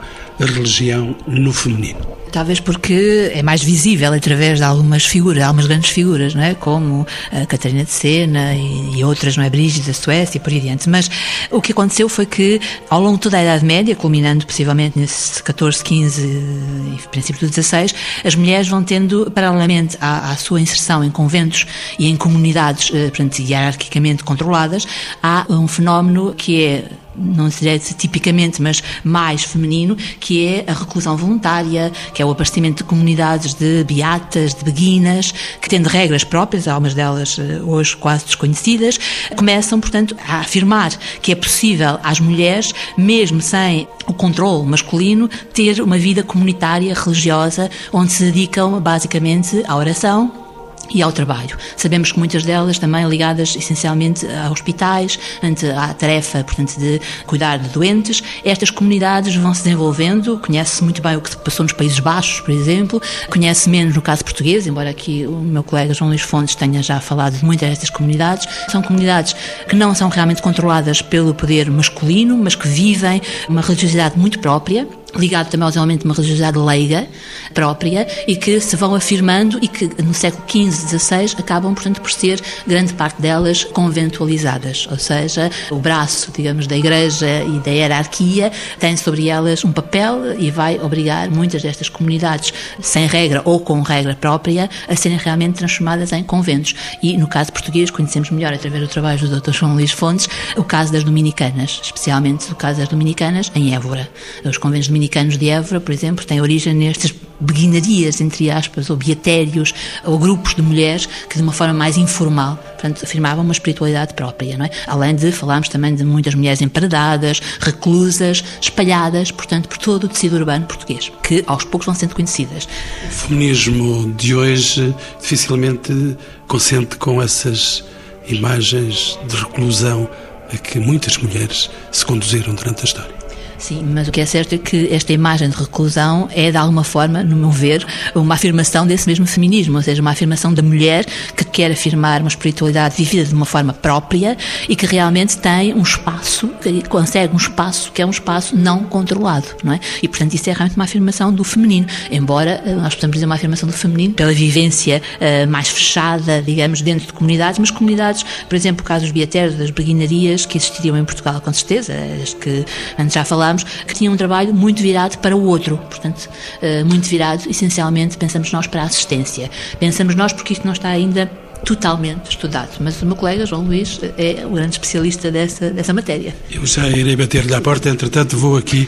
religião 0.46 1.16
no 1.28 1.54
feminino? 1.54 2.00
Talvez 2.34 2.60
porque 2.60 3.32
é 3.32 3.44
mais 3.44 3.62
visível 3.62 4.12
através 4.12 4.58
de 4.58 4.64
algumas 4.64 5.06
figuras, 5.06 5.44
algumas 5.44 5.68
grandes 5.68 5.92
figuras, 5.92 6.34
não 6.34 6.42
é? 6.42 6.56
Como 6.56 7.06
a 7.32 7.46
Catarina 7.46 7.84
de 7.84 7.92
Sena 7.92 8.56
e, 8.56 8.98
e 8.98 9.04
outras, 9.04 9.38
não 9.38 9.44
é? 9.44 9.52
Brígida 9.52 9.86
da 9.86 9.94
Suécia 9.94 10.40
e 10.40 10.42
por 10.42 10.52
aí 10.52 10.58
adiante. 10.58 10.90
Mas 10.90 11.12
o 11.52 11.62
que 11.62 11.72
aconteceu 11.72 12.10
foi 12.10 12.26
que, 12.26 12.60
ao 12.90 13.00
longo 13.00 13.18
de 13.18 13.22
toda 13.22 13.38
a 13.38 13.44
Idade 13.44 13.64
Média, 13.64 13.96
culminando 13.96 14.48
possivelmente 14.48 14.98
nesse 14.98 15.44
14, 15.44 15.84
15 15.84 16.22
e 16.24 17.08
princípio 17.12 17.42
do 17.42 17.50
16, 17.52 17.94
as 18.26 18.34
mulheres 18.34 18.68
vão 18.68 18.84
tendo, 18.84 19.30
paralelamente 19.30 19.96
à, 20.02 20.32
à 20.32 20.36
sua 20.36 20.60
inserção 20.60 21.04
em 21.04 21.12
conventos 21.12 21.68
e 22.00 22.08
em 22.10 22.16
comunidades, 22.16 22.90
eh, 22.96 23.10
portanto, 23.10 23.38
hierarquicamente 23.38 24.24
controladas, 24.24 24.88
há 25.22 25.46
um 25.52 25.68
fenómeno 25.68 26.34
que 26.36 26.64
é 26.64 26.86
não 27.16 27.50
direi 27.50 27.80
tipicamente, 27.80 28.62
mas 28.62 28.82
mais 29.04 29.44
feminino, 29.44 29.96
que 30.20 30.33
é 30.40 30.66
a 30.68 30.74
reclusão 30.74 31.18
voluntária, 31.18 31.92
que 32.14 32.22
é 32.22 32.26
o 32.26 32.32
abastecimento 32.32 32.78
de 32.78 32.84
comunidades 32.84 33.54
de 33.54 33.84
beatas, 33.84 34.54
de 34.54 34.64
beguinas, 34.64 35.34
que 35.62 35.70
tendo 35.70 35.88
regras 35.88 36.24
próprias, 36.24 36.68
algumas 36.68 36.94
delas 36.94 37.38
eh, 37.40 37.62
hoje 37.64 37.96
quase 37.98 38.26
desconhecidas, 38.26 39.00
começam, 39.36 39.80
portanto, 39.80 40.16
a 40.28 40.40
afirmar 40.40 40.92
que 41.22 41.32
é 41.32 41.36
possível 41.36 42.00
às 42.04 42.20
mulheres, 42.20 42.74
mesmo 42.98 43.42
sem 43.42 43.88
o 44.08 44.14
controle 44.14 44.66
masculino, 44.66 45.30
ter 45.54 45.82
uma 45.82 45.98
vida 45.98 46.24
comunitária, 46.24 46.94
religiosa, 46.94 47.70
onde 47.92 48.12
se 48.12 48.24
dedicam 48.24 48.80
basicamente 48.80 49.64
à 49.68 49.76
oração, 49.76 50.43
e 50.90 51.02
ao 51.02 51.12
trabalho. 51.12 51.58
Sabemos 51.76 52.12
que 52.12 52.20
muitas 52.20 52.44
delas 52.44 52.78
também 52.78 53.08
ligadas 53.08 53.56
essencialmente 53.56 54.26
a 54.28 54.52
hospitais, 54.52 55.20
ante 55.42 55.66
a 55.68 55.94
tarefa, 55.94 56.44
portanto, 56.44 56.78
de 56.78 57.02
cuidar 57.26 57.58
de 57.58 57.70
doentes. 57.70 58.24
Estas 58.44 58.70
comunidades 58.70 59.36
vão 59.36 59.54
se 59.54 59.64
desenvolvendo, 59.64 60.40
conhece-se 60.40 60.84
muito 60.84 61.02
bem 61.02 61.16
o 61.16 61.22
que 61.22 61.36
passou 61.38 61.64
nos 61.64 61.74
Países 61.74 62.00
Baixos, 62.00 62.42
por 62.42 62.52
exemplo, 62.52 63.02
conhece 63.30 63.70
menos 63.70 63.96
no 63.96 64.02
caso 64.02 64.24
português, 64.24 64.68
embora 64.68 64.90
aqui 64.90 65.26
o 65.26 65.40
meu 65.40 65.64
colega 65.64 65.94
João 65.94 66.10
Luís 66.10 66.22
Fontes 66.22 66.56
tenha 66.56 66.82
já 66.84 67.00
falado 67.00 67.38
de 67.38 67.46
muitas 67.46 67.70
destas 67.70 67.90
comunidades. 67.90 68.48
São 68.70 68.82
comunidades 68.82 69.36
que 69.68 69.76
não 69.76 69.96
são 69.96 70.10
realmente 70.10 70.42
controladas 70.42 71.02
pelo 71.02 71.34
poder 71.34 71.70
masculino, 71.70 72.38
mas 72.38 72.56
que 72.56 72.68
vivem 72.68 73.22
uma 73.48 73.62
religiosidade 73.62 74.18
muito 74.18 74.40
própria 74.40 74.88
ligado 75.16 75.50
também 75.50 75.66
aos 75.66 75.76
elementos 75.76 76.04
de 76.04 76.08
uma 76.08 76.16
religiosidade 76.16 76.58
leiga 76.58 77.08
própria 77.54 78.08
e 78.28 78.36
que 78.36 78.60
se 78.60 78.76
vão 78.76 78.96
afirmando 78.96 79.60
e 79.62 79.68
que 79.68 79.90
no 80.02 80.14
século 80.14 80.44
XV, 80.50 81.00
XVI 81.00 81.36
acabam, 81.38 81.74
portanto, 81.74 82.02
por 82.02 82.12
ser 82.12 82.42
grande 82.66 82.94
parte 82.94 83.22
delas 83.22 83.64
conventualizadas, 83.64 84.88
ou 84.90 84.98
seja, 84.98 85.52
o 85.70 85.78
braço, 85.78 86.32
digamos, 86.36 86.68
da 86.68 86.76
Igreja 86.76 87.44
e 87.44 87.60
da 87.60 87.72
hierarquia 87.72 88.52
tem 88.80 88.98
sobre 88.98 89.30
elas 89.30 89.64
um 89.64 89.72
papel 89.72 90.40
e 90.40 90.50
vai 90.50 90.80
obrigar 90.80 91.30
muitas 91.30 91.62
destas 91.62 91.90
comunidades, 91.90 92.54
sem 92.82 93.06
regra 93.08 93.42
ou 93.46 93.60
com 93.60 93.82
regra 93.82 94.16
própria, 94.16 94.70
a 94.88 94.96
serem 94.96 95.18
realmente 95.18 95.58
transformadas 95.58 96.12
em 96.12 96.24
conventos. 96.24 96.76
E 97.02 97.18
no 97.18 97.28
caso 97.28 97.52
português, 97.52 97.90
conhecemos 97.90 98.30
melhor 98.30 98.54
através 98.54 98.82
do 98.82 98.88
trabalho 98.88 99.20
do 99.20 99.40
Dr. 99.40 99.52
João 99.52 99.74
Luís 99.74 99.92
Fontes, 99.92 100.28
o 100.58 100.64
caso 100.64 100.92
das 100.92 101.04
dominicanas, 101.04 101.80
especialmente 101.84 102.52
o 102.52 102.56
caso 102.56 102.80
das 102.80 102.90
dominicanas 102.90 103.52
em 103.56 103.76
Évora. 103.76 104.10
Os 104.44 104.58
conventos 104.58 104.88
dominicanos 104.88 105.03
dominicanos 105.04 105.38
de 105.38 105.50
Évora, 105.50 105.82
por 105.82 105.92
exemplo, 105.92 106.26
têm 106.26 106.40
origem 106.40 106.74
nestas 106.74 107.14
beguinarias, 107.40 108.22
entre 108.22 108.50
aspas, 108.50 108.90
ou 108.90 108.96
beatérios, 108.96 109.74
ou 110.06 110.18
grupos 110.18 110.56
de 110.56 110.62
mulheres 110.62 111.08
que 111.30 111.36
de 111.36 111.44
uma 111.44 111.52
forma 111.52 111.74
mais 111.74 111.98
informal, 111.98 112.56
portanto, 112.56 113.04
afirmavam 113.04 113.44
uma 113.44 113.52
espiritualidade 113.52 114.14
própria, 114.14 114.58
não 114.58 114.66
é? 114.66 114.70
Além 114.88 115.16
de 115.16 115.32
falarmos 115.32 115.68
também 115.68 115.94
de 115.94 116.06
muitas 116.06 116.36
mulheres 116.36 116.62
emparedadas, 116.62 117.42
reclusas, 117.60 118.44
espalhadas, 118.62 119.32
portanto, 119.32 119.68
por 119.68 119.78
todo 119.78 120.06
o 120.06 120.08
tecido 120.08 120.38
urbano 120.38 120.66
português, 120.66 121.12
que 121.22 121.44
aos 121.48 121.66
poucos 121.66 121.86
vão 121.86 121.96
sendo 121.96 122.16
conhecidas. 122.16 122.68
O 123.06 123.12
feminismo 123.12 124.14
de 124.14 124.36
hoje 124.36 124.96
dificilmente 125.20 126.16
consente 126.48 126.96
com 126.96 127.22
essas 127.22 127.84
imagens 128.28 129.20
de 129.28 129.36
reclusão 129.36 130.10
a 130.54 130.58
que 130.58 130.80
muitas 130.80 131.18
mulheres 131.18 131.70
se 131.92 132.06
conduziram 132.06 132.56
durante 132.56 132.82
a 132.82 132.86
história. 132.86 133.23
Sim, 133.64 133.82
mas 133.94 134.10
o 134.10 134.12
que 134.12 134.20
é 134.20 134.26
certo 134.26 134.56
é 134.56 134.58
que 134.58 134.94
esta 134.94 135.14
imagem 135.14 135.50
de 135.50 135.56
reclusão 135.56 136.28
é, 136.34 136.52
de 136.52 136.58
alguma 136.58 136.84
forma, 136.84 137.24
no 137.24 137.34
meu 137.38 137.50
ver, 137.50 137.88
uma 138.14 138.36
afirmação 138.36 138.86
desse 138.86 139.08
mesmo 139.08 139.26
feminismo, 139.26 139.78
ou 139.78 139.82
seja, 139.82 140.02
uma 140.02 140.12
afirmação 140.12 140.54
da 140.54 140.62
mulher 140.62 141.06
que 141.34 141.46
quer 141.46 141.72
afirmar 141.72 142.20
uma 142.20 142.28
espiritualidade 142.28 142.98
vivida 142.98 143.24
de 143.24 143.34
uma 143.34 143.46
forma 143.46 143.72
própria 143.72 144.38
e 144.68 144.76
que 144.76 144.86
realmente 144.86 145.38
tem 145.38 145.74
um 145.74 145.82
espaço, 145.82 146.50
consegue 146.90 147.34
um 147.34 147.38
espaço 147.38 147.90
que 147.94 148.02
é 148.02 148.06
um 148.06 148.10
espaço 148.10 148.54
não 148.54 148.84
controlado, 148.84 149.48
não 149.64 149.72
é? 149.72 149.80
E, 150.02 150.10
portanto, 150.10 150.34
isso 150.34 150.50
é 150.50 150.52
realmente 150.52 150.76
uma 150.76 150.84
afirmação 150.84 151.32
do 151.32 151.46
feminino, 151.46 151.88
embora 152.12 152.62
eh, 152.66 152.76
nós 152.76 152.96
possamos 152.96 153.14
dizer 153.14 153.26
uma 153.26 153.36
afirmação 153.36 153.70
do 153.70 153.74
feminino 153.74 154.14
pela 154.14 154.34
vivência 154.34 155.02
uh, 155.22 155.50
mais 155.50 155.70
fechada, 155.70 156.42
digamos, 156.42 156.82
dentro 156.82 157.08
de 157.08 157.14
comunidades, 157.14 157.60
mas 157.60 157.72
comunidades, 157.72 158.26
por 158.50 158.56
exemplo, 158.56 158.84
o 158.84 158.86
caso 158.86 159.06
dos 159.06 159.14
beatérios, 159.14 159.56
das 159.56 159.70
beguinarias, 159.70 160.46
que 160.46 160.58
existiriam 160.58 160.98
em 160.98 161.06
Portugal, 161.06 161.40
com 161.40 161.54
certeza, 161.54 161.94
as 162.22 162.34
que 162.34 162.66
antes 163.00 163.14
já 163.14 163.24
falámos, 163.24 163.53
que 163.62 163.94
tinham 163.94 164.14
um 164.14 164.18
trabalho 164.18 164.54
muito 164.54 164.82
virado 164.82 165.18
para 165.20 165.36
o 165.36 165.44
outro, 165.46 165.78
portanto, 165.78 166.30
eh, 166.62 166.84
muito 166.84 167.08
virado, 167.08 167.48
essencialmente, 167.48 168.18
pensamos 168.18 168.52
nós 168.52 168.66
para 168.66 168.82
a 168.82 168.86
assistência. 168.86 169.52
Pensamos 169.80 170.16
nós 170.16 170.34
porque 170.34 170.54
isto 170.54 170.66
não 170.66 170.74
está 170.74 170.90
ainda 170.90 171.30
totalmente 171.64 172.32
estudado. 172.32 172.78
Mas 172.80 173.02
o 173.02 173.06
meu 173.06 173.16
colega, 173.16 173.46
João 173.46 173.64
Luís, 173.64 174.00
é 174.18 174.46
o 174.46 174.52
grande 174.52 174.74
especialista 174.74 175.32
dessa, 175.32 175.70
dessa 175.70 175.94
matéria. 175.94 176.36
Eu 176.52 176.66
já 176.66 176.88
irei 176.90 177.16
bater-lhe 177.16 177.54
à 177.54 177.62
porta, 177.62 177.90
entretanto 177.90 178.38
vou 178.38 178.58
aqui 178.58 178.88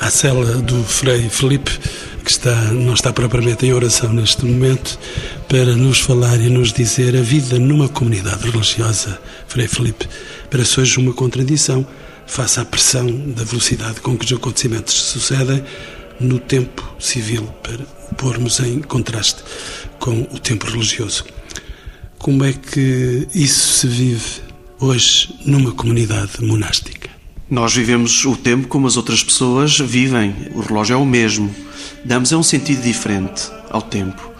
à 0.00 0.10
cela 0.10 0.56
do 0.56 0.82
Frei 0.82 1.28
Felipe, 1.28 1.70
que 2.24 2.30
está, 2.30 2.54
não 2.72 2.94
está 2.94 3.12
propriamente 3.12 3.66
em 3.66 3.72
oração 3.72 4.12
neste 4.12 4.44
momento, 4.44 4.98
para 5.48 5.76
nos 5.76 6.00
falar 6.00 6.40
e 6.40 6.48
nos 6.48 6.72
dizer 6.72 7.16
a 7.16 7.22
vida 7.22 7.58
numa 7.58 7.88
comunidade 7.88 8.48
religiosa, 8.48 9.18
Frei 9.46 9.68
Felipe, 9.68 10.06
parece 10.50 10.80
hoje 10.80 10.98
uma 10.98 11.12
contradição 11.12 11.86
face 12.30 12.60
à 12.60 12.64
pressão 12.64 13.06
da 13.30 13.42
velocidade 13.42 14.00
com 14.00 14.16
que 14.16 14.24
os 14.24 14.32
acontecimentos 14.32 14.94
sucedem 14.94 15.64
no 16.20 16.38
tempo 16.38 16.94
civil, 16.96 17.42
para 17.60 17.84
pormos 18.16 18.60
em 18.60 18.80
contraste 18.80 19.42
com 19.98 20.22
o 20.30 20.38
tempo 20.38 20.66
religioso. 20.66 21.24
Como 22.18 22.44
é 22.44 22.52
que 22.52 23.26
isso 23.34 23.78
se 23.78 23.86
vive 23.88 24.42
hoje 24.78 25.34
numa 25.44 25.72
comunidade 25.72 26.40
monástica? 26.40 27.10
Nós 27.50 27.74
vivemos 27.74 28.24
o 28.24 28.36
tempo 28.36 28.68
como 28.68 28.86
as 28.86 28.96
outras 28.96 29.24
pessoas 29.24 29.76
vivem. 29.80 30.32
O 30.54 30.60
relógio 30.60 30.94
é 30.94 30.96
o 30.96 31.04
mesmo. 31.04 31.52
Damos 32.04 32.30
é 32.30 32.36
um 32.36 32.44
sentido 32.44 32.80
diferente 32.80 33.50
ao 33.68 33.82
tempo. 33.82 34.30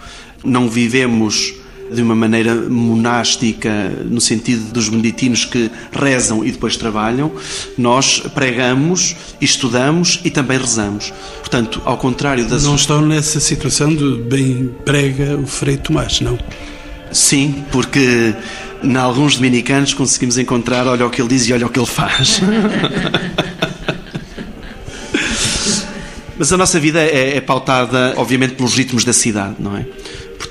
Não 0.45 0.71
vivemos 0.71 1.55
de 1.93 2.03
uma 2.03 2.15
maneira 2.15 2.55
monástica, 2.55 3.71
no 4.05 4.21
sentido 4.21 4.73
dos 4.73 4.89
beneditinos 4.89 5.45
que 5.45 5.71
rezam 5.93 6.45
e 6.45 6.53
depois 6.53 6.77
trabalham, 6.77 7.33
nós 7.77 8.21
pregamos, 8.35 9.17
estudamos 9.41 10.21
e 10.25 10.31
também 10.31 10.59
rezamos. 10.59 11.13
Portanto, 11.41 11.81
ao 11.85 11.97
contrário 11.97 12.45
das. 12.47 12.65
Não 12.65 12.77
estão 12.77 13.01
nessa 13.03 13.41
situação 13.41 13.95
de 13.95 14.23
bem 14.23 14.71
prega 14.85 15.37
o 15.37 15.47
Frei 15.47 15.77
Tomás, 15.77 16.21
não? 16.21 16.39
Sim, 17.13 17.65
porque 17.73 18.35
em 18.83 18.97
alguns 18.97 19.37
dominicanos 19.37 19.93
conseguimos 19.95 20.39
encontrar 20.39 20.87
olha 20.87 21.07
o 21.07 21.11
que 21.11 21.21
ele 21.21 21.29
diz 21.29 21.49
e 21.49 21.53
olha 21.53 21.67
o 21.67 21.71
que 21.71 21.79
ele 21.79 21.87
faz. 21.87 22.41
Mas 26.39 26.53
a 26.55 26.57
nossa 26.57 26.81
vida 26.81 26.99
é, 27.03 27.37
é, 27.37 27.41
pautada, 27.43 28.15
obviamente, 28.17 28.55
pelos 28.55 28.75
ritmos 28.75 29.05
da 29.05 29.13
cidade, 29.13 29.57
não 29.59 29.77
é? 29.77 29.85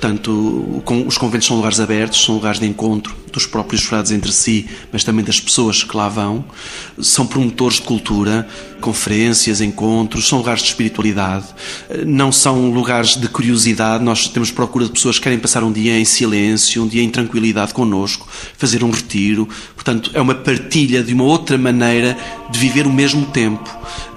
Portanto, 0.00 0.82
os 1.06 1.18
conventos 1.18 1.46
são 1.46 1.56
lugares 1.56 1.78
abertos, 1.78 2.24
são 2.24 2.36
lugares 2.36 2.58
de 2.58 2.66
encontro 2.66 3.14
dos 3.30 3.44
próprios 3.44 3.82
frades 3.82 4.10
entre 4.10 4.32
si, 4.32 4.66
mas 4.90 5.04
também 5.04 5.22
das 5.22 5.38
pessoas 5.38 5.84
que 5.84 5.94
lá 5.94 6.08
vão. 6.08 6.42
São 6.98 7.26
promotores 7.26 7.76
de 7.76 7.82
cultura, 7.82 8.48
conferências, 8.80 9.60
encontros, 9.60 10.26
são 10.26 10.38
lugares 10.38 10.62
de 10.62 10.68
espiritualidade. 10.68 11.44
Não 12.06 12.32
são 12.32 12.70
lugares 12.70 13.14
de 13.14 13.28
curiosidade. 13.28 14.02
Nós 14.02 14.26
temos 14.26 14.50
procura 14.50 14.86
de 14.86 14.92
pessoas 14.92 15.18
que 15.18 15.24
querem 15.24 15.38
passar 15.38 15.62
um 15.62 15.70
dia 15.70 15.98
em 15.98 16.04
silêncio, 16.06 16.82
um 16.82 16.88
dia 16.88 17.02
em 17.02 17.10
tranquilidade 17.10 17.74
connosco, 17.74 18.26
fazer 18.56 18.82
um 18.82 18.90
retiro. 18.90 19.46
Portanto, 19.74 20.10
é 20.14 20.20
uma 20.20 20.34
partilha 20.34 21.02
de 21.02 21.12
uma 21.12 21.24
outra 21.24 21.58
maneira 21.58 22.16
de 22.50 22.58
viver 22.58 22.86
o 22.86 22.92
mesmo 22.92 23.26
tempo 23.26 23.68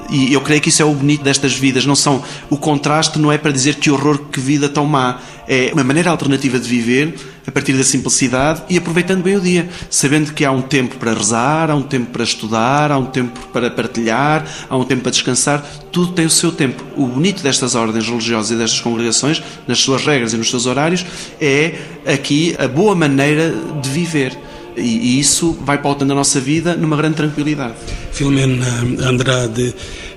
e 0.09 0.33
eu 0.33 0.41
creio 0.41 0.61
que 0.61 0.69
isso 0.69 0.81
é 0.81 0.85
o 0.85 0.93
bonito 0.93 1.23
destas 1.23 1.53
vidas. 1.53 1.85
Não 1.85 1.95
são 1.95 2.23
o 2.49 2.57
contraste 2.57 3.19
não 3.19 3.31
é 3.31 3.37
para 3.37 3.51
dizer 3.51 3.75
que 3.75 3.89
horror, 3.89 4.17
que 4.31 4.39
vida 4.39 4.69
tão 4.69 4.85
má. 4.85 5.19
É 5.47 5.71
uma 5.73 5.83
maneira 5.83 6.09
alternativa 6.09 6.57
de 6.57 6.67
viver 6.69 7.15
a 7.45 7.51
partir 7.51 7.73
da 7.73 7.83
simplicidade 7.83 8.63
e 8.69 8.77
aproveitando 8.77 9.21
bem 9.21 9.35
o 9.35 9.41
dia, 9.41 9.67
sabendo 9.89 10.33
que 10.33 10.45
há 10.45 10.51
um 10.51 10.61
tempo 10.61 10.95
para 10.95 11.13
rezar, 11.13 11.69
há 11.69 11.75
um 11.75 11.81
tempo 11.81 12.11
para 12.11 12.23
estudar, 12.23 12.91
há 12.91 12.97
um 12.97 13.05
tempo 13.05 13.37
para 13.51 13.69
partilhar, 13.69 14.45
há 14.69 14.77
um 14.77 14.85
tempo 14.85 15.01
para 15.01 15.11
descansar. 15.11 15.61
Tudo 15.91 16.13
tem 16.13 16.25
o 16.25 16.29
seu 16.29 16.51
tempo. 16.51 16.83
O 16.95 17.05
bonito 17.05 17.43
destas 17.43 17.75
ordens 17.75 18.07
religiosas 18.07 18.51
e 18.51 18.55
destas 18.55 18.79
congregações, 18.79 19.43
nas 19.67 19.79
suas 19.79 20.05
regras 20.05 20.33
e 20.33 20.37
nos 20.37 20.49
seus 20.49 20.65
horários, 20.65 21.05
é 21.41 21.75
aqui 22.05 22.55
a 22.57 22.67
boa 22.67 22.95
maneira 22.95 23.53
de 23.81 23.89
viver. 23.89 24.37
E, 24.77 25.19
isso 25.19 25.53
vai 25.65 25.81
pautando 25.81 26.13
a 26.13 26.15
nossa 26.15 26.39
vida 26.39 26.75
numa 26.75 26.95
grande 26.95 27.15
tranquilidade. 27.15 27.75
Filomena 28.11 28.67
Andrade, 29.07 29.73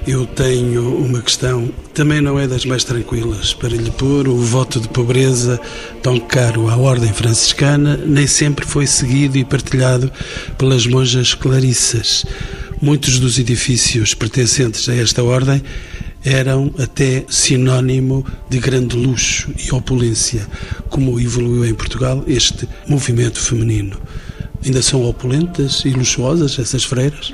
eu 0.06 0.24
tenho 0.26 0.96
uma 0.98 1.20
questão, 1.20 1.68
também 1.92 2.20
não 2.20 2.38
é 2.38 2.46
das 2.46 2.64
mais 2.64 2.84
tranquilas, 2.84 3.52
para 3.52 3.70
lhe 3.70 3.90
pôr 3.90 4.28
o 4.28 4.36
voto 4.36 4.80
de 4.80 4.88
pobreza 4.88 5.60
tão 6.02 6.20
caro 6.20 6.68
à 6.68 6.76
Ordem 6.76 7.12
Franciscana, 7.12 7.96
nem 7.96 8.26
sempre 8.26 8.64
foi 8.64 8.86
seguido 8.86 9.36
e 9.36 9.44
partilhado 9.44 10.12
pelas 10.56 10.86
monjas 10.86 11.34
clarissas. 11.34 12.24
Muitos 12.80 13.18
dos 13.18 13.38
edifícios 13.38 14.14
pertencentes 14.14 14.88
a 14.88 14.94
esta 14.94 15.24
ordem 15.24 15.62
eram 16.24 16.74
até 16.78 17.24
sinónimo 17.28 18.26
de 18.50 18.58
grande 18.58 18.96
luxo 18.96 19.50
e 19.56 19.72
opulência, 19.72 20.46
como 20.88 21.18
evoluiu 21.18 21.64
em 21.64 21.74
Portugal 21.74 22.22
este 22.26 22.68
movimento 22.86 23.40
feminino. 23.40 23.96
Ainda 24.66 24.82
são 24.82 25.08
opulentas 25.08 25.84
e 25.84 25.90
luxuosas 25.90 26.58
essas 26.58 26.82
freiras? 26.82 27.32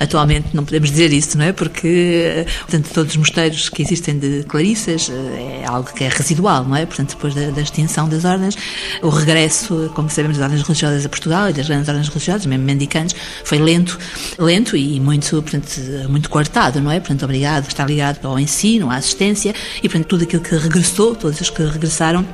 Atualmente 0.00 0.48
não 0.54 0.64
podemos 0.64 0.90
dizer 0.90 1.12
isso, 1.12 1.36
não 1.36 1.44
é? 1.44 1.52
Porque, 1.52 2.46
portanto, 2.62 2.88
todos 2.94 3.12
os 3.12 3.16
mosteiros 3.18 3.68
que 3.68 3.82
existem 3.82 4.18
de 4.18 4.42
Clarissas 4.44 5.10
eh, 5.10 5.64
é 5.64 5.68
algo 5.68 5.92
que 5.92 6.02
é 6.02 6.08
residual, 6.08 6.64
não 6.64 6.74
é? 6.74 6.86
Portanto, 6.86 7.10
depois 7.10 7.34
da, 7.34 7.50
da 7.50 7.60
extinção 7.60 8.08
das 8.08 8.24
ordens, 8.24 8.56
o 9.02 9.10
regresso, 9.10 9.92
como 9.94 10.08
sabemos, 10.08 10.38
das 10.38 10.44
ordens 10.44 10.62
religiosas 10.62 11.04
a 11.04 11.08
Portugal 11.10 11.50
e 11.50 11.52
das 11.52 11.66
grandes 11.66 11.90
ordens 11.90 12.08
religiosas, 12.08 12.46
mesmo 12.46 12.64
mendicantes, 12.64 13.14
foi 13.44 13.58
lento, 13.58 13.98
lento 14.38 14.74
e 14.74 14.98
muito, 14.98 15.42
portanto, 15.42 15.78
muito 16.08 16.30
coartado, 16.30 16.80
não 16.80 16.90
é? 16.90 17.00
Portanto, 17.00 17.22
obrigado, 17.24 17.68
está 17.68 17.84
ligado 17.84 18.26
ao 18.26 18.38
ensino, 18.38 18.90
à 18.90 18.96
assistência 18.96 19.54
e, 19.82 19.90
portanto, 19.90 20.06
tudo 20.06 20.24
aquilo 20.24 20.42
que 20.42 20.56
regressou, 20.56 21.14
todos 21.14 21.38
os 21.38 21.50
que 21.50 21.62
regressaram, 21.62 22.26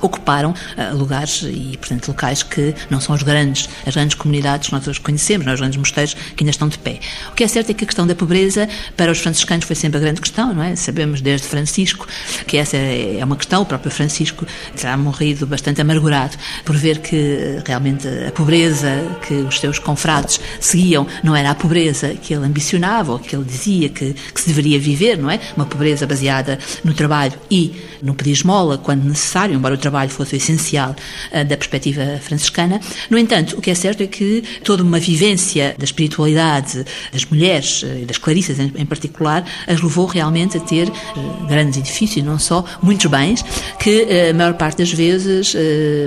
ocuparam 0.00 0.50
uh, 0.50 0.96
lugares 0.96 1.42
e, 1.42 1.76
portanto, 1.78 2.08
locais 2.08 2.42
que 2.42 2.74
não 2.88 3.00
são 3.00 3.14
os 3.14 3.22
grandes, 3.22 3.68
as 3.86 3.94
grandes 3.94 4.14
comunidades 4.14 4.68
que 4.68 4.74
nós 4.74 4.86
hoje 4.86 5.00
conhecemos, 5.00 5.44
não, 5.44 5.52
é? 5.52 5.54
os 5.54 5.60
grandes 5.60 5.78
mosteiros 5.78 6.14
que 6.14 6.42
ainda 6.42 6.50
estão 6.50 6.68
de 6.68 6.78
pé. 6.78 7.00
O 7.30 7.34
que 7.34 7.44
é 7.44 7.48
certo 7.48 7.70
é 7.70 7.74
que 7.74 7.84
a 7.84 7.86
questão 7.86 8.06
da 8.06 8.14
pobreza 8.14 8.68
para 8.96 9.10
os 9.10 9.18
franciscanos 9.18 9.64
foi 9.64 9.76
sempre 9.76 9.98
a 9.98 10.00
grande 10.00 10.20
questão, 10.20 10.52
não 10.54 10.62
é? 10.62 10.76
Sabemos 10.76 11.20
desde 11.20 11.46
Francisco 11.46 12.06
que 12.46 12.56
essa 12.56 12.76
é 12.76 13.20
uma 13.24 13.36
questão, 13.36 13.62
o 13.62 13.66
próprio 13.66 13.90
Francisco 13.90 14.46
terá 14.76 14.96
morrido 14.96 15.46
bastante 15.46 15.80
amargurado 15.80 16.36
por 16.64 16.76
ver 16.76 16.98
que 16.98 17.60
realmente 17.66 18.06
a 18.08 18.30
pobreza 18.30 18.88
que 19.26 19.34
os 19.34 19.58
seus 19.58 19.78
confrades 19.78 20.40
seguiam 20.60 21.06
não 21.22 21.34
era 21.34 21.50
a 21.50 21.54
pobreza 21.54 22.14
que 22.14 22.34
ele 22.34 22.44
ambicionava 22.44 23.12
ou 23.12 23.18
que 23.18 23.34
ele 23.34 23.44
dizia 23.44 23.88
que, 23.88 24.14
que 24.14 24.40
se 24.40 24.48
deveria 24.48 24.78
viver, 24.78 25.18
não 25.18 25.30
é? 25.30 25.40
Uma 25.56 25.66
pobreza 25.66 26.06
baseada 26.06 26.58
no 26.84 26.94
trabalho 26.94 27.32
e 27.50 27.74
no 28.02 28.14
pedir 28.14 28.32
esmola 28.32 28.78
quando 28.78 29.04
necessário, 29.04 29.54
embora 29.54 29.74
o 29.74 29.78
trabalho 29.78 29.89
trabalho 29.90 30.10
fosse 30.10 30.34
o 30.34 30.36
essencial 30.36 30.94
uh, 31.32 31.44
da 31.44 31.56
perspectiva 31.56 32.18
franciscana. 32.22 32.80
No 33.10 33.18
entanto, 33.18 33.58
o 33.58 33.60
que 33.60 33.70
é 33.70 33.74
certo 33.74 34.02
é 34.02 34.06
que 34.06 34.42
toda 34.62 34.82
uma 34.82 35.00
vivência 35.00 35.74
da 35.76 35.84
espiritualidade 35.84 36.84
das 37.12 37.24
mulheres 37.24 37.82
eh, 37.84 38.02
e 38.02 38.04
das 38.04 38.18
clarissas 38.18 38.58
em, 38.58 38.86
particular 38.86 39.44
as 39.66 39.80
levou 39.80 40.06
realmente 40.06 40.56
a 40.56 40.60
ter 40.60 40.88
uh, 40.88 41.46
grandes 41.48 41.78
edifícios, 41.78 42.24
não 42.24 42.38
só 42.38 42.64
muitos 42.82 43.06
bens, 43.06 43.44
que 43.78 44.06
a 44.30 44.34
maior 44.34 44.54
parte 44.54 44.78
das 44.78 44.92
vezes 44.92 45.54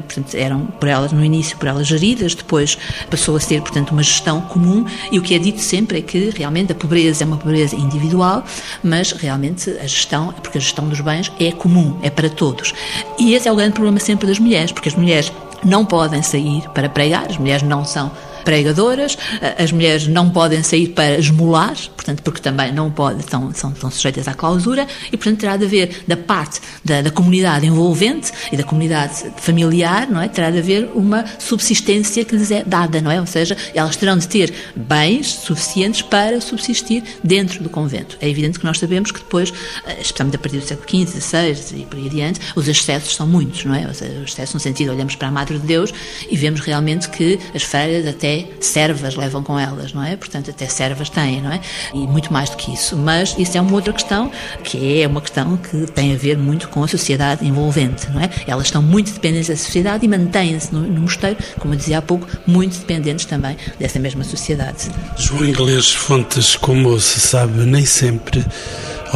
portanto, 0.07 0.35
eram 0.35 0.65
por 0.65 0.87
elas 0.87 1.11
no 1.11 1.23
início 1.23 1.57
por 1.57 1.67
elas 1.67 1.87
geridas, 1.87 2.35
depois 2.35 2.77
passou 3.09 3.35
a 3.35 3.39
ser 3.39 3.61
portanto 3.61 3.91
uma 3.91 4.03
gestão 4.03 4.41
comum 4.41 4.85
e 5.11 5.19
o 5.19 5.21
que 5.21 5.35
é 5.35 5.39
dito 5.39 5.61
sempre 5.61 5.99
é 5.99 6.01
que 6.01 6.29
realmente 6.35 6.71
a 6.71 6.75
pobreza 6.75 7.23
é 7.23 7.27
uma 7.27 7.37
pobreza 7.37 7.75
individual, 7.75 8.43
mas 8.83 9.11
realmente 9.11 9.69
a 9.71 9.87
gestão, 9.87 10.33
porque 10.41 10.57
a 10.57 10.61
gestão 10.61 10.87
dos 10.87 11.01
bens 11.01 11.31
é 11.39 11.51
comum, 11.51 11.97
é 12.01 12.09
para 12.09 12.29
todos. 12.29 12.73
E 13.19 13.33
esse 13.33 13.47
é 13.47 13.51
o 13.51 13.55
grande 13.55 13.72
problema 13.73 13.99
sempre 13.99 14.27
das 14.27 14.39
mulheres, 14.39 14.71
porque 14.71 14.89
as 14.89 14.95
mulheres 14.95 15.31
não 15.63 15.85
podem 15.85 16.21
sair 16.21 16.69
para 16.73 16.89
pregar, 16.89 17.27
as 17.29 17.37
mulheres 17.37 17.63
não 17.63 17.85
são 17.85 18.11
pregadoras, 18.43 19.17
as 19.57 19.71
mulheres 19.71 20.07
não 20.07 20.29
podem 20.29 20.63
sair 20.63 20.89
para 20.89 21.17
esmolar, 21.17 21.75
portanto, 21.95 22.21
porque 22.21 22.41
também 22.41 22.71
não 22.71 22.91
podem, 22.91 23.19
estão, 23.19 23.53
são, 23.53 23.75
são 23.75 23.91
sujeitas 23.91 24.27
à 24.27 24.33
clausura, 24.33 24.87
e 25.11 25.17
portanto 25.17 25.39
terá 25.39 25.57
de 25.57 25.65
haver 25.65 26.03
da 26.07 26.17
parte 26.17 26.61
da, 26.83 27.01
da, 27.01 27.11
comunidade 27.11 27.65
envolvente 27.65 28.31
e 28.51 28.57
da 28.57 28.63
comunidade 28.63 29.31
familiar, 29.37 30.09
não 30.09 30.21
é? 30.21 30.27
Terá 30.27 30.49
de 30.51 30.59
haver 30.59 30.89
uma 30.93 31.25
subsistência 31.39 32.25
que 32.25 32.35
lhes 32.35 32.51
é 32.51 32.63
dada, 32.63 33.01
não 33.01 33.11
é? 33.11 33.19
Ou 33.19 33.27
seja, 33.27 33.55
elas 33.73 33.95
terão 33.95 34.17
de 34.17 34.27
ter 34.27 34.53
bens 34.75 35.27
suficientes 35.27 36.01
para 36.01 36.41
subsistir 36.41 37.03
dentro 37.23 37.63
do 37.63 37.69
convento. 37.69 38.17
É 38.19 38.29
evidente 38.29 38.59
que 38.59 38.65
nós 38.65 38.79
sabemos 38.79 39.11
que 39.11 39.19
depois, 39.19 39.53
eh, 39.85 39.97
especialmente 40.01 40.35
a 40.35 40.39
partir 40.39 40.57
do 40.57 40.65
século 40.65 40.89
XV, 40.89 41.21
XVI 41.21 41.81
e 41.81 41.85
por 41.85 41.97
aí 41.97 42.07
adiante, 42.07 42.39
os 42.55 42.67
excessos 42.67 43.15
são 43.15 43.27
muitos, 43.27 43.65
não 43.65 43.75
é? 43.75 43.87
Ou 43.87 43.93
seja, 43.93 44.19
os 44.19 44.31
excessos 44.31 44.53
no 44.53 44.59
sentido, 44.59 44.91
olhamos 44.91 45.15
para 45.15 45.27
a 45.27 45.31
Madre 45.31 45.57
de 45.59 45.65
Deus 45.65 45.93
e 46.29 46.35
vemos 46.35 46.61
realmente 46.61 47.09
que 47.09 47.39
as 47.53 47.63
feiras 47.63 48.07
até 48.07 48.32
servas 48.59 49.15
levam 49.15 49.43
com 49.43 49.59
elas, 49.59 49.93
não 49.93 50.03
é? 50.03 50.15
Portanto, 50.15 50.49
até 50.49 50.67
servas 50.67 51.09
têm, 51.09 51.41
não 51.41 51.51
é? 51.51 51.59
E 51.93 52.07
muito 52.07 52.31
mais 52.31 52.49
do 52.49 52.57
que 52.57 52.73
isso. 52.73 52.95
Mas 52.95 53.35
isso 53.37 53.57
é 53.57 53.61
uma 53.61 53.73
outra 53.73 53.93
questão, 53.93 54.31
que 54.63 55.01
é 55.01 55.07
uma 55.07 55.21
questão 55.21 55.57
que 55.57 55.85
tem 55.91 56.13
a 56.13 56.17
ver 56.17 56.37
muito 56.37 56.67
com 56.69 56.83
a 56.83 56.87
sociedade 56.87 57.45
envolvente, 57.45 58.09
não 58.11 58.21
é? 58.21 58.29
Elas 58.47 58.65
estão 58.65 58.81
muito 58.81 59.11
dependentes 59.11 59.49
da 59.49 59.55
sociedade 59.55 60.05
e 60.05 60.07
mantêm-se 60.07 60.73
no, 60.73 60.81
no 60.81 61.01
mosteiro, 61.01 61.37
como 61.59 61.73
eu 61.73 61.77
dizia 61.77 61.97
há 61.99 62.01
pouco, 62.01 62.27
muito 62.45 62.77
dependentes 62.79 63.25
também 63.25 63.57
dessa 63.79 63.99
mesma 63.99 64.23
sociedade. 64.23 64.89
João 65.17 65.45
Inglês 65.45 65.91
Fontes, 65.91 66.55
como 66.55 66.99
se 66.99 67.19
sabe, 67.19 67.65
nem 67.65 67.85
sempre 67.85 68.45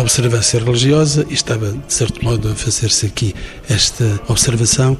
observância 0.01 0.59
religiosa 0.59 1.25
e 1.29 1.33
estava, 1.33 1.71
de 1.71 1.93
certo 1.93 2.23
modo, 2.23 2.49
a 2.49 2.55
fazer-se 2.55 3.05
aqui 3.05 3.33
esta 3.69 4.19
observação, 4.27 4.97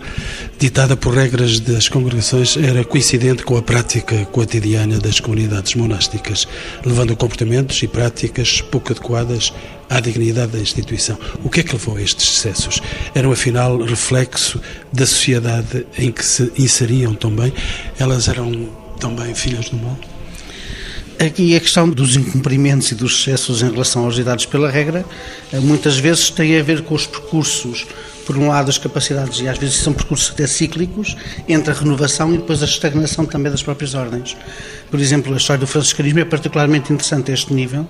ditada 0.57 0.97
por 0.97 1.13
regras 1.13 1.59
das 1.59 1.87
congregações, 1.87 2.57
era 2.57 2.83
coincidente 2.83 3.43
com 3.43 3.57
a 3.57 3.61
prática 3.61 4.25
cotidiana 4.25 4.99
das 4.99 5.19
comunidades 5.19 5.75
monásticas, 5.75 6.47
levando 6.85 7.15
comportamentos 7.15 7.81
e 7.83 7.87
práticas 7.87 8.61
pouco 8.61 8.91
adequadas 8.91 9.53
à 9.89 9.99
dignidade 9.99 10.53
da 10.53 10.59
instituição. 10.59 11.17
O 11.43 11.49
que 11.49 11.59
é 11.59 11.63
que 11.63 11.73
levou 11.73 11.97
a 11.97 12.01
estes 12.01 12.37
excessos? 12.37 12.81
Eram, 13.13 13.31
afinal, 13.31 13.77
reflexo 13.77 14.59
da 14.91 15.05
sociedade 15.05 15.85
em 15.97 16.11
que 16.11 16.25
se 16.25 16.51
inseriam 16.57 17.13
também? 17.13 17.53
Elas 17.99 18.27
eram 18.27 18.69
também 18.99 19.33
filhas 19.35 19.69
do 19.69 19.77
mal? 19.77 19.97
Aqui 21.19 21.55
a 21.55 21.59
questão 21.59 21.89
dos 21.89 22.15
incumprimentos 22.15 22.91
e 22.91 22.95
dos 22.95 23.19
excessos 23.19 23.63
em 23.63 23.71
relação 23.71 24.05
aos 24.05 24.19
idades 24.19 24.45
pela 24.45 24.69
regra, 24.69 25.03
eh, 25.51 25.59
muitas 25.59 25.97
vezes 25.97 26.29
tem 26.29 26.59
a 26.59 26.61
ver 26.61 26.83
com 26.83 26.93
os 26.93 27.07
percursos, 27.07 27.87
por 28.23 28.37
um 28.37 28.49
lado 28.49 28.69
as 28.69 28.77
capacidades, 28.77 29.39
e 29.39 29.47
às 29.47 29.57
vezes 29.57 29.77
são 29.77 29.93
percursos 29.93 30.29
até 30.29 30.45
cíclicos, 30.45 31.17
entre 31.49 31.71
a 31.71 31.73
renovação 31.73 32.31
e 32.35 32.37
depois 32.37 32.61
a 32.61 32.65
estagnação 32.65 33.25
também 33.25 33.51
das 33.51 33.63
próprias 33.63 33.95
ordens. 33.95 34.37
Por 34.91 34.99
exemplo, 34.99 35.33
a 35.33 35.37
história 35.37 35.59
do 35.59 35.65
franciscanismo 35.65 36.19
é 36.19 36.25
particularmente 36.25 36.93
interessante 36.93 37.31
a 37.31 37.33
este 37.33 37.51
nível, 37.51 37.87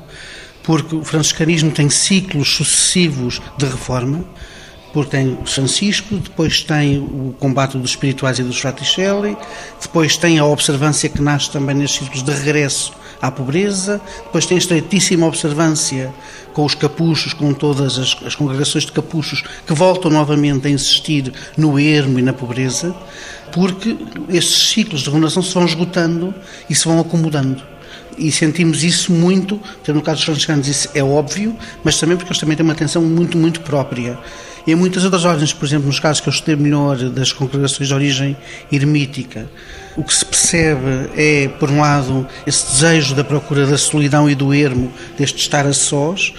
porque 0.64 0.96
o 0.96 1.04
franciscanismo 1.04 1.72
tem 1.72 1.90
ciclos 1.90 2.56
sucessivos 2.56 3.42
de 3.58 3.66
reforma, 3.66 4.24
porque 4.94 5.12
tem 5.12 5.38
Francisco, 5.46 6.16
depois 6.16 6.64
tem 6.64 6.98
o 6.98 7.36
combate 7.38 7.78
dos 7.78 7.90
espirituais 7.90 8.40
e 8.40 8.44
dos 8.44 8.58
fraticelli, 8.58 9.36
depois 9.82 10.16
tem 10.16 10.40
a 10.40 10.46
observância 10.46 11.10
que 11.10 11.22
nasce 11.22 11.52
também 11.52 11.76
nestes 11.76 12.00
círculos 12.00 12.24
de 12.24 12.32
regresso 12.32 12.94
à 13.22 13.32
pobreza, 13.32 14.02
depois 14.26 14.46
tem 14.46 14.58
estreitíssima 14.58 15.26
observância 15.26 16.14
com 16.54 16.66
os 16.66 16.76
capuchos, 16.76 17.34
com 17.34 17.54
todas 17.54 17.98
as, 17.98 18.18
as 18.26 18.36
congregações 18.36 18.86
de 18.86 18.92
capuchos 18.92 19.44
que 19.66 19.74
voltam 19.74 20.10
novamente 20.12 20.68
a 20.68 20.70
insistir 20.70 21.32
no 21.56 21.80
ermo 21.80 22.20
e 22.20 22.22
na 22.22 22.34
pobreza, 22.34 22.96
porque 23.52 23.96
estes 24.30 24.70
ciclos 24.70 25.02
de 25.02 25.10
renovação 25.10 25.42
se 25.42 25.54
vão 25.54 25.66
esgotando 25.66 26.34
e 26.70 26.76
se 26.76 26.86
vão 26.86 27.00
acomodando 27.00 27.62
e 28.18 28.32
sentimos 28.32 28.84
isso 28.84 29.12
muito, 29.14 29.62
no 29.88 30.02
caso 30.02 30.18
dos 30.18 30.26
franciscanos 30.26 30.68
isso 30.68 30.90
é 30.94 31.04
óbvio, 31.04 31.56
mas 31.84 32.00
também 32.00 32.18
porque 32.18 32.32
eles 32.32 32.40
também 32.40 32.58
têm 32.58 32.64
uma 32.64 32.74
atenção 32.74 33.02
muito, 33.04 33.38
muito 33.38 33.62
própria. 33.62 34.18
E 34.66 34.72
em 34.72 34.76
muitas 34.76 35.04
outras 35.06 35.24
ordens, 35.24 35.54
por 35.54 35.66
exemplo, 35.66 35.88
nos 35.88 36.00
casos 36.00 36.20
que 36.20 36.28
eu 36.28 36.34
estudei 36.34 36.56
melhor 36.56 36.98
das 37.10 37.32
congregações 37.32 37.88
de 37.88 37.94
origem 37.94 38.36
ermítica, 38.72 39.48
o 39.98 40.04
que 40.04 40.14
se 40.14 40.24
percebe 40.24 41.10
é, 41.18 41.50
por 41.60 41.72
um 41.72 41.82
lado, 41.82 42.28
esse 42.46 42.72
desejo 42.72 43.16
da 43.16 43.24
procura 43.24 43.66
da 43.66 43.78
solidão 43.78 44.30
e 44.30 44.36
do 44.36 44.54
ermo, 44.54 44.94
deste 45.18 45.40
estar 45.40 45.66
a 45.66 45.74
sós, 45.74 46.34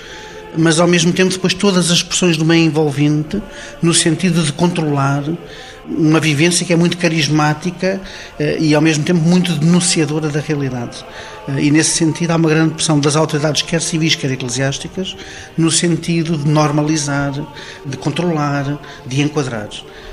mas 0.57 0.79
ao 0.79 0.87
mesmo 0.87 1.13
tempo 1.13 1.33
depois 1.33 1.53
todas 1.53 1.91
as 1.91 1.99
expressões 1.99 2.37
do 2.37 2.45
meio 2.45 2.65
envolvente, 2.65 3.43
no 3.83 3.93
sentido 3.93 4.43
de 4.43 4.53
controlar 4.53 5.25
uma 5.89 6.21
vivência 6.21 6.67
que 6.67 6.73
é 6.73 6.77
muito 6.77 6.99
carismática 6.99 8.01
eh, 8.39 8.59
e 8.61 8.75
ao 8.75 8.81
mesmo 8.81 9.05
tempo 9.05 9.21
muito 9.21 9.53
denunciadora 9.55 10.29
da 10.29 10.41
realidade. 10.41 11.05
Eh, 11.49 11.65
e 11.65 11.71
nesse 11.71 11.91
sentido 11.91 12.31
há 12.33 12.37
uma 12.37 12.49
grande 12.49 12.75
pressão 12.75 13.01
das 13.01 13.17
autoridades, 13.17 13.63
quer 13.63 13.81
civis, 13.81 14.15
quer 14.15 14.31
eclesiásticas, 14.31 15.17
no 15.57 15.71
sentido 15.71 16.37
de 16.37 16.47
normalizar, 16.47 17.33
de 17.87 17.97
controlar, 17.97 18.79
de 19.07 19.23
enquadrar. 19.23 19.69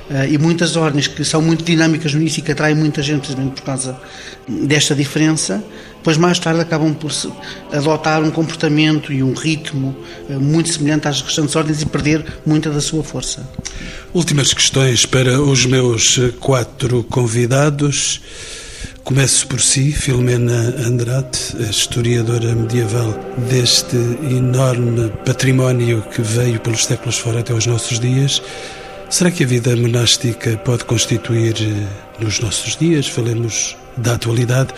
Eh, 0.10 0.34
e 0.34 0.38
muitas 0.38 0.76
ordens 0.76 1.08
que 1.08 1.24
são 1.26 1.42
muito 1.42 1.64
dinâmicas 1.64 2.14
no 2.14 2.22
início 2.22 2.40
e 2.40 2.44
que 2.44 2.52
atraem 2.52 2.76
muita 2.76 3.02
gente 3.02 3.22
precisamente 3.22 3.56
por 3.56 3.64
causa 3.64 4.00
desta 4.48 4.94
diferença, 4.94 5.64
depois 5.98 6.18
mais 6.18 6.38
tarde 6.38 6.62
acabam 6.62 6.94
por 6.94 7.12
adotar 7.72 8.22
um 8.22 8.30
comportamento 8.30 9.12
e 9.12 9.24
um 9.24 9.34
ritmo 9.34 9.96
muito 10.30 10.70
semelhante 10.70 11.08
às 11.08 11.20
restantes 11.22 11.56
ordens 11.56 11.82
e 11.82 11.88
perder 11.88 12.24
muita 12.46 12.70
da 12.70 12.80
sua 12.80 13.04
força. 13.04 13.50
Últimas 14.14 14.54
questões 14.54 15.04
para 15.08 15.42
os 15.42 15.66
meus 15.66 16.20
quatro 16.40 17.04
convidados. 17.06 18.22
Começo 19.04 19.48
por 19.48 19.62
si, 19.62 19.92
Filomena 19.92 20.76
Andrade, 20.86 21.40
historiadora 21.70 22.54
medieval 22.54 23.14
deste 23.50 23.96
enorme 23.96 25.12
património 25.26 26.04
que 26.14 26.22
veio 26.22 26.60
pelos 26.60 26.86
séculos 26.86 27.18
fora 27.18 27.40
até 27.40 27.54
os 27.54 27.66
nossos 27.66 28.00
dias. 28.00 28.42
Será 29.10 29.32
que 29.32 29.44
a 29.44 29.48
vida 29.48 29.76
monástica 29.76 30.58
pode 30.58 30.84
constituir, 30.84 31.56
nos 32.20 32.40
nossos 32.40 32.76
dias, 32.76 33.08
falemos 33.08 33.78
da 33.96 34.16
atualidade, 34.16 34.74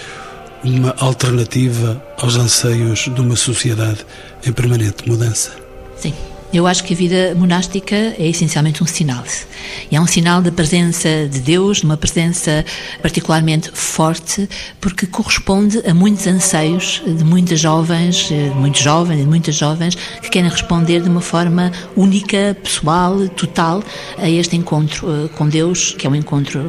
uma 0.64 0.94
alternativa 1.00 2.02
aos 2.18 2.36
anseios 2.36 3.10
de 3.14 3.22
uma 3.22 3.36
sociedade 3.36 4.06
em 4.46 4.52
permanente 4.52 5.08
mudança? 5.08 5.52
Sim. 5.96 6.14
Eu 6.54 6.66
acho 6.66 6.84
que 6.86 6.94
a 6.94 6.98
vida 6.98 7.36
monástica 7.36 7.96
é 7.96 8.26
essencialmente 8.28 8.82
um 8.82 8.86
sinal. 8.86 9.24
E 9.92 9.96
é 9.98 10.02
um 10.02 10.08
sinal 10.08 10.42
da 10.42 10.52
presença 10.52 11.28
de 11.30 11.42
Deus, 11.42 11.80
de 11.80 11.86
uma 11.86 11.98
presença 11.98 12.64
particularmente 13.02 13.70
forte, 13.74 14.48
porque 14.80 15.06
corresponde 15.06 15.82
a 15.86 15.94
muitos 15.94 16.26
anseios 16.26 17.02
de 17.06 17.24
muitas 17.24 17.60
jovens, 17.60 18.30
de 18.30 18.50
muitos 18.56 18.82
jovens, 18.82 19.18
de 19.20 19.26
muitas 19.26 19.56
jovens, 19.56 19.96
que 19.96 20.30
querem 20.30 20.50
responder 20.50 21.02
de 21.02 21.10
uma 21.10 21.22
forma 21.22 21.70
única, 21.98 22.56
pessoal, 22.64 23.28
total, 23.30 23.84
a 24.18 24.30
este 24.30 24.56
encontro 24.56 25.26
eh, 25.26 25.28
com 25.36 25.50
Deus, 25.50 25.96
que 25.98 26.08
é 26.08 26.10
um 26.10 26.16
encontro, 26.16 26.62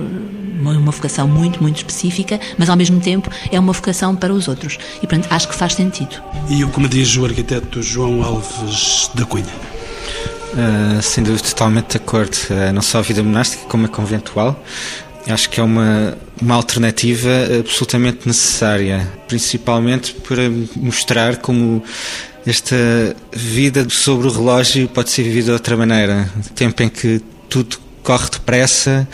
uma 0.60 0.92
vocação 0.92 1.28
muito, 1.28 1.62
muito 1.62 1.76
específica, 1.76 2.40
mas 2.56 2.68
ao 2.68 2.76
mesmo 2.76 3.00
tempo 3.00 3.30
é 3.50 3.58
uma 3.58 3.72
vocação 3.72 4.14
para 4.14 4.32
os 4.32 4.48
outros. 4.48 4.78
E, 4.96 5.06
portanto, 5.06 5.28
acho 5.30 5.48
que 5.48 5.54
faz 5.54 5.74
sentido. 5.74 6.22
E 6.48 6.64
o 6.64 6.68
que 6.68 6.80
me 6.80 6.88
diz 6.88 7.16
o 7.16 7.24
arquiteto 7.24 7.82
João 7.82 8.22
Alves 8.22 9.10
da 9.14 9.24
Cunha? 9.24 9.46
Uh, 9.46 11.02
sem 11.02 11.22
dúvida, 11.22 11.48
totalmente 11.48 11.90
de 11.90 11.96
acordo. 11.98 12.36
Uh, 12.50 12.72
não 12.72 12.82
só 12.82 12.98
a 12.98 13.02
vida 13.02 13.22
monástica, 13.22 13.64
como 13.68 13.86
a 13.86 13.88
conventual. 13.88 14.62
Acho 15.26 15.50
que 15.50 15.60
é 15.60 15.62
uma, 15.62 16.16
uma 16.40 16.54
alternativa 16.54 17.28
absolutamente 17.60 18.26
necessária, 18.26 19.06
principalmente 19.28 20.14
para 20.14 20.42
mostrar 20.74 21.36
como 21.36 21.82
esta 22.46 22.76
vida 23.30 23.86
sobre 23.90 24.26
o 24.26 24.30
relógio 24.30 24.88
pode 24.88 25.10
ser 25.10 25.22
vivida 25.24 25.46
de 25.46 25.52
outra 25.52 25.76
maneira. 25.76 26.30
Tempo 26.54 26.82
em 26.82 26.88
que 26.88 27.20
tudo 27.48 27.78
corre 28.08 28.30
depressa, 28.30 29.06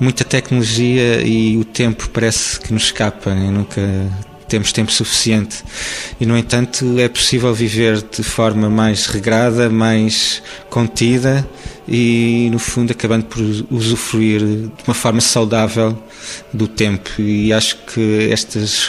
muita 0.00 0.24
tecnologia 0.24 1.20
e 1.20 1.58
o 1.58 1.64
tempo 1.64 2.08
parece 2.08 2.58
que 2.58 2.72
nos 2.72 2.84
escapa. 2.84 3.28
Eu 3.28 3.52
nunca 3.52 3.82
temos 4.48 4.72
tempo 4.72 4.90
suficiente. 4.90 5.62
E, 6.18 6.24
no 6.24 6.38
entanto, 6.38 6.98
é 6.98 7.06
possível 7.06 7.52
viver 7.52 8.00
de 8.00 8.22
forma 8.22 8.70
mais 8.70 9.04
regrada, 9.04 9.68
mais 9.68 10.42
contida 10.70 11.46
e, 11.86 12.48
no 12.50 12.58
fundo, 12.58 12.92
acabando 12.92 13.26
por 13.26 13.42
usufruir 13.70 14.40
de 14.40 14.70
uma 14.86 14.94
forma 14.94 15.20
saudável 15.20 16.02
do 16.50 16.66
tempo. 16.66 17.10
E 17.20 17.52
acho 17.52 17.76
que 17.92 18.30
estas 18.32 18.88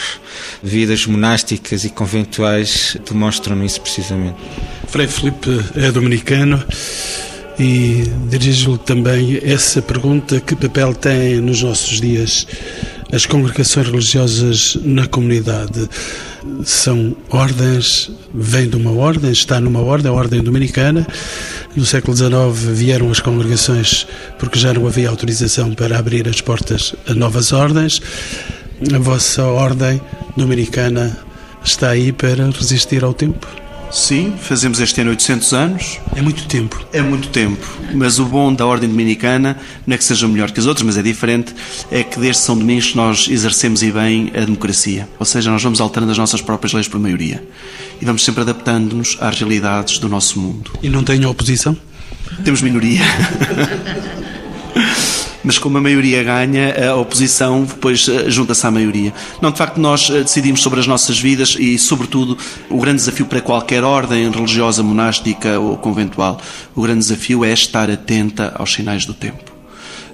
vidas 0.63 1.05
monásticas 1.05 1.83
e 1.83 1.89
conventuais 1.89 2.95
demonstram 3.05 3.61
isso 3.65 3.81
precisamente. 3.81 4.37
Frei 4.87 5.07
Felipe 5.07 5.49
é 5.75 5.91
dominicano 5.91 6.63
e 7.59 8.03
dirijo-lhe 8.29 8.77
também 8.79 9.39
essa 9.43 9.81
pergunta: 9.81 10.39
que 10.39 10.55
papel 10.55 10.93
tem 10.93 11.41
nos 11.41 11.61
nossos 11.61 11.99
dias 11.99 12.47
as 13.11 13.25
congregações 13.25 13.87
religiosas 13.87 14.77
na 14.83 15.05
comunidade 15.05 15.89
são 16.63 17.15
ordens, 17.29 18.09
vem 18.33 18.69
de 18.69 18.77
uma 18.77 18.91
ordem, 18.91 19.31
está 19.31 19.59
numa 19.59 19.81
ordem, 19.81 20.09
a 20.09 20.13
ordem 20.13 20.41
dominicana. 20.41 21.05
No 21.75 21.85
século 21.85 22.15
XIX 22.15 22.31
vieram 22.73 23.11
as 23.11 23.19
congregações 23.19 24.07
porque 24.39 24.57
já 24.57 24.73
não 24.73 24.87
havia 24.87 25.09
autorização 25.09 25.73
para 25.73 25.99
abrir 25.99 26.27
as 26.27 26.39
portas 26.39 26.95
a 27.05 27.13
novas 27.13 27.51
ordens. 27.51 28.01
A 28.93 28.97
vossa 28.97 29.43
ordem 29.43 30.01
dominicana 30.37 31.17
está 31.63 31.89
aí 31.89 32.13
para 32.13 32.49
resistir 32.49 33.03
ao 33.03 33.13
tempo? 33.13 33.45
Sim, 33.91 34.33
fazemos 34.39 34.79
este 34.79 35.01
ano 35.01 35.09
800 35.09 35.53
anos. 35.53 35.99
É 36.15 36.21
muito 36.21 36.45
tempo. 36.47 36.81
É 36.93 37.01
muito 37.01 37.27
tempo. 37.27 37.67
Mas 37.93 38.19
o 38.19 38.25
bom 38.25 38.53
da 38.53 38.65
Ordem 38.65 38.87
Dominicana 38.87 39.57
não 39.85 39.93
é 39.93 39.97
que 39.97 40.03
seja 40.03 40.27
melhor 40.29 40.49
que 40.49 40.59
as 40.61 40.65
outras, 40.65 40.85
mas 40.85 40.97
é 40.97 41.01
diferente. 41.01 41.53
É 41.91 42.01
que 42.01 42.17
desde 42.17 42.41
São 42.41 42.57
Domingos 42.57 42.95
nós 42.95 43.27
exercemos 43.29 43.83
e 43.83 43.91
bem 43.91 44.31
a 44.33 44.39
democracia. 44.39 45.09
Ou 45.19 45.25
seja, 45.25 45.51
nós 45.51 45.61
vamos 45.61 45.81
alterando 45.81 46.11
as 46.11 46.17
nossas 46.17 46.41
próprias 46.41 46.71
leis 46.71 46.87
por 46.87 47.01
maioria. 47.01 47.43
E 48.01 48.05
vamos 48.05 48.23
sempre 48.23 48.41
adaptando-nos 48.41 49.17
às 49.19 49.37
realidades 49.37 49.99
do 49.99 50.07
nosso 50.07 50.39
mundo. 50.39 50.71
E 50.81 50.87
não 50.87 51.03
tem 51.03 51.25
oposição? 51.25 51.75
Temos 52.45 52.61
minoria. 52.61 53.01
mas 55.43 55.57
como 55.57 55.77
a 55.77 55.81
maioria 55.81 56.23
ganha, 56.23 56.89
a 56.89 56.95
oposição 56.95 57.63
depois 57.63 58.07
eh, 58.07 58.29
junta-se 58.29 58.65
à 58.65 58.71
maioria. 58.71 59.13
Não, 59.41 59.51
de 59.51 59.57
facto, 59.57 59.77
nós 59.79 60.09
eh, 60.09 60.21
decidimos 60.21 60.61
sobre 60.61 60.79
as 60.79 60.87
nossas 60.87 61.19
vidas 61.19 61.55
e, 61.59 61.77
sobretudo, 61.77 62.37
o 62.69 62.79
grande 62.79 62.97
desafio 62.97 63.25
para 63.25 63.41
qualquer 63.41 63.83
ordem 63.83 64.29
religiosa, 64.29 64.83
monástica 64.83 65.59
ou 65.59 65.77
conventual, 65.77 66.39
o 66.75 66.81
grande 66.81 66.99
desafio 66.99 67.43
é 67.43 67.51
estar 67.51 67.89
atenta 67.89 68.53
aos 68.57 68.73
sinais 68.73 69.05
do 69.05 69.13
tempo. 69.13 69.51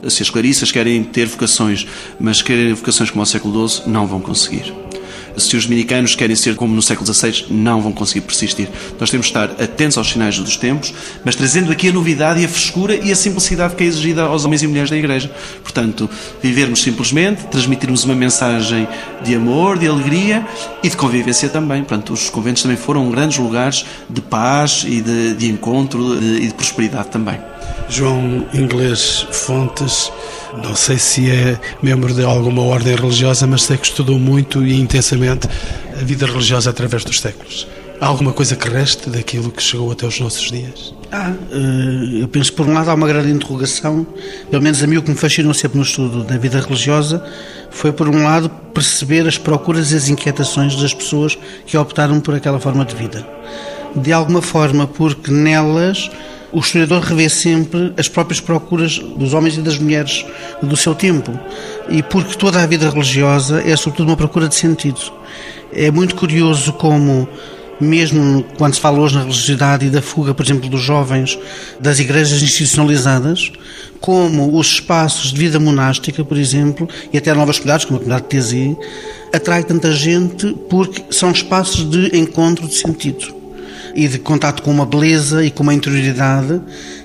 Se 0.09 0.21
as 0.21 0.29
clarissas 0.29 0.71
querem 0.71 1.03
ter 1.03 1.25
vocações, 1.25 1.87
mas 2.19 2.41
querem 2.41 2.73
vocações 2.73 3.09
como 3.09 3.21
ao 3.21 3.25
século 3.25 3.67
XII, 3.67 3.83
não 3.87 4.05
vão 4.05 4.21
conseguir 4.21 4.86
se 5.37 5.55
os 5.55 5.65
dominicanos 5.65 6.15
querem 6.15 6.35
ser 6.35 6.55
como 6.55 6.75
no 6.75 6.81
século 6.81 7.13
XVI, 7.13 7.45
não 7.49 7.81
vão 7.81 7.91
conseguir 7.91 8.21
persistir. 8.21 8.69
Nós 8.99 9.09
temos 9.09 9.27
de 9.27 9.31
estar 9.31 9.51
atentos 9.63 9.97
aos 9.97 10.09
sinais 10.09 10.37
dos 10.37 10.57
tempos, 10.57 10.93
mas 11.23 11.35
trazendo 11.35 11.71
aqui 11.71 11.89
a 11.89 11.93
novidade 11.93 12.41
e 12.41 12.45
a 12.45 12.49
frescura 12.49 12.95
e 12.95 13.11
a 13.11 13.15
simplicidade 13.15 13.75
que 13.75 13.83
é 13.83 13.87
exigida 13.87 14.23
aos 14.23 14.45
homens 14.45 14.63
e 14.63 14.67
mulheres 14.67 14.89
da 14.89 14.97
Igreja. 14.97 15.31
Portanto, 15.61 16.09
vivermos 16.41 16.81
simplesmente, 16.81 17.45
transmitirmos 17.47 18.03
uma 18.03 18.15
mensagem 18.15 18.87
de 19.23 19.35
amor, 19.35 19.77
de 19.77 19.87
alegria 19.87 20.45
e 20.83 20.89
de 20.89 20.97
convivência 20.97 21.49
também. 21.49 21.83
Portanto, 21.83 22.13
os 22.13 22.29
conventos 22.29 22.63
também 22.63 22.77
foram 22.77 23.09
grandes 23.09 23.37
lugares 23.37 23.85
de 24.09 24.21
paz 24.21 24.85
e 24.87 25.01
de, 25.01 25.33
de 25.35 25.49
encontro 25.49 26.19
de, 26.19 26.43
e 26.43 26.47
de 26.47 26.53
prosperidade 26.53 27.09
também. 27.09 27.39
João 27.89 28.45
Inglês 28.53 29.25
Fontes, 29.31 30.11
não 30.63 30.75
sei 30.75 30.97
se 30.97 31.29
é 31.29 31.59
membro 31.81 32.13
de 32.13 32.23
alguma 32.23 32.61
ordem 32.63 32.95
religiosa, 32.95 33.45
mas 33.47 33.63
sei 33.63 33.77
que 33.77 33.87
estudou 33.87 34.19
muito 34.19 34.65
e 34.65 34.79
intensamente 34.79 35.47
a 35.99 36.03
vida 36.03 36.25
religiosa 36.25 36.69
através 36.69 37.03
dos 37.03 37.19
séculos. 37.19 37.67
Há 37.99 38.05
alguma 38.05 38.31
coisa 38.31 38.55
que 38.55 38.69
reste 38.69 39.09
daquilo 39.09 39.51
que 39.51 39.61
chegou 39.61 39.91
até 39.91 40.05
os 40.05 40.19
nossos 40.19 40.51
dias? 40.51 40.93
Ah, 41.11 41.33
eh, 41.51 42.21
eu 42.21 42.27
penso, 42.27 42.53
por 42.53 42.67
um 42.67 42.73
lado, 42.73 42.91
há 42.91 42.93
uma 42.93 43.07
grande 43.07 43.31
interrogação, 43.31 44.05
pelo 44.51 44.61
menos 44.61 44.83
a 44.83 44.87
mim 44.87 44.97
o 44.97 45.01
que 45.01 45.09
me 45.09 45.15
fascinou 45.17 45.51
sempre 45.53 45.77
no 45.77 45.83
estudo 45.83 46.23
da 46.23 46.37
vida 46.37 46.59
religiosa 46.59 47.23
foi, 47.71 47.91
por 47.91 48.07
um 48.07 48.23
lado, 48.23 48.49
perceber 48.73 49.27
as 49.27 49.37
procuras 49.37 49.91
e 49.91 49.95
as 49.95 50.09
inquietações 50.09 50.75
das 50.75 50.93
pessoas 50.93 51.37
que 51.65 51.75
optaram 51.75 52.19
por 52.19 52.35
aquela 52.35 52.59
forma 52.59 52.85
de 52.85 52.95
vida. 52.95 53.27
De 53.95 54.13
alguma 54.13 54.43
forma, 54.43 54.85
porque 54.85 55.31
nelas 55.31 56.09
o 56.51 56.59
historiador 56.59 57.01
revê 57.01 57.29
sempre 57.29 57.93
as 57.97 58.07
próprias 58.07 58.39
procuras 58.39 58.99
dos 58.99 59.33
homens 59.33 59.57
e 59.57 59.61
das 59.61 59.77
mulheres 59.77 60.25
do 60.61 60.77
seu 60.77 60.95
tempo. 60.95 61.37
E 61.89 62.01
porque 62.01 62.37
toda 62.37 62.61
a 62.61 62.65
vida 62.65 62.89
religiosa 62.89 63.61
é, 63.65 63.75
sobretudo, 63.75 64.09
uma 64.09 64.17
procura 64.17 64.47
de 64.47 64.55
sentido. 64.55 64.99
É 65.73 65.91
muito 65.91 66.15
curioso 66.15 66.73
como 66.73 67.27
mesmo 67.79 68.43
quando 68.57 68.73
se 68.73 68.81
fala 68.81 68.99
hoje 68.99 69.15
na 69.15 69.21
religiosidade 69.21 69.85
e 69.85 69.89
da 69.89 70.01
fuga, 70.01 70.33
por 70.33 70.43
exemplo, 70.43 70.67
dos 70.67 70.81
jovens 70.81 71.37
das 71.79 71.99
igrejas 71.99 72.41
institucionalizadas, 72.41 73.51
como 73.99 74.57
os 74.57 74.67
espaços 74.67 75.31
de 75.31 75.39
vida 75.39 75.59
monástica, 75.59 76.23
por 76.23 76.37
exemplo, 76.37 76.89
e 77.13 77.17
até 77.17 77.33
novas 77.33 77.57
comunidades, 77.57 77.85
como 77.85 77.97
a 77.97 77.99
comunidade 77.99 78.23
de 78.23 78.29
Tesi, 78.29 78.77
atrai 79.31 79.63
tanta 79.63 79.91
gente 79.91 80.55
porque 80.67 81.03
são 81.11 81.29
espaços 81.29 81.87
de 81.87 82.17
encontro 82.17 82.67
de 82.67 82.73
sentido 82.73 83.36
e 83.97 84.07
de 84.07 84.19
contato 84.19 84.61
com 84.61 84.69
uma 84.69 84.85
beleza 84.85 85.43
e 85.43 85.49
com 85.49 85.63
uma 85.63 85.73
interioridade 85.73 86.61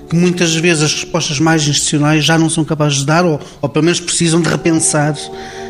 que 0.07 0.15
muitas 0.15 0.53
vezes 0.55 0.83
as 0.83 0.93
respostas 0.93 1.39
mais 1.39 1.67
institucionais 1.67 2.23
já 2.23 2.37
não 2.37 2.51
são 2.51 2.63
capazes 2.63 2.99
de 2.99 3.05
dar 3.07 3.25
ou, 3.25 3.39
ou 3.59 3.67
pelo 3.67 3.83
menos 3.83 3.99
precisam 3.99 4.39
de 4.39 4.47
repensar 4.47 5.15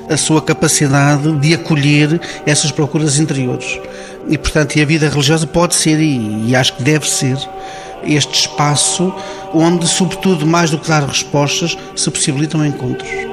a 0.10 0.18
sua 0.18 0.42
capacidade 0.42 1.32
de 1.40 1.54
acolher 1.54 2.20
essas 2.46 2.72
procuras 2.72 3.20
interiores. 3.20 3.80
E, 4.28 4.38
portanto, 4.38 4.76
e 4.76 4.82
a 4.82 4.86
vida 4.86 5.08
religiosa 5.08 5.48
pode 5.48 5.76
ser, 5.76 5.98
e, 5.98 6.50
e 6.50 6.56
acho 6.58 6.76
que 6.76 6.84
deve 6.84 7.10
ser, 7.10 7.38
este 8.06 8.42
espaço 8.42 9.14
onde, 9.54 9.88
sobretudo, 9.88 10.46
mais 10.46 10.72
do 10.72 10.78
que 10.78 10.90
dar 10.90 11.08
respostas, 11.08 11.78
se 11.96 12.12
possibilitam 12.12 12.66
encontros. 12.66 13.33